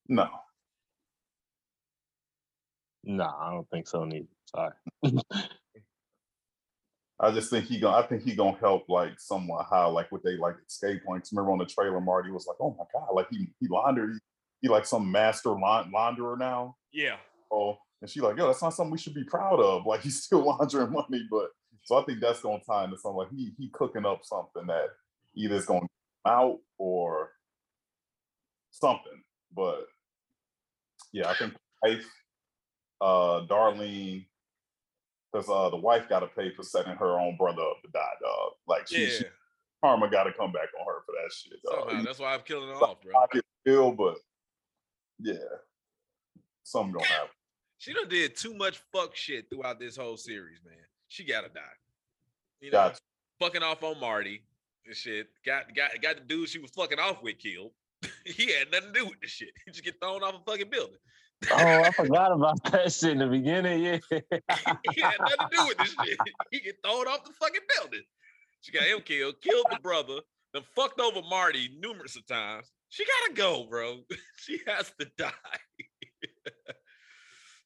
No, 0.09 0.27
No, 3.05 3.23
I 3.23 3.51
don't 3.51 3.69
think 3.69 3.87
so. 3.87 4.03
Neither. 4.03 4.27
Sorry. 4.45 4.73
I 7.19 7.31
just 7.31 7.49
think 7.49 7.65
he 7.65 7.79
gonna. 7.79 7.95
I 7.95 8.05
think 8.05 8.23
he 8.23 8.35
gonna 8.35 8.57
help 8.57 8.89
like 8.89 9.17
somewhat 9.17 9.67
how 9.69 9.89
like 9.91 10.11
what 10.11 10.23
they 10.25 10.35
like 10.35 10.55
escape 10.67 11.05
points. 11.05 11.31
Remember 11.31 11.53
on 11.53 11.59
the 11.59 11.65
trailer, 11.65 12.01
Marty 12.01 12.31
was 12.31 12.47
like, 12.47 12.57
"Oh 12.59 12.75
my 12.77 12.83
god!" 12.93 13.13
Like 13.13 13.27
he 13.29 13.47
he 13.61 13.67
laundered. 13.69 14.11
He, 14.11 14.19
he 14.63 14.67
like 14.67 14.85
some 14.85 15.09
master 15.09 15.51
laun- 15.51 15.91
launderer 15.95 16.37
now. 16.37 16.75
Yeah. 16.91 17.15
Oh, 17.49 17.77
and 18.03 18.09
she 18.09 18.19
like, 18.19 18.35
"Yo, 18.37 18.47
that's 18.47 18.61
not 18.61 18.73
something 18.73 18.91
we 18.91 18.97
should 18.97 19.13
be 19.13 19.23
proud 19.23 19.61
of." 19.61 19.85
Like 19.85 20.01
he's 20.01 20.21
still 20.23 20.43
laundering 20.45 20.91
money, 20.91 21.25
but 21.31 21.51
so 21.83 21.97
I 21.97 22.03
think 22.03 22.19
that's 22.19 22.41
gonna 22.41 22.59
tie 22.59 22.83
into 22.83 22.97
something 22.97 23.17
like 23.17 23.31
he 23.31 23.53
he 23.57 23.69
cooking 23.69 24.05
up 24.05 24.25
something 24.25 24.67
that 24.67 24.87
either 25.35 25.55
is 25.55 25.65
gonna 25.65 25.79
come 25.79 25.87
out 26.25 26.59
or 26.77 27.31
something. 28.71 29.23
But 29.55 29.85
yeah, 31.13 31.29
I 31.29 31.33
think 31.35 31.53
wife, 31.81 32.05
uh, 32.99 33.45
Darlene, 33.47 34.25
because 35.31 35.47
uh, 35.49 35.69
the 35.69 35.77
wife 35.77 36.09
got 36.09 36.19
to 36.19 36.27
pay 36.27 36.53
for 36.53 36.63
setting 36.63 36.97
her 36.97 37.17
own 37.19 37.37
brother 37.37 37.61
up 37.61 37.81
to 37.83 37.91
die, 37.93 37.99
dog. 38.21 38.51
Like 38.67 38.85
she, 38.89 39.03
Yeah. 39.03 39.09
she 39.19 39.25
karma 39.81 40.09
got 40.09 40.23
to 40.25 40.33
come 40.33 40.51
back 40.51 40.67
on 40.77 40.85
her 40.87 41.03
for 41.05 41.13
that 41.13 41.31
shit, 41.31 41.63
dog. 41.63 41.87
Somehow. 41.89 42.03
That's 42.03 42.19
why 42.19 42.33
I'm 42.33 42.41
killing 42.41 42.67
it 42.69 42.73
off, 42.81 42.99
bro. 43.01 43.13
pocket 43.13 43.45
bill, 43.63 43.93
but 43.93 44.17
yeah, 45.19 45.35
something 46.63 46.91
gonna 46.91 47.05
happen. 47.05 47.29
She 47.83 47.91
done 47.91 48.07
did 48.07 48.37
too 48.37 48.53
much 48.53 48.79
fuck 48.93 49.13
shit 49.13 49.49
throughout 49.49 49.77
this 49.77 49.97
whole 49.97 50.15
series, 50.15 50.59
man. 50.65 50.77
She 51.09 51.25
gotta 51.25 51.49
die. 51.49 51.59
You 52.61 52.71
know, 52.71 52.77
Got 52.77 53.01
fucking 53.41 53.61
off 53.61 53.83
on 53.83 53.99
Marty 53.99 54.41
and 54.85 54.95
shit. 54.95 55.27
Got 55.45 55.75
got 55.75 56.01
got 56.01 56.15
the 56.15 56.21
dude 56.21 56.47
she 56.47 56.59
was 56.59 56.71
fucking 56.71 56.97
off 56.97 57.21
with 57.21 57.39
killed. 57.39 57.71
he 58.25 58.53
had 58.53 58.71
nothing 58.71 58.93
to 58.93 58.99
do 59.01 59.05
with 59.07 59.19
the 59.21 59.27
shit. 59.27 59.49
He 59.65 59.71
just 59.73 59.83
get 59.83 59.95
thrown 60.01 60.23
off 60.23 60.35
a 60.35 60.49
fucking 60.49 60.69
building. 60.69 60.95
Oh, 61.51 61.57
I 61.57 61.91
forgot 61.97 62.31
about 62.31 62.63
that 62.71 62.89
shit 62.93 63.11
in 63.11 63.17
the 63.17 63.27
beginning. 63.27 63.83
Yeah. 63.83 63.97
he 64.09 65.01
had 65.01 65.19
nothing 65.19 65.37
to 65.41 65.47
do 65.51 65.67
with 65.67 65.77
this 65.79 65.95
shit. 66.05 66.17
He 66.51 66.61
get 66.61 66.77
thrown 66.85 67.05
off 67.07 67.25
the 67.25 67.33
fucking 67.33 67.63
building. 67.77 68.03
She 68.61 68.71
got 68.71 68.83
him 68.83 69.01
killed, 69.01 69.41
killed 69.41 69.65
the 69.69 69.79
brother, 69.83 70.21
then 70.53 70.63
fucked 70.73 71.01
over 71.01 71.21
Marty 71.29 71.69
numerous 71.81 72.15
of 72.15 72.25
times. 72.27 72.71
She 72.87 73.03
gotta 73.03 73.33
go, 73.33 73.65
bro. 73.69 74.03
she 74.37 74.61
has 74.67 74.89
to 75.01 75.07
die. 75.17 75.31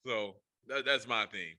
So 0.08 0.36
that, 0.68 0.86
that's 0.86 1.08
my 1.08 1.26
thing. 1.26 1.56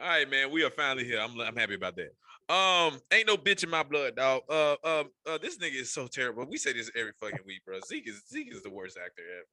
All 0.00 0.06
right, 0.06 0.30
man. 0.30 0.52
We 0.52 0.62
are 0.62 0.70
finally 0.70 1.04
here. 1.04 1.18
I'm 1.20 1.38
I'm 1.40 1.56
happy 1.56 1.74
about 1.74 1.96
that. 1.96 2.14
Um, 2.54 3.00
ain't 3.12 3.26
no 3.26 3.36
bitch 3.36 3.64
in 3.64 3.70
my 3.70 3.82
blood, 3.82 4.16
dog. 4.16 4.42
Uh, 4.48 4.76
uh, 4.84 5.04
uh 5.26 5.38
this 5.38 5.58
nigga 5.58 5.80
is 5.80 5.92
so 5.92 6.06
terrible. 6.06 6.46
We 6.48 6.56
say 6.56 6.72
this 6.72 6.90
every 6.96 7.12
fucking 7.20 7.40
week, 7.44 7.64
bro. 7.66 7.80
Zeke 7.86 8.08
is 8.08 8.22
Zeke 8.32 8.54
is 8.54 8.62
the 8.62 8.70
worst 8.70 8.96
actor 8.96 9.22
ever. 9.38 9.46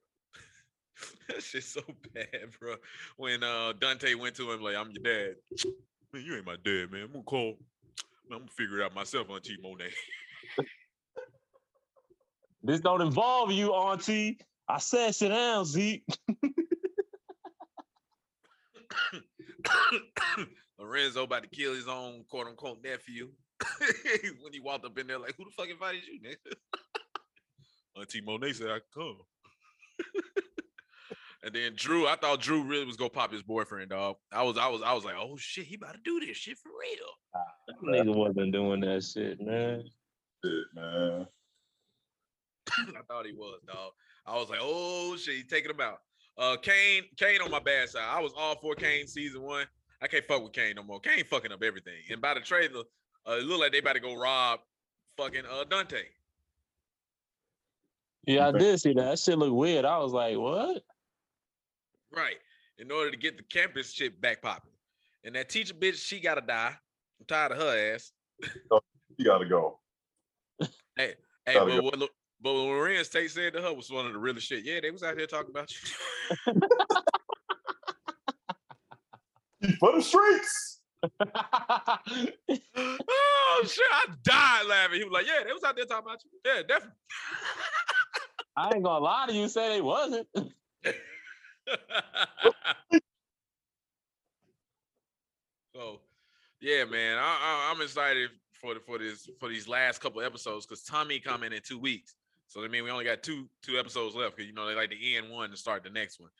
that 1.28 1.42
shit's 1.42 1.66
so 1.66 1.82
bad, 2.14 2.50
bro. 2.60 2.76
When 3.16 3.42
uh 3.42 3.72
Dante 3.80 4.14
went 4.14 4.36
to 4.36 4.52
him 4.52 4.62
like, 4.62 4.76
"I'm 4.76 4.90
your 4.92 5.02
dad," 5.02 5.34
man, 6.12 6.22
you 6.24 6.36
ain't 6.36 6.46
my 6.46 6.56
dad, 6.64 6.92
man. 6.92 7.02
I'm 7.02 7.12
gonna 7.12 7.24
call. 7.24 7.58
I'm 8.30 8.38
gonna 8.38 8.50
figure 8.56 8.80
it 8.80 8.84
out 8.84 8.94
myself, 8.94 9.28
Auntie 9.30 9.58
Monet. 9.60 9.90
This 12.62 12.80
don't 12.80 13.00
involve 13.00 13.52
you, 13.52 13.70
Auntie. 13.74 14.38
I 14.68 14.78
said 14.78 15.14
sit 15.14 15.28
down, 15.28 15.64
Zeke. 15.64 16.04
Lorenzo 20.78 21.24
about 21.24 21.42
to 21.42 21.48
kill 21.48 21.74
his 21.74 21.88
own 21.88 22.24
quote 22.28 22.46
unquote 22.46 22.78
nephew. 22.82 23.30
when 24.42 24.52
he 24.52 24.60
walked 24.60 24.84
up 24.84 24.98
in 24.98 25.06
there, 25.06 25.18
like, 25.18 25.34
who 25.36 25.44
the 25.44 25.50
fuck 25.56 25.68
invited 25.70 26.02
you, 26.06 26.20
nigga? 26.20 26.54
Auntie 28.00 28.20
Monet 28.20 28.52
said 28.54 28.70
I 28.70 28.80
could 28.80 28.94
come. 28.94 29.16
and 31.42 31.54
then 31.54 31.72
Drew, 31.74 32.06
I 32.06 32.16
thought 32.16 32.40
Drew 32.40 32.62
really 32.62 32.84
was 32.84 32.96
gonna 32.96 33.08
pop 33.08 33.32
his 33.32 33.42
boyfriend, 33.42 33.90
dog. 33.90 34.16
I 34.30 34.42
was, 34.42 34.58
I 34.58 34.68
was, 34.68 34.82
I 34.84 34.92
was 34.92 35.04
like, 35.04 35.14
oh 35.18 35.36
shit, 35.38 35.64
he 35.64 35.76
about 35.76 35.94
to 35.94 36.00
do 36.04 36.20
this 36.20 36.36
shit 36.36 36.58
for 36.58 36.68
real. 36.68 38.04
Nigga 38.04 38.14
wasn't 38.14 38.52
doing 38.52 38.80
that 38.80 39.02
shit, 39.02 39.40
man. 39.40 39.84
it, 40.42 40.66
man. 40.74 41.26
I 42.68 43.02
thought 43.08 43.24
he 43.24 43.32
was, 43.32 43.60
dog. 43.66 43.92
I 44.26 44.36
was 44.36 44.50
like, 44.50 44.58
oh 44.60 45.16
shit, 45.16 45.36
he 45.36 45.42
taking 45.44 45.70
him 45.70 45.80
out. 45.80 46.00
Uh 46.38 46.56
Cane, 46.58 47.04
Cane 47.16 47.40
on 47.42 47.50
my 47.50 47.58
bad 47.60 47.88
side. 47.88 48.04
I 48.06 48.20
was 48.20 48.32
all 48.36 48.56
for 48.56 48.74
Cane 48.74 49.06
season 49.06 49.42
one. 49.42 49.66
I 50.02 50.06
can't 50.06 50.24
fuck 50.26 50.42
with 50.42 50.52
Cane 50.52 50.74
no 50.76 50.82
more. 50.82 51.00
Cane 51.00 51.24
fucking 51.24 51.52
up 51.52 51.62
everything. 51.62 51.94
And 52.10 52.20
by 52.20 52.34
the 52.34 52.40
trailer, 52.40 52.82
uh, 53.26 53.32
it 53.38 53.44
looked 53.44 53.60
like 53.60 53.72
they 53.72 53.78
about 53.78 53.94
to 53.94 54.00
go 54.00 54.14
rob 54.14 54.60
fucking 55.16 55.44
uh 55.50 55.64
Dante. 55.64 56.02
Yeah, 58.26 58.48
I 58.48 58.52
did 58.52 58.80
see 58.80 58.92
that. 58.94 59.02
That 59.02 59.18
shit 59.18 59.38
look 59.38 59.52
weird. 59.52 59.84
I 59.84 59.98
was 59.98 60.12
like, 60.12 60.36
what? 60.36 60.82
Right. 62.14 62.36
In 62.78 62.90
order 62.90 63.10
to 63.10 63.16
get 63.16 63.36
the 63.36 63.44
campus 63.44 63.92
shit 63.92 64.20
back 64.20 64.42
popping. 64.42 64.72
And 65.24 65.34
that 65.36 65.48
teacher 65.48 65.74
bitch, 65.74 65.96
she 66.04 66.20
gotta 66.20 66.40
die. 66.40 66.74
I'm 67.20 67.26
tired 67.26 67.52
of 67.52 67.58
her 67.58 67.94
ass. 67.94 68.12
You 69.16 69.24
gotta 69.24 69.46
go. 69.46 69.78
Hey, 70.96 71.14
Gotta 71.46 71.60
but 71.70 71.76
go. 71.76 71.82
what 71.82 71.98
Lo- 71.98 72.08
but 72.40 72.52
when 72.54 72.64
Larenz 72.64 73.10
Tate 73.10 73.30
said 73.30 73.52
to 73.54 73.62
her 73.62 73.72
was 73.72 73.90
one 73.90 74.06
of 74.06 74.12
the 74.12 74.18
realest 74.18 74.46
shit. 74.46 74.64
Yeah, 74.64 74.80
they 74.80 74.90
was 74.90 75.02
out 75.02 75.16
here 75.16 75.26
talking 75.26 75.50
about 75.50 75.70
you. 75.72 75.78
For 79.80 79.92
the 79.96 80.02
streets. 80.02 80.80
oh 81.20 81.98
shit, 83.64 83.84
I 83.90 84.06
died 84.22 84.66
laughing. 84.68 84.98
He 84.98 85.04
was 85.04 85.12
like, 85.12 85.26
Yeah, 85.26 85.44
they 85.44 85.52
was 85.52 85.62
out 85.64 85.76
there 85.76 85.84
talking 85.84 86.06
about 86.06 86.22
you. 86.24 86.30
Yeah, 86.44 86.62
definitely. 86.62 86.96
I 88.56 88.74
ain't 88.74 88.84
gonna 88.84 89.04
lie 89.04 89.26
to 89.28 89.34
you, 89.34 89.48
say 89.48 89.68
they 89.68 89.80
wasn't. 89.82 90.26
so, 95.74 96.00
yeah, 96.60 96.84
man, 96.84 97.18
I, 97.18 97.22
I, 97.22 97.72
I'm 97.74 97.82
excited 97.82 98.30
for 98.52 98.74
the, 98.74 98.80
for 98.80 98.98
this 98.98 99.28
for 99.38 99.48
these 99.48 99.68
last 99.68 100.00
couple 100.00 100.22
episodes 100.22 100.64
because 100.66 100.82
Tommy 100.82 101.20
coming 101.20 101.52
in 101.52 101.60
two 101.62 101.78
weeks. 101.78 102.14
So 102.48 102.64
I 102.64 102.68
mean, 102.68 102.84
we 102.84 102.90
only 102.90 103.04
got 103.04 103.22
two 103.22 103.48
two 103.62 103.78
episodes 103.78 104.14
left 104.14 104.36
because 104.36 104.48
you 104.48 104.54
know 104.54 104.66
they 104.66 104.74
like 104.74 104.90
to 104.90 105.14
end 105.14 105.30
one 105.30 105.50
to 105.50 105.56
start 105.56 105.84
the 105.84 105.90
next 105.90 106.20
one. 106.20 106.30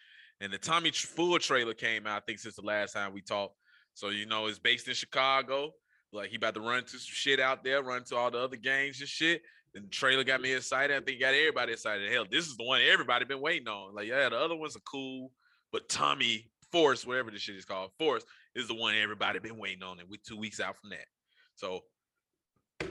And 0.40 0.52
the 0.52 0.58
Tommy 0.58 0.90
full 0.90 1.38
trailer 1.38 1.74
came 1.74 2.06
out, 2.06 2.18
I 2.18 2.20
think, 2.26 2.38
since 2.38 2.56
the 2.56 2.62
last 2.62 2.92
time 2.92 3.12
we 3.12 3.22
talked. 3.22 3.54
So 3.94 4.10
you 4.10 4.26
know, 4.26 4.46
it's 4.46 4.58
based 4.58 4.88
in 4.88 4.94
Chicago. 4.94 5.72
Like 6.12 6.30
he 6.30 6.36
about 6.36 6.54
to 6.54 6.60
run 6.60 6.84
to 6.84 6.90
some 6.90 7.00
shit 7.00 7.40
out 7.40 7.64
there, 7.64 7.82
run 7.82 8.04
to 8.04 8.16
all 8.16 8.30
the 8.30 8.38
other 8.38 8.56
gangs 8.56 9.00
and 9.00 9.08
shit. 9.08 9.42
And 9.74 9.84
the 9.84 9.90
trailer 9.90 10.24
got 10.24 10.40
me 10.40 10.54
excited. 10.54 10.96
I 10.96 11.00
think 11.04 11.20
got 11.20 11.34
everybody 11.34 11.72
excited. 11.72 12.10
Hell, 12.10 12.24
this 12.30 12.46
is 12.46 12.56
the 12.56 12.64
one 12.64 12.80
everybody 12.82 13.26
been 13.26 13.40
waiting 13.40 13.68
on. 13.68 13.94
Like, 13.94 14.06
yeah, 14.06 14.28
the 14.28 14.38
other 14.38 14.56
ones 14.56 14.74
are 14.74 14.80
cool, 14.80 15.32
but 15.70 15.88
Tommy 15.88 16.48
Force, 16.72 17.06
whatever 17.06 17.30
this 17.30 17.42
shit 17.42 17.56
is 17.56 17.66
called, 17.66 17.90
Force 17.98 18.24
is 18.54 18.68
the 18.68 18.74
one 18.74 18.94
everybody 18.96 19.38
been 19.38 19.58
waiting 19.58 19.82
on, 19.82 19.98
and 20.00 20.08
we 20.08 20.18
two 20.18 20.38
weeks 20.38 20.60
out 20.60 20.76
from 20.78 20.90
that. 20.90 21.06
So 21.56 21.80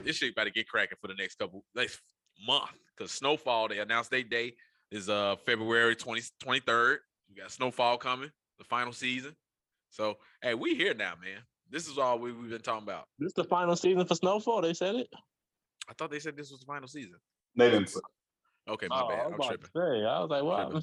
this 0.04 0.16
shit 0.16 0.32
about 0.32 0.44
to 0.44 0.50
get 0.50 0.68
cracking 0.68 0.98
for 1.00 1.08
the 1.08 1.14
next 1.14 1.38
couple 1.38 1.64
next 1.74 2.00
month. 2.44 2.70
Cause 2.98 3.12
Snowfall, 3.12 3.68
they 3.68 3.78
announced 3.78 4.10
their 4.10 4.22
day 4.22 4.54
is 4.90 5.08
uh 5.08 5.36
February 5.44 5.94
20, 5.96 6.22
23rd. 6.42 6.96
We 7.28 7.34
got 7.40 7.50
Snowfall 7.52 7.98
coming, 7.98 8.30
the 8.58 8.64
final 8.64 8.92
season. 8.92 9.34
So 9.90 10.16
hey, 10.42 10.54
we 10.54 10.74
here 10.74 10.94
now, 10.94 11.14
man. 11.22 11.40
This 11.70 11.88
is 11.88 11.98
all 11.98 12.18
we, 12.18 12.32
we've 12.32 12.50
been 12.50 12.60
talking 12.60 12.84
about. 12.84 13.06
This 13.18 13.32
the 13.32 13.44
final 13.44 13.76
season 13.76 14.06
for 14.06 14.14
Snowfall. 14.14 14.62
They 14.62 14.74
said 14.74 14.94
it. 14.94 15.08
I 15.88 15.92
thought 15.94 16.10
they 16.10 16.20
said 16.20 16.36
this 16.36 16.50
was 16.50 16.60
the 16.60 16.66
final 16.66 16.88
season. 16.88 17.16
They 17.56 17.70
didn't. 17.70 17.92
Okay, 18.68 18.86
my 18.88 19.00
Oh, 19.02 19.08
bad. 19.08 19.26
I'm 19.26 19.34
about 19.34 19.48
tripping. 19.48 19.66
say, 19.76 20.04
I 20.04 20.20
was 20.20 20.30
like, 20.30 20.42
wow. 20.42 20.80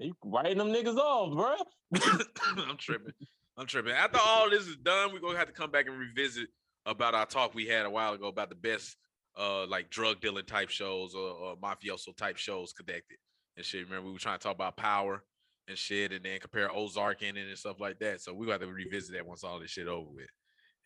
You 0.00 0.14
writing 0.24 0.58
them 0.58 0.68
niggas 0.68 0.96
off, 0.96 1.32
bro. 1.34 2.00
I'm 2.68 2.76
tripping. 2.76 3.12
I'm 3.56 3.66
tripping. 3.66 3.92
After 3.92 4.18
all 4.20 4.50
this 4.50 4.66
is 4.66 4.76
done, 4.76 5.12
we're 5.12 5.20
gonna 5.20 5.38
have 5.38 5.46
to 5.46 5.52
come 5.52 5.70
back 5.70 5.86
and 5.86 5.96
revisit 5.98 6.48
about 6.86 7.14
our 7.14 7.26
talk 7.26 7.54
we 7.54 7.66
had 7.66 7.86
a 7.86 7.90
while 7.90 8.12
ago 8.12 8.26
about 8.26 8.48
the 8.48 8.56
best 8.56 8.96
uh 9.36 9.66
like 9.66 9.90
drug 9.90 10.20
dealing 10.20 10.44
type 10.44 10.70
shows 10.70 11.14
or, 11.14 11.28
or 11.30 11.56
mafioso 11.56 12.16
type 12.16 12.36
shows 12.36 12.72
connected 12.72 13.18
and 13.56 13.64
shit. 13.64 13.84
Remember, 13.84 14.06
we 14.06 14.12
were 14.12 14.18
trying 14.18 14.38
to 14.38 14.42
talk 14.42 14.54
about 14.54 14.76
power 14.76 15.22
and 15.68 15.78
shit 15.78 16.12
and 16.12 16.24
then 16.24 16.38
compare 16.40 16.70
Ozark 16.74 17.22
in 17.22 17.36
it 17.36 17.48
and 17.48 17.58
stuff 17.58 17.80
like 17.80 17.98
that. 18.00 18.20
So 18.20 18.34
we 18.34 18.46
got 18.46 18.60
to 18.60 18.66
revisit 18.66 19.14
that 19.14 19.26
once 19.26 19.44
all 19.44 19.58
this 19.58 19.70
shit 19.70 19.88
over 19.88 20.08
with 20.10 20.28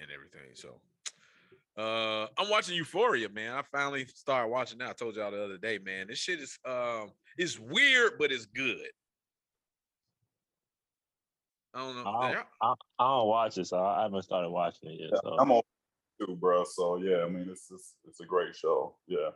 and 0.00 0.08
everything. 0.10 0.54
So 0.54 0.80
uh 1.76 2.26
I'm 2.38 2.50
watching 2.50 2.76
Euphoria, 2.76 3.28
man. 3.28 3.52
I 3.54 3.62
finally 3.70 4.06
started 4.06 4.48
watching 4.48 4.78
that. 4.78 4.90
I 4.90 4.92
told 4.92 5.16
y'all 5.16 5.30
the 5.30 5.44
other 5.44 5.58
day, 5.58 5.78
man. 5.78 6.06
This 6.08 6.18
shit 6.18 6.40
is 6.40 6.58
um 6.64 7.10
it's 7.36 7.58
weird, 7.58 8.12
but 8.18 8.32
it's 8.32 8.46
good. 8.46 8.88
I 11.74 11.80
don't 11.80 11.96
know. 11.96 12.10
I 12.10 12.32
Y'all- 12.32 12.44
I, 12.62 12.74
I 12.98 13.18
don't 13.18 13.28
watch 13.28 13.58
it, 13.58 13.66
so 13.66 13.78
I 13.78 14.02
haven't 14.02 14.22
started 14.22 14.50
watching 14.50 14.90
it 14.90 15.00
yet. 15.00 15.20
So 15.22 15.36
I'm 15.38 15.52
on 15.52 15.62
too, 16.18 16.36
bro. 16.36 16.64
So 16.64 16.96
yeah, 16.96 17.24
I 17.24 17.28
mean, 17.28 17.48
it's 17.50 17.70
it's, 17.70 17.94
it's 18.06 18.20
a 18.20 18.24
great 18.24 18.54
show. 18.54 18.94
Yeah. 19.06 19.30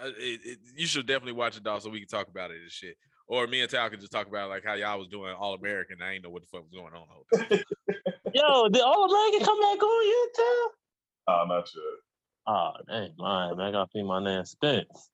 Uh, 0.00 0.10
it, 0.16 0.40
it, 0.44 0.58
you 0.76 0.86
should 0.86 1.06
definitely 1.06 1.32
watch 1.32 1.56
it, 1.56 1.64
dog, 1.64 1.82
so 1.82 1.90
we 1.90 1.98
can 1.98 2.08
talk 2.08 2.28
about 2.28 2.50
it 2.50 2.62
and 2.62 2.70
shit. 2.70 2.96
Or 3.26 3.46
me 3.46 3.60
and 3.60 3.70
Tal 3.70 3.90
can 3.90 4.00
just 4.00 4.12
talk 4.12 4.26
about 4.26 4.48
like 4.48 4.64
how 4.64 4.74
y'all 4.74 4.98
was 4.98 5.08
doing 5.08 5.34
All 5.38 5.54
American. 5.54 6.00
I 6.02 6.14
ain't 6.14 6.24
know 6.24 6.30
what 6.30 6.42
the 6.42 6.48
fuck 6.48 6.62
was 6.62 6.72
going 6.72 6.94
on. 6.94 7.06
the 7.08 7.14
whole 7.14 7.26
time. 7.48 7.62
yo, 8.34 8.68
did 8.68 8.82
All 8.82 9.04
American 9.04 9.44
come 9.44 9.60
back 9.60 9.82
on 9.82 10.06
yet, 10.06 10.34
too? 10.36 10.68
Nah, 11.28 11.44
not 11.44 11.68
yet. 11.74 11.84
Oh, 12.46 12.72
dang, 12.88 13.12
man, 13.18 13.56
man, 13.58 13.66
I 13.66 13.70
gotta 13.72 13.90
feed 13.92 14.04
my 14.04 14.20
man 14.20 14.46
Spence. 14.46 15.10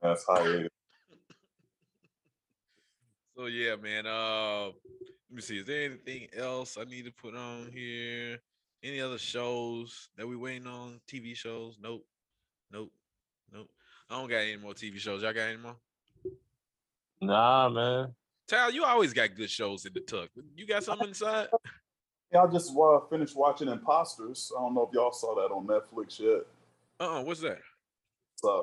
That's 0.00 0.24
hiatus. 0.26 0.68
so 3.36 3.46
yeah, 3.46 3.76
man. 3.76 4.06
Uh, 4.06 4.66
let 4.66 4.74
me 5.30 5.42
see. 5.42 5.58
Is 5.58 5.66
there 5.66 5.84
anything 5.84 6.28
else 6.34 6.78
I 6.78 6.84
need 6.84 7.04
to 7.04 7.12
put 7.12 7.36
on 7.36 7.70
here? 7.72 8.40
Any 8.84 9.00
other 9.00 9.18
shows 9.18 10.08
that 10.16 10.26
we 10.26 10.34
waiting 10.34 10.66
on? 10.66 11.00
TV 11.08 11.36
shows? 11.36 11.78
Nope. 11.80 12.04
Nope. 12.72 12.90
Nope. 13.52 13.68
I 14.10 14.18
don't 14.18 14.28
got 14.28 14.38
any 14.38 14.56
more 14.56 14.72
TV 14.72 14.98
shows. 14.98 15.22
Y'all 15.22 15.32
got 15.32 15.42
any 15.42 15.58
more? 15.58 15.76
Nah, 17.20 17.68
man. 17.68 18.14
Tal, 18.48 18.72
you 18.72 18.84
always 18.84 19.12
got 19.12 19.36
good 19.36 19.48
shows 19.48 19.86
in 19.86 19.92
the 19.92 20.00
tuck. 20.00 20.30
You 20.56 20.66
got 20.66 20.82
something 20.82 21.08
inside? 21.08 21.46
Yeah, 22.32 22.42
I 22.42 22.46
just 22.48 22.76
uh, 22.76 23.00
finished 23.08 23.36
watching 23.36 23.68
Imposters. 23.68 24.50
I 24.56 24.60
don't 24.60 24.74
know 24.74 24.82
if 24.82 24.94
y'all 24.94 25.12
saw 25.12 25.34
that 25.36 25.54
on 25.54 25.66
Netflix 25.66 26.18
yet. 26.18 26.42
Uh-uh. 26.98 27.22
What's 27.22 27.40
that? 27.40 27.58
It's 28.34 28.44
uh, 28.44 28.62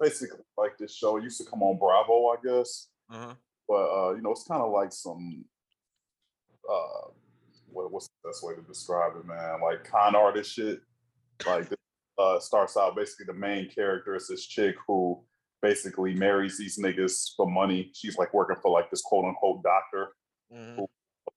basically 0.00 0.44
like 0.56 0.78
this 0.78 0.94
show. 0.94 1.18
It 1.18 1.24
used 1.24 1.38
to 1.38 1.50
come 1.50 1.62
on 1.62 1.78
Bravo, 1.78 2.28
I 2.28 2.36
guess. 2.42 2.86
Uh-huh. 3.10 3.34
But 3.68 3.74
uh, 3.74 4.14
you 4.14 4.22
know, 4.22 4.30
it's 4.30 4.44
kind 4.44 4.62
of 4.62 4.72
like 4.72 4.92
some 4.92 5.44
uh, 6.70 7.10
what, 7.70 7.92
what's 7.92 8.08
the 8.08 8.28
best 8.28 8.42
way 8.44 8.54
to 8.54 8.62
describe 8.62 9.12
it, 9.16 9.26
man? 9.26 9.60
Like 9.62 9.84
con 9.84 10.14
artist 10.14 10.52
shit. 10.52 10.80
Like 11.46 11.68
this, 11.68 11.78
uh, 12.18 12.40
starts 12.40 12.76
out 12.76 12.96
basically 12.96 13.26
the 13.26 13.38
main 13.38 13.70
character 13.70 14.16
is 14.16 14.26
this 14.28 14.44
chick 14.46 14.74
who 14.86 15.22
basically 15.62 16.14
marries 16.14 16.58
these 16.58 16.78
niggas 16.78 17.34
for 17.36 17.48
money. 17.48 17.90
She's 17.94 18.18
like 18.18 18.34
working 18.34 18.56
for 18.60 18.70
like 18.72 18.90
this 18.90 19.02
quote 19.02 19.24
unquote 19.24 19.62
doctor 19.62 20.12
Mhm. 20.52 20.86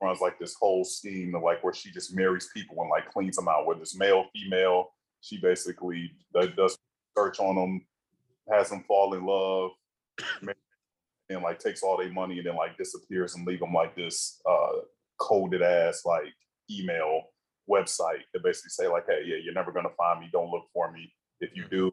runs 0.02 0.22
like 0.22 0.40
this 0.40 0.56
whole 0.56 0.84
scheme 0.84 1.36
of 1.36 1.44
like 1.44 1.64
where 1.64 1.74
she 1.74 1.92
just 1.92 2.16
marries 2.16 2.50
people 2.56 2.78
and 2.82 2.90
like 2.90 3.12
cleans 3.12 3.36
them 3.36 3.48
out, 3.48 3.66
whether 3.68 3.82
it's 3.82 3.96
male, 3.96 4.26
female. 4.34 4.94
She 5.22 5.40
basically 5.40 6.12
does, 6.34 6.48
does 6.56 6.78
search 7.16 7.40
on 7.40 7.56
them, 7.56 7.86
has 8.52 8.70
them 8.70 8.84
fall 8.88 9.14
in 9.14 9.26
love, 9.26 9.72
and 11.30 11.44
like 11.44 11.60
takes 11.60 11.84
all 11.84 11.98
their 11.98 12.12
money 12.12 12.38
and 12.38 12.48
then 12.48 12.56
like 12.56 12.78
disappears 12.78 13.36
and 13.36 13.46
leave 13.46 13.60
them 13.60 13.74
like 13.74 13.96
this 13.96 14.42
uh, 14.50 14.80
coded 15.22 15.62
ass 15.62 16.02
like 16.06 16.34
email 16.70 17.22
website 17.70 18.24
that 18.34 18.44
basically 18.44 18.70
say 18.70 18.88
like, 18.88 19.06
hey, 19.08 19.22
yeah, 19.26 19.38
you're 19.44 19.54
never 19.54 19.72
gonna 19.72 19.96
find 19.98 20.20
me. 20.20 20.30
Don't 20.32 20.50
look 20.52 20.66
for 20.74 20.92
me. 20.92 21.14
If 21.40 21.56
you 21.56 21.66
do, 21.70 21.92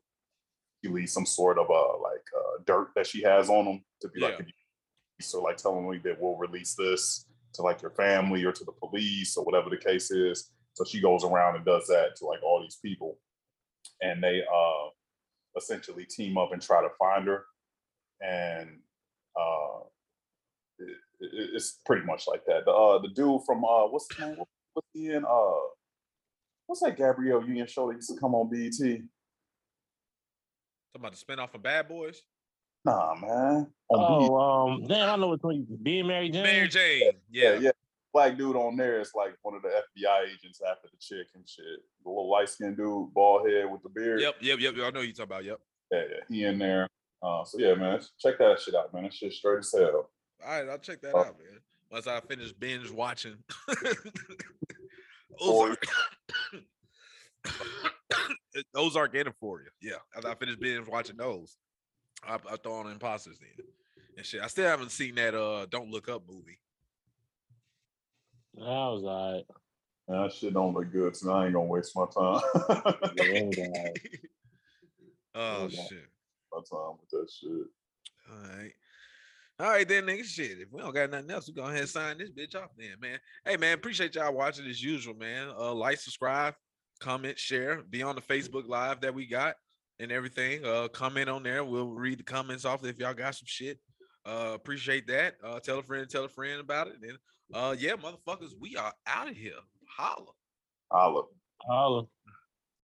you 0.82 0.92
leave 0.92 1.10
some 1.10 1.26
sort 1.26 1.58
of 1.58 1.70
uh 1.70 1.98
like 1.98 2.26
uh, 2.36 2.62
dirt 2.66 2.88
that 2.96 3.06
she 3.06 3.22
has 3.22 3.48
on 3.50 3.64
them 3.64 3.84
to 4.02 4.08
be 4.08 4.20
like, 4.20 4.38
Yeah. 4.38 4.46
you 4.46 4.52
so 5.20 5.42
like 5.42 5.56
telling 5.56 5.88
me 5.90 5.98
that 6.04 6.20
we'll 6.20 6.36
release 6.36 6.74
this 6.74 7.26
to 7.54 7.62
like 7.62 7.82
your 7.82 7.90
family 7.92 8.44
or 8.44 8.52
to 8.52 8.64
the 8.64 8.72
police 8.72 9.36
or 9.36 9.44
whatever 9.44 9.68
the 9.70 9.76
case 9.76 10.10
is. 10.10 10.50
So 10.74 10.84
she 10.84 11.00
goes 11.00 11.24
around 11.24 11.56
and 11.56 11.64
does 11.64 11.86
that 11.88 12.14
to 12.16 12.26
like 12.26 12.42
all 12.42 12.60
these 12.62 12.78
people, 12.84 13.18
and 14.00 14.22
they 14.22 14.42
uh 14.42 14.88
essentially 15.56 16.04
team 16.04 16.38
up 16.38 16.52
and 16.52 16.62
try 16.62 16.80
to 16.82 16.90
find 16.98 17.26
her, 17.26 17.44
and 18.20 18.68
uh 19.40 19.80
it, 21.20 21.30
it- 21.32 21.50
it's 21.54 21.78
pretty 21.86 22.04
much 22.06 22.26
like 22.26 22.44
that. 22.46 22.64
The 22.64 22.72
uh 22.72 22.98
the 23.00 23.08
dude 23.08 23.42
from 23.46 23.64
uh 23.64 23.86
what's 23.88 24.06
his 24.14 24.18
name? 24.24 24.36
What's 24.74 24.88
he 24.94 25.06
in? 25.12 25.24
Uh, 25.24 25.60
what's 26.66 26.80
that 26.82 26.96
Gabrielle 26.96 27.44
Union 27.44 27.66
show 27.66 27.88
that 27.88 27.94
used 27.96 28.10
to 28.14 28.20
come 28.20 28.34
on 28.34 28.48
BET? 28.50 28.70
Talking 28.78 29.08
about 30.96 31.12
the 31.14 31.18
spinoff 31.24 31.54
of 31.54 31.62
Bad 31.62 31.88
Boys. 31.88 32.22
Nah, 32.84 33.14
man. 33.16 33.66
On 33.88 34.20
BET. 34.20 34.30
Oh, 34.30 34.36
um, 34.36 34.84
damn, 34.86 35.10
I 35.10 35.16
know 35.16 35.28
what 35.28 35.42
one. 35.44 35.66
Being 35.82 36.06
Mary 36.06 36.28
Jane. 36.30 36.42
Mary 36.42 36.68
Jane. 36.68 37.12
Yeah, 37.30 37.52
Yeah. 37.54 37.58
yeah. 37.58 37.70
Black 38.14 38.38
dude 38.38 38.56
on 38.56 38.76
there 38.76 39.00
is 39.00 39.12
like 39.14 39.34
one 39.42 39.54
of 39.54 39.60
the 39.62 39.68
FBI 39.68 40.24
agents 40.32 40.60
after 40.66 40.88
the 40.90 40.96
chick 40.98 41.26
and 41.34 41.46
shit. 41.48 41.64
The 42.04 42.08
little 42.08 42.30
light 42.30 42.48
skinned 42.48 42.76
dude, 42.78 43.12
bald 43.12 43.48
head 43.48 43.70
with 43.70 43.82
the 43.82 43.90
beard. 43.90 44.20
Yep. 44.20 44.36
Yep. 44.40 44.58
Yep. 44.60 44.74
I 44.82 44.90
know 44.90 45.00
you 45.02 45.12
talking 45.12 45.24
about. 45.24 45.44
Yep. 45.44 45.58
Yeah, 45.92 46.02
yeah. 46.10 46.20
He 46.28 46.44
in 46.44 46.58
there. 46.58 46.88
Uh, 47.22 47.44
so 47.44 47.58
yeah, 47.58 47.74
man, 47.74 48.00
check 48.18 48.38
that 48.38 48.60
shit 48.60 48.74
out, 48.74 48.94
man. 48.94 49.02
That 49.04 49.12
shit 49.12 49.32
straight 49.32 49.58
as 49.58 49.74
hell. 49.76 50.08
All 50.44 50.50
right, 50.60 50.68
I'll 50.68 50.78
check 50.78 51.00
that 51.02 51.14
Oh. 51.14 51.20
out, 51.20 51.38
man. 51.38 51.58
Once 51.90 52.06
I 52.06 52.20
finish 52.20 52.52
binge 52.52 52.90
watching 52.90 53.36
Or- 55.40 55.70
Ozark. 55.70 55.86
Ozark 58.74 59.14
and 59.14 59.26
Euphoria. 59.26 59.68
Yeah. 59.80 59.92
After 60.14 60.28
I 60.28 60.34
finish 60.34 60.56
binge 60.56 60.86
watching 60.88 61.16
those, 61.16 61.56
I, 62.26 62.34
I 62.34 62.56
throw 62.62 62.74
on 62.74 62.90
imposters 62.90 63.38
then. 63.38 63.66
And 64.16 64.26
shit. 64.26 64.42
I 64.42 64.48
still 64.48 64.66
haven't 64.68 64.90
seen 64.90 65.14
that 65.16 65.34
uh 65.34 65.66
Don't 65.70 65.90
Look 65.90 66.08
Up 66.08 66.22
movie. 66.28 66.58
That 68.54 68.64
was 68.64 69.04
alright. 69.04 69.44
Man, 70.08 70.22
that 70.22 70.32
shit 70.32 70.54
don't 70.54 70.74
look 70.74 70.90
good, 70.90 71.14
so 71.16 71.30
I 71.32 71.44
ain't 71.44 71.54
gonna 71.54 71.66
waste 71.66 71.94
my 71.94 72.06
time. 72.06 72.40
Yeah, 73.16 73.24
it 73.24 73.56
was. 73.56 73.98
Oh 75.40 75.68
shit. 75.68 76.08
my 76.52 76.58
time 76.68 76.96
with 77.00 77.10
that 77.10 77.28
shit. 77.30 77.68
All 78.30 78.58
right. 78.58 78.72
All 79.60 79.70
right, 79.70 79.88
then, 79.88 80.04
nigga. 80.04 80.24
Shit. 80.24 80.60
If 80.60 80.68
we 80.70 80.80
don't 80.80 80.94
got 80.94 81.10
nothing 81.10 81.30
else, 81.30 81.48
we 81.48 81.54
go 81.54 81.64
ahead 81.64 81.80
and 81.80 81.88
sign 81.88 82.18
this 82.18 82.30
bitch 82.30 82.54
off 82.54 82.70
then, 82.78 82.94
man. 83.00 83.18
Hey, 83.44 83.56
man, 83.56 83.74
appreciate 83.74 84.14
y'all 84.14 84.32
watching 84.32 84.66
as 84.66 84.82
usual, 84.82 85.14
man. 85.14 85.48
Uh, 85.58 85.74
like, 85.74 85.98
subscribe, 85.98 86.54
comment, 87.00 87.36
share, 87.36 87.82
be 87.90 88.02
on 88.02 88.14
the 88.14 88.22
Facebook 88.22 88.68
Live 88.68 89.00
that 89.00 89.14
we 89.14 89.26
got 89.26 89.56
and 89.98 90.12
everything. 90.12 90.64
Uh, 90.64 90.86
comment 90.88 91.28
on 91.28 91.42
there. 91.42 91.64
We'll 91.64 91.88
read 91.88 92.20
the 92.20 92.24
comments 92.24 92.64
off 92.64 92.84
if 92.84 92.98
y'all 92.98 93.14
got 93.14 93.34
some 93.34 93.46
shit. 93.46 93.80
Uh, 94.24 94.52
appreciate 94.54 95.08
that. 95.08 95.34
Uh, 95.42 95.58
tell 95.58 95.80
a 95.80 95.82
friend, 95.82 96.08
tell 96.08 96.24
a 96.24 96.28
friend 96.28 96.60
about 96.60 96.86
it. 96.88 96.96
And 97.02 97.18
uh, 97.52 97.74
yeah, 97.76 97.94
motherfuckers, 97.94 98.52
we 98.60 98.76
are 98.76 98.92
out 99.06 99.28
of 99.28 99.36
here. 99.36 99.52
Holla. 99.96 100.32
Holla. 100.92 101.22
Holla. 101.62 102.04